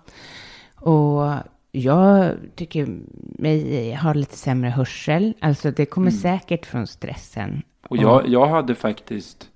Och 0.76 1.34
jag 1.78 2.36
tycker 2.56 3.00
mig 3.40 3.92
har 3.94 4.14
lite 4.14 4.38
sämre 4.38 4.70
hörsel. 4.70 5.34
Alltså 5.40 5.72
det 5.72 5.86
kommer 5.86 6.12
Mm. 6.12 6.20
säkert 6.22 6.66
från 6.66 6.88
stressen. 6.88 7.62
Och 7.88 7.98
jag, 7.98 8.28
jag 8.30 8.48
hade 8.48 8.76
faktiskt 8.76 9.50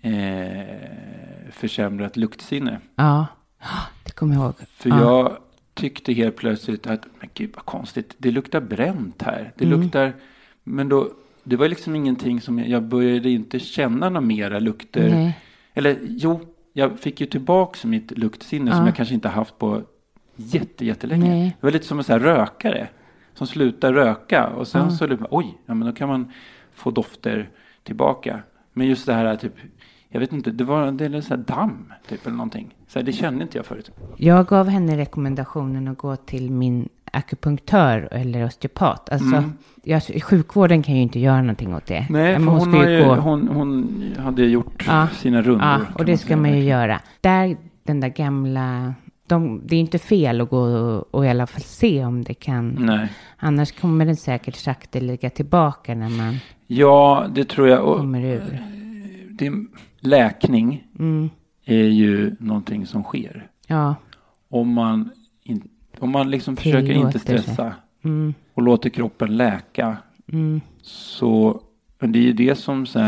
eh, 0.00 1.50
försämrat 1.50 2.16
luktsinne. 2.16 2.80
Ja, 2.96 3.26
det 4.04 4.12
kommer 4.12 4.34
jag 4.34 4.44
ihåg. 4.44 4.54
För 4.68 4.88
ja. 4.90 5.00
jag 5.00 5.36
tyckte 5.74 6.12
helt 6.12 6.36
plötsligt 6.36 6.86
att, 6.86 7.06
men 7.20 7.28
gud 7.34 7.50
vad 7.54 7.64
konstigt, 7.64 8.14
det 8.18 8.30
luktar 8.30 8.60
bränt 8.60 9.22
här. 9.22 9.52
Det 9.56 9.64
Mm. 9.64 9.80
luktar, 9.80 10.12
men 10.64 10.88
då, 10.88 11.10
det 11.44 11.56
var 11.56 11.68
liksom 11.68 11.94
ingenting 11.96 12.40
som, 12.40 12.58
jag, 12.58 12.82
började 12.82 13.30
inte 13.30 13.58
känna 13.58 14.08
några 14.08 14.20
mera 14.26 14.58
lukter. 14.58 15.10
Nej. 15.10 15.38
Eller 15.74 15.98
jo, 16.02 16.40
jag 16.72 16.98
fick 16.98 17.20
ju 17.20 17.26
tillbaks 17.26 17.84
mitt 17.84 18.18
luktsinne 18.18 18.70
som 18.70 18.80
Ja. 18.80 18.86
jag 18.86 18.96
kanske 18.96 19.14
inte 19.14 19.28
haft 19.28 19.58
på 19.58 19.82
jätte, 20.40 20.84
jättelänge. 20.86 21.28
Nej. 21.30 21.56
Det 21.60 21.66
var 21.66 21.70
lite 21.72 21.86
som 21.86 21.98
en 21.98 22.04
sån 22.04 22.18
rökare 22.18 22.88
som 23.34 23.46
slutar 23.46 23.92
röka 23.92 24.46
och 24.46 24.68
sen 24.68 24.84
Ja. 24.84 24.90
så, 24.90 25.06
liksom, 25.06 25.26
oj, 25.30 25.58
ja, 25.66 25.74
men 25.74 25.86
då 25.88 25.92
kan 25.94 26.08
man 26.08 26.32
få 26.74 26.90
dofter 26.90 27.48
tillbaka. 27.82 28.40
Men 28.72 28.86
just 28.86 29.06
det 29.06 29.14
här 29.14 29.36
typ, 29.36 29.52
jag 30.08 30.20
vet 30.20 30.32
inte, 30.32 30.50
det 30.50 30.64
var 30.64 30.90
det 30.92 31.04
är 31.04 31.20
så 31.20 31.28
här 31.36 31.42
damm 31.46 31.92
typ 32.08 32.26
eller 32.26 32.36
någonting. 32.36 32.74
Så 32.88 32.98
här, 32.98 33.06
det 33.06 33.12
kände 33.12 33.42
inte 33.42 33.58
jag 33.58 33.66
förut. 33.66 33.90
Jag 34.16 34.46
gav 34.46 34.68
henne 34.68 34.96
rekommendationen 34.96 35.88
att 35.88 35.98
gå 35.98 36.16
till 36.16 36.50
min 36.50 36.88
akupunktör 37.12 38.08
eller 38.10 38.44
osteopat. 38.44 39.10
Alltså, 39.12 39.44
jag, 39.82 40.02
sjukvården 40.22 40.82
kan 40.82 40.94
ju 40.94 41.02
inte 41.02 41.18
göra 41.20 41.40
någonting 41.42 41.74
åt 41.74 41.86
det. 41.86 41.96
Mm. 42.08 42.12
Nej, 42.22 42.34
för 42.36 42.42
hon, 42.44 42.74
har 42.74 42.84
ju, 42.88 43.04
hon, 43.04 43.48
hon 43.48 44.04
hade 44.18 44.42
gjort 44.44 44.84
Ja. 44.86 45.08
sina 45.08 45.42
rundor. 45.42 45.66
Ja, 45.68 45.80
och 45.94 46.04
det 46.04 46.18
ska 46.18 46.36
man 46.36 46.50
ju 46.56 46.64
göra. 46.64 47.00
Där, 47.20 47.56
den 47.84 48.00
där 48.00 48.08
gamla... 48.08 48.94
De, 49.28 49.60
det 49.66 49.76
är 49.76 49.80
inte 49.80 49.98
fel 49.98 50.40
att 50.40 50.50
gå 50.50 50.58
och, 50.58 51.14
och 51.14 51.26
i 51.26 51.28
alla 51.28 51.46
fall 51.46 51.60
se 51.62 52.04
om 52.04 52.24
det 52.24 52.34
kan. 52.34 52.68
Nej. 52.78 53.12
Annars 53.36 53.72
kommer 53.72 54.06
den 54.06 54.16
säkert 54.16 54.54
sakta 54.56 54.98
ligga 55.00 55.30
tillbaka 55.30 55.94
när 55.94 56.08
man 56.08 56.36
Ja, 56.66 57.26
det 57.34 57.44
tror 57.48 57.68
jag. 57.68 57.84
Och 57.84 57.96
kommer 57.96 58.24
ur. 58.24 58.62
det, 59.30 59.52
läkning 60.00 60.84
Mm. 60.98 61.30
är 61.64 61.84
ju 61.88 62.36
någonting 62.38 62.86
som 62.86 63.02
sker. 63.02 63.46
Ja, 63.66 63.94
Om 64.48 64.72
man, 64.72 65.10
in, 65.42 65.68
om 65.98 66.10
man 66.10 66.30
liksom 66.30 66.56
försöker 66.56 66.92
inte 66.92 67.18
stressa 67.18 67.72
mm, 68.04 68.34
och 68.54 68.62
låter 68.62 68.90
kroppen 68.90 69.36
läka. 69.36 69.96
mm, 70.32 70.60
Så 70.82 71.60
det 71.98 72.18
är 72.18 72.22
ju 72.22 72.32
det 72.32 72.58
som 72.58 72.86
så 72.86 73.00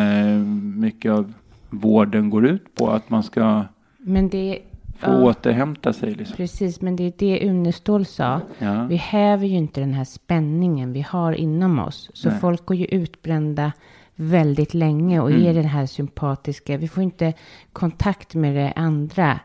mycket 0.77 1.13
av 1.13 1.33
vården 1.71 2.31
går 2.31 2.47
ut 2.47 2.75
på. 2.75 2.91
Att 2.91 3.11
man 3.11 3.23
ska 3.23 3.65
men 3.99 4.29
det... 4.29 4.59
få 5.01 5.11
ja, 5.11 5.23
återhämta 5.23 5.93
sig. 5.93 6.15
Liksom. 6.15 6.37
precis, 6.37 6.81
men 6.81 6.97
det 6.97 7.05
är 7.05 7.13
det 7.19 7.49
Unestål 7.49 8.07
sa. 8.07 8.41
Ja. 8.59 8.85
Vi 8.85 8.97
häver 8.97 9.47
ju 9.47 9.57
inte 9.57 9.81
den 9.81 9.95
här 9.95 10.05
spänningen 10.05 10.93
vi 10.93 11.01
har 11.01 11.33
inom 11.33 11.79
oss. 11.79 12.11
Så 12.15 12.29
Nej. 12.31 12.39
folk 12.41 12.67
går 12.67 12.77
ju 12.77 12.85
utbrända 12.85 13.73
väldigt 14.15 14.75
länge 14.75 15.21
och 15.21 15.31
Mm. 15.31 15.47
är 15.47 15.55
den 15.55 15.65
här 15.65 15.87
sympatiska. 15.87 16.77
Vi 16.77 16.89
får 16.89 17.03
inte 17.03 17.33
kontakt 17.73 18.35
med 18.35 18.57
det 18.57 18.73
andra. 18.77 19.41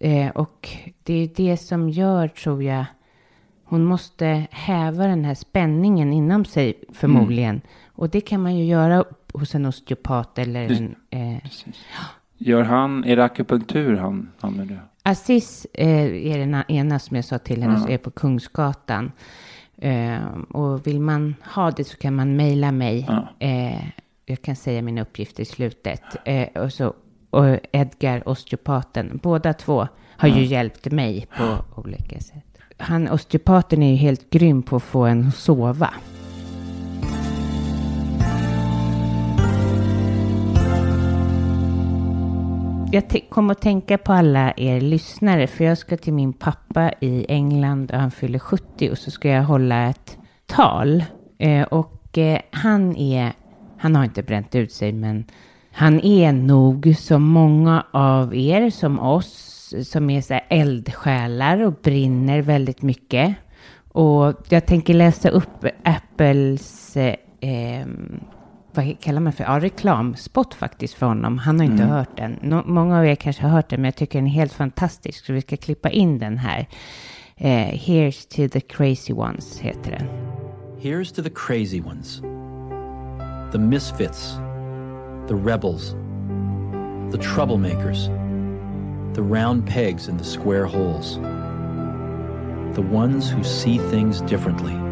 Eh, 0.00 0.28
och 0.28 0.68
det 1.02 1.14
är 1.14 1.30
det 1.36 1.56
som 1.56 1.88
gör, 1.90 2.28
tror 2.28 2.62
jag, 2.62 2.84
hon 3.64 3.84
måste 3.84 4.46
häva 4.50 5.06
den 5.06 5.24
här 5.24 5.34
spänningen 5.34 6.12
inom 6.12 6.44
sig 6.44 6.74
förmodligen. 6.92 7.50
Mm. 7.50 7.62
Och 7.94 8.08
det 8.08 8.20
kan 8.20 8.42
man 8.42 8.56
ju 8.56 8.64
göra 8.64 9.04
hos 9.32 9.54
en 9.54 9.66
osteopat 9.66 10.38
eller 10.38 10.72
en... 10.72 10.94
Eh. 11.10 11.50
Gör 12.38 12.62
han, 12.62 13.04
är 13.04 13.16
det 13.16 13.24
akupunktur 13.24 13.96
han 13.96 14.30
använder? 14.40 14.82
Aziz 15.02 15.66
eh, 15.74 16.32
är 16.32 16.38
den 16.38 16.62
ena 16.68 16.98
som 16.98 17.16
jag 17.16 17.24
sa 17.24 17.38
till 17.38 17.62
henne, 17.62 17.74
Ja. 17.74 17.80
som 17.80 17.90
är 17.90 17.98
på 17.98 18.10
Kungsgatan. 18.10 19.12
Eh, 19.76 20.18
och 20.50 20.86
vill 20.86 21.00
man 21.00 21.34
ha 21.54 21.70
det 21.70 21.84
så 21.84 21.96
kan 21.96 22.14
man 22.14 22.36
mejla 22.36 22.72
mig. 22.72 23.04
Ja. 23.08 23.28
Eh, 23.46 23.84
jag 24.26 24.42
kan 24.42 24.56
säga 24.56 24.82
mina 24.82 25.02
uppgifter 25.02 25.42
i 25.42 25.46
slutet. 25.46 26.02
Eh, 26.24 26.48
och, 26.62 26.72
så, 26.72 26.94
och 27.30 27.44
Edgar, 27.72 28.28
osteopaten, 28.28 29.20
båda 29.22 29.52
två 29.52 29.88
har 30.16 30.28
ju 30.28 30.44
hjälpt 30.44 30.92
mig 30.92 31.26
på 31.38 31.80
olika 31.80 32.20
sätt. 32.20 32.44
Han, 32.78 33.08
osteopaten 33.08 33.82
är 33.82 33.90
ju 33.90 33.96
helt 33.96 34.30
grym 34.30 34.62
på 34.62 34.76
att 34.76 34.82
få 34.82 35.04
en 35.04 35.28
att 35.28 35.34
sova. 35.34 35.90
Jag 42.92 43.26
kom 43.28 43.50
att 43.50 43.62
tänka 43.62 43.98
på 43.98 44.12
alla 44.12 44.52
er 44.56 44.80
lyssnare, 44.80 45.46
för 45.46 45.64
jag 45.64 45.78
ska 45.78 45.96
till 45.96 46.12
min 46.12 46.32
pappa 46.32 46.92
i 47.00 47.26
England 47.28 47.90
och 47.90 47.98
han 47.98 48.10
fyller 48.10 48.38
70 48.38 48.90
och 48.90 48.98
så 48.98 49.10
ska 49.10 49.28
jag 49.28 49.42
hålla 49.42 49.88
ett 49.88 50.18
tal. 50.46 51.04
Eh, 51.38 51.62
och 51.62 52.18
eh, 52.18 52.40
han 52.50 52.96
är, 52.96 53.32
han 53.78 53.96
har 53.96 54.04
inte 54.04 54.22
bränt 54.22 54.54
ut 54.54 54.72
sig, 54.72 54.92
men 54.92 55.24
han 55.72 56.00
är 56.00 56.32
nog 56.32 56.94
som 56.98 57.22
många 57.22 57.86
av 57.90 58.34
er, 58.34 58.70
som 58.70 59.00
oss, 59.00 59.74
som 59.84 60.10
är 60.10 60.20
så 60.20 60.34
här 60.34 60.46
eldsjälar 60.48 61.62
och 61.62 61.72
brinner 61.72 62.42
väldigt 62.42 62.82
mycket. 62.82 63.34
Och 63.92 64.34
jag 64.48 64.66
tänker 64.66 64.94
läsa 64.94 65.28
upp 65.28 65.64
Apples 65.84 66.96
eh, 66.96 67.14
ehm, 67.40 68.20
vad 68.72 69.00
kallar 69.00 69.20
man 69.20 69.32
för, 69.32 69.44
ja, 69.44 69.60
reklamspot 69.60 70.54
faktiskt 70.54 70.94
för 70.94 71.06
honom. 71.06 71.38
Han 71.38 71.58
har 71.58 71.64
inte 71.66 71.82
hört 71.84 72.16
den. 72.16 72.38
Nå- 72.42 72.62
många 72.66 72.98
av 72.98 73.06
er 73.06 73.14
kanske 73.14 73.42
har 73.42 73.50
hört 73.50 73.68
den, 73.70 73.80
men 73.80 73.84
jag 73.88 73.96
tycker 73.96 74.18
den 74.18 74.26
är 74.26 74.30
helt 74.32 74.52
fantastisk. 74.52 75.26
Så 75.26 75.32
vi 75.32 75.40
ska 75.40 75.56
klippa 75.56 75.90
in 75.90 76.18
den 76.18 76.38
här. 76.38 76.66
Eh, 77.36 77.68
Here's 77.74 78.28
to 78.36 78.52
the 78.52 78.60
crazy 78.60 79.12
ones 79.12 79.58
heter 79.60 79.90
den. 79.90 80.06
Here's 80.80 81.14
to 81.16 81.22
the 81.22 81.30
crazy 81.30 81.80
ones 81.80 82.20
the 83.52 83.58
misfits, 83.58 84.34
the 85.28 85.34
rebels, 85.34 85.90
the 87.12 87.18
troublemakers, 87.18 88.06
the 89.14 89.22
round 89.22 89.66
pegs 89.66 90.08
in 90.08 90.18
the 90.18 90.24
square 90.24 90.64
holes, 90.64 91.14
the 92.74 92.82
ones 92.96 93.30
who 93.32 93.42
see 93.44 93.78
things 93.90 94.20
differently. 94.20 94.87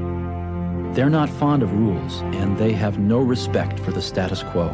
They're 0.95 1.11
not 1.11 1.29
fond 1.29 1.63
of 1.63 1.73
rules 1.73 2.21
and 2.37 2.57
they 2.57 2.73
have 2.73 2.99
no 2.99 3.19
respect 3.19 3.79
for 3.81 3.91
the 3.91 4.03
status 4.03 4.43
quo. 4.43 4.69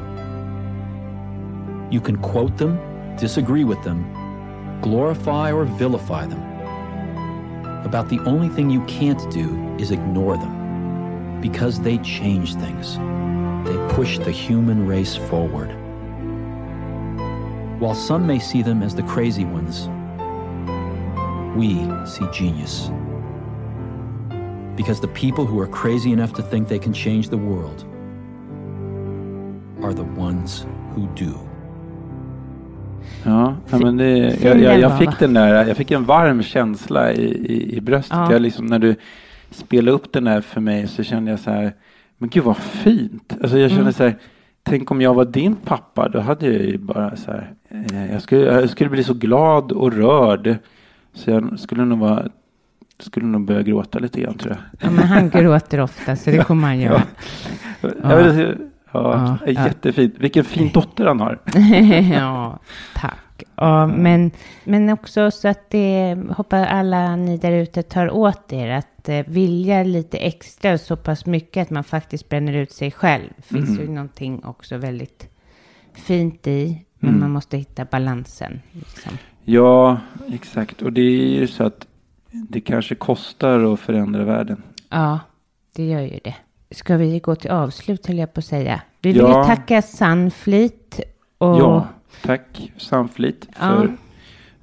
You 1.91 2.01
can 2.01 2.17
quote 2.17 2.57
them, 2.57 2.79
disagree 3.17 3.65
with 3.65 3.83
them, 3.83 4.81
glorify 4.81 5.53
or 5.53 5.65
vilify 5.65 6.27
them. 6.27 6.43
About 7.85 8.09
the 8.09 8.21
only 8.21 8.49
thing 8.49 8.71
you 8.71 8.85
can't 8.87 9.31
do 9.31 9.77
is 9.79 9.91
ignore 9.91 10.37
them 10.37 11.41
because 11.41 11.81
they 11.81 11.99
change 11.99 12.55
things. 12.55 12.97
They 13.69 13.95
push 13.95 14.19
the 14.19 14.31
human 14.31 14.87
race 14.87 15.17
forward. 15.17 15.71
While 17.81 17.95
some 17.97 18.27
may 18.27 18.39
see 18.39 18.63
them 18.63 18.83
as 18.83 18.95
the 18.95 19.03
crazy 19.03 19.45
ones, 19.45 19.89
we 21.57 21.75
see 22.07 22.27
genius. 22.33 22.91
Because 24.77 25.01
the 25.01 25.09
people 25.09 25.45
who 25.45 25.61
are 25.61 25.70
crazy 25.73 26.12
enough 26.12 26.33
to 26.35 26.43
think 26.43 26.68
they 26.68 26.79
can 26.79 26.93
change 26.95 27.23
the 27.29 27.37
world 27.37 27.85
are 29.83 29.93
the 29.93 30.20
ones 30.20 30.66
who 30.95 31.07
do. 31.18 31.33
Ja, 33.25 33.55
men 33.70 33.97
det, 33.97 34.09
jag, 34.43 34.61
jag, 34.61 34.81
jag 34.81 34.99
fick 34.99 35.18
den 35.18 35.35
där, 35.35 35.66
jag 35.66 35.77
fick 35.77 35.91
en 35.91 36.05
varm 36.05 36.43
känsla 36.43 37.12
i, 37.12 37.25
i, 37.25 37.77
i 37.77 37.81
bröstet. 37.81 38.16
Ja. 38.16 38.33
Jag 38.33 38.43
liksom, 38.43 38.66
när 38.66 38.79
du 38.79 38.95
spelade 39.51 39.91
upp 39.93 40.12
den 40.12 40.25
där 40.25 40.41
för 40.41 40.61
mig 40.61 40.89
så 40.89 41.03
kände 41.03 41.31
jag 41.31 41.41
så 41.41 41.51
här, 41.51 41.73
men 42.18 42.29
gud 42.29 42.45
vad 42.45 42.57
fint. 42.57 43.33
Alltså 43.43 43.59
jag 43.59 43.70
kände 43.70 43.83
Mm. 43.83 43.93
så 43.93 44.03
här, 44.03 44.16
tänk 44.62 44.91
om 44.91 45.01
jag 45.01 45.14
var 45.14 45.25
din 45.25 45.57
pappa, 45.57 46.09
då 46.09 46.20
hade 46.20 46.47
jag 46.47 46.62
ju 46.64 46.79
bara 46.79 47.16
så 47.16 47.31
här, 47.31 47.53
eh, 47.68 48.12
jag 48.12 48.23
skulle, 48.23 48.45
jag 48.45 48.70
skulle 48.70 48.91
bli 48.91 49.05
så 49.05 49.14
glad 49.14 49.73
och 49.73 49.93
rörd. 49.93 50.57
Så 51.14 51.31
jag 51.31 51.59
skulle 51.59 51.85
nog 51.85 51.99
vara, 51.99 52.29
skulle 53.05 53.26
nog 53.26 53.44
börja 53.46 53.62
gråta 53.62 53.98
lite 53.98 54.20
grann 54.20 54.34
tror 54.38 54.53
jag. 54.53 54.61
Ja, 54.80 54.90
men 54.90 55.05
han 55.05 55.30
gråter 55.30 55.80
ofta, 55.80 56.16
så 56.16 56.30
det 56.30 56.44
kommer 56.44 56.68
han 56.68 56.80
göra. 56.80 57.03
Ja, 57.80 57.90
ja. 58.03 58.20
ja, 58.32 58.55
Ja, 58.94 59.38
ja. 59.46 59.53
jättefint. 59.53 60.14
Vilken 60.18 60.44
fin 60.44 60.70
dotter 60.74 61.07
han 61.07 61.20
har. 61.20 61.38
ja, 62.12 62.59
tack. 62.94 63.42
Ja, 63.57 63.86
men, 63.86 64.30
men 64.64 64.90
också 64.90 65.30
så 65.30 65.48
att 65.48 65.70
det, 65.70 66.16
hoppas 66.36 66.68
alla 66.68 67.16
ni 67.16 67.36
där 67.36 67.53
ute 67.53 67.82
tar 67.82 68.11
åt 68.11 68.53
er 68.53 68.70
att 68.70 69.09
eh, 69.09 69.24
vilja 69.26 69.82
lite 69.82 70.18
extra 70.18 70.78
så 70.78 70.96
pass 70.96 71.26
mycket 71.26 71.62
att 71.62 71.70
man 71.70 71.84
faktiskt 71.84 72.28
bränner 72.28 72.53
ut 72.53 72.72
sig 72.72 72.90
själv. 72.90 73.28
Det 73.36 73.42
finns 73.42 73.80
ju 73.80 73.88
någonting 73.88 74.44
också 74.44 74.76
väldigt 74.76 75.28
fint 75.94 76.46
i, 76.46 76.84
men 76.98 77.09
Mm. 77.11 77.20
man 77.20 77.30
måste 77.30 77.57
hitta 77.57 77.84
balansen. 77.84 78.61
Liksom. 78.72 79.12
Ja, 79.44 80.00
exakt. 80.32 80.82
Och 80.82 80.92
det 80.92 81.00
är 81.00 81.40
ju 81.40 81.46
så 81.46 81.64
att 81.64 81.86
det 82.33 82.61
kanske 82.61 82.95
kostar 82.95 83.72
att 83.74 83.80
förändra 83.80 84.24
världen. 84.24 84.62
Ja, 84.89 85.20
det 85.76 85.85
gör 85.87 86.01
ju 86.01 86.18
det. 86.24 86.35
Ska 86.70 86.97
vi 86.97 87.18
gå 87.20 87.35
till 87.35 87.51
avslut 87.51 88.07
höll 88.07 88.18
jag 88.18 88.35
på 88.35 88.39
att 88.39 88.45
säga. 88.45 88.83
Vi 89.01 89.12
vill 89.12 89.22
Ja. 89.22 89.45
tacka 89.45 89.83
Sunfleet 89.83 91.01
och 91.39 91.47
Ja, 91.61 91.89
tack 92.22 92.72
Samflit 92.76 93.49
för 93.57 93.85
Ja. 93.85 93.89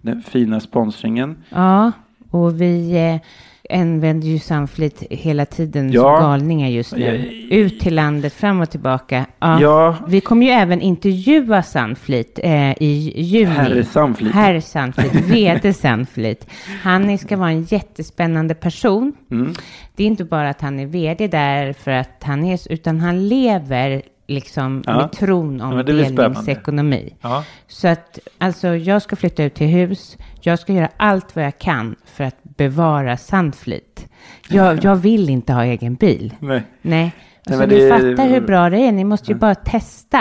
den 0.01 0.22
fina 0.24 0.59
sponsringen. 0.59 1.43
Ja, 1.49 1.91
och 2.32 2.61
vi 2.61 2.91
eh, 3.13 3.22
använder 3.70 4.28
ju 4.28 4.39
Sunfleet 4.39 5.03
hela 5.09 5.45
tiden 5.45 5.91
Ja. 5.91 6.01
som 6.17 6.24
galningar 6.30 6.67
just 6.67 6.95
nu. 6.95 7.28
Ja. 7.49 7.55
Ut 7.57 7.80
till 7.80 7.95
landet, 7.95 8.34
fram 8.34 8.61
och 8.61 8.70
tillbaka. 8.70 9.26
Ja. 9.39 9.61
Ja. 9.61 9.95
Vi 10.07 10.22
kommer 10.22 10.45
ju 10.45 10.51
även 10.51 10.82
intervjua 10.82 11.63
Sunfleet 11.63 12.39
eh, 12.43 12.72
i 12.84 13.13
juni. 13.22 13.45
Herr 13.53 13.84
Sunfleet. 13.84 14.34
Herr 14.36 14.59
Sunfleet, 14.59 15.13
VD 15.15 15.74
Sunfleet. 15.74 16.47
Han 16.84 17.17
ska 17.17 17.38
vara 17.38 17.49
en 17.51 17.63
jättespännande 17.63 18.55
person. 18.55 19.13
Mm. 19.32 19.53
Det 19.95 20.03
är 20.03 20.07
inte 20.07 20.26
bara 20.26 20.49
att 20.49 20.61
han 20.61 20.80
är 20.80 20.86
VD 20.86 21.28
där 21.28 21.74
för 21.74 21.91
att 21.91 22.24
han 22.24 22.43
är, 22.45 22.59
utan 22.72 22.99
han 22.99 23.28
lever 23.28 24.01
liksom 24.28 24.84
Ja. 24.86 24.97
med 24.97 25.11
tron 25.11 25.57
Ja, 25.59 25.65
om 25.65 25.84
spännande. 25.84 25.93
delningsekonomi. 25.93 27.13
Ja. 27.22 27.43
Så 27.67 27.88
att 27.88 28.20
alltså, 28.38 28.67
jag 28.67 29.01
ska 29.01 29.15
flytta 29.15 29.43
ut 29.43 29.53
till 29.55 29.67
hus. 29.67 30.17
Jag 30.41 30.59
ska 30.59 30.74
göra 30.74 30.89
allt 30.97 31.36
vad 31.36 31.45
jag 31.45 31.59
kan 31.59 31.95
för 32.05 32.24
att 32.24 32.36
bevara 32.60 33.18
Sunfleet. 33.18 34.07
Jag, 34.49 34.84
jag 34.84 34.95
vill 34.95 35.30
inte 35.30 35.53
ha 35.53 35.64
egen 35.66 35.95
bil. 35.95 36.34
Nej. 36.39 36.64
Nej. 36.82 37.16
Alltså, 37.45 37.60
men 37.60 37.70
ni 37.70 37.76
det- 37.76 37.89
fattar 37.89 38.30
hur 38.30 38.41
bra 38.41 38.70
det 38.70 38.78
är. 38.80 38.91
Ni 38.91 39.03
måste 39.03 39.32
ju 39.32 39.38
bara 39.38 39.55
testa. 39.55 40.20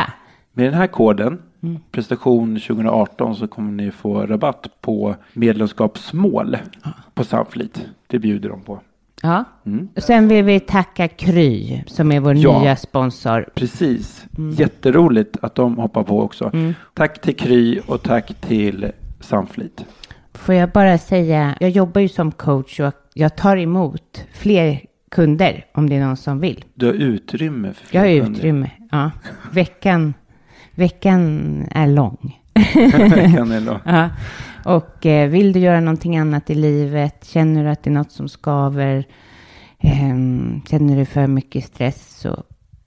Med 0.53 0.65
den 0.67 0.75
här 0.75 0.87
koden, 0.87 1.43
Mm. 1.63 1.79
prestation 1.93 2.61
2018, 2.61 3.37
så 3.37 3.49
kommer 3.49 3.73
ni 3.73 3.91
få 3.91 4.27
rabatt 4.27 4.67
på 4.81 5.15
medlemskapsmål 5.33 6.57
på 7.15 7.25
Sunfleet. 7.25 7.87
Det 8.07 8.19
bjuder 8.19 8.49
de 8.49 8.61
på. 8.63 8.81
Ja. 9.23 9.45
Mm. 9.67 9.89
Och 9.97 10.03
Sen 10.03 10.29
vill 10.29 10.45
vi 10.45 10.61
tacka 10.61 11.09
Kry 11.09 11.83
som 11.87 12.13
är 12.13 12.21
vår 12.21 12.35
Ja. 12.37 12.61
nya 12.63 12.77
sponsor. 12.77 13.49
Precis. 13.55 14.25
Mm. 14.39 14.51
Jätteroligt 14.55 15.37
att 15.43 15.55
de 15.55 15.77
hoppar 15.79 16.03
på 16.03 16.23
också. 16.23 16.53
Tack 16.95 17.21
till 17.21 17.37
Kry 17.37 17.81
och 17.87 18.03
tack 18.03 18.35
till 18.41 18.93
Sunfleet. 19.21 19.85
Får 20.39 20.55
jag 20.55 20.71
bara 20.71 20.99
säga, 20.99 21.57
jag 21.61 21.71
jobbar 21.71 22.01
ju 22.01 22.09
som 22.09 22.33
coach 22.33 22.81
och 22.81 22.95
jag 23.15 23.37
tar 23.37 23.57
emot 23.57 24.25
fler 24.33 24.81
kunder 25.11 25.65
om 25.75 25.89
det 25.91 25.97
är 25.97 26.01
någon 26.07 26.17
som 26.17 26.41
vill. 26.41 26.65
Du 26.75 26.87
har 26.87 26.93
utrymme 26.93 27.73
för 27.73 27.87
fler 27.87 28.05
Jag 28.05 28.11
har 28.17 28.21
kunder. 28.25 28.39
utrymme. 28.39 28.71
Ja. 28.91 29.11
Veckan, 29.53 30.15
veckan 30.75 31.65
är 31.71 31.87
lång. 31.87 32.39
Veckan 32.75 33.53
är 33.53 33.61
lång. 33.61 33.79
Ja. 33.85 34.09
Och 34.65 35.07
eh, 35.07 35.29
vill 35.29 35.53
du 35.53 35.61
göra 35.61 35.81
någonting 35.81 36.17
annat 36.19 36.51
i 36.51 36.55
livet, 36.55 37.25
känner 37.25 37.65
du 37.65 37.71
att 37.71 37.83
det 37.83 37.91
är 37.91 37.95
något 37.95 38.13
som 38.13 38.29
skaver, 38.29 39.05
ehm, 39.81 40.61
känner 40.71 40.97
du 40.97 41.05
för 41.05 41.27
mycket 41.27 41.65
stress 41.65 42.19
så 42.21 42.43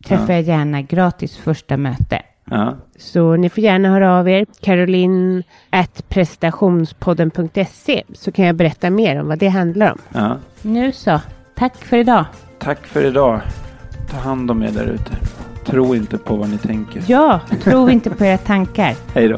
träffar 0.07 0.27
Ja. 0.29 0.33
jag 0.33 0.41
gärna 0.41 0.81
gratis 0.81 1.37
första 1.37 1.77
möte. 1.77 2.21
Ja. 2.49 2.77
Så 2.97 3.35
ni 3.35 3.49
får 3.49 3.63
gärna 3.63 3.89
höra 3.89 4.19
av 4.19 4.29
er. 4.29 4.45
Caroline 4.61 5.43
at 5.69 6.09
prestationspodden.se 6.09 8.03
så 8.13 8.31
kan 8.31 8.45
jag 8.45 8.55
berätta 8.55 8.89
mer 8.89 9.21
om 9.21 9.27
vad 9.27 9.39
det 9.39 9.47
handlar 9.47 9.91
om. 9.91 9.97
Ja. 10.13 10.37
Nu 10.61 10.91
så, 10.91 11.19
tack 11.55 11.77
för 11.77 11.97
idag. 11.97 12.25
Tack 12.59 12.87
för 12.87 13.05
idag. 13.05 13.41
Ta 14.11 14.17
hand 14.17 14.51
om 14.51 14.63
er 14.63 14.71
där 14.71 14.85
ute. 14.85 15.11
Tro 15.65 15.95
inte 15.95 16.17
på 16.17 16.35
vad 16.35 16.49
ni 16.49 16.57
tänker. 16.57 17.03
Ja, 17.07 17.39
tro 17.63 17.89
inte 17.89 18.09
på 18.09 18.25
era 18.25 18.37
tankar. 18.37 18.95
Hej 19.13 19.27
då. 19.27 19.37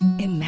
Imagine 0.00 0.43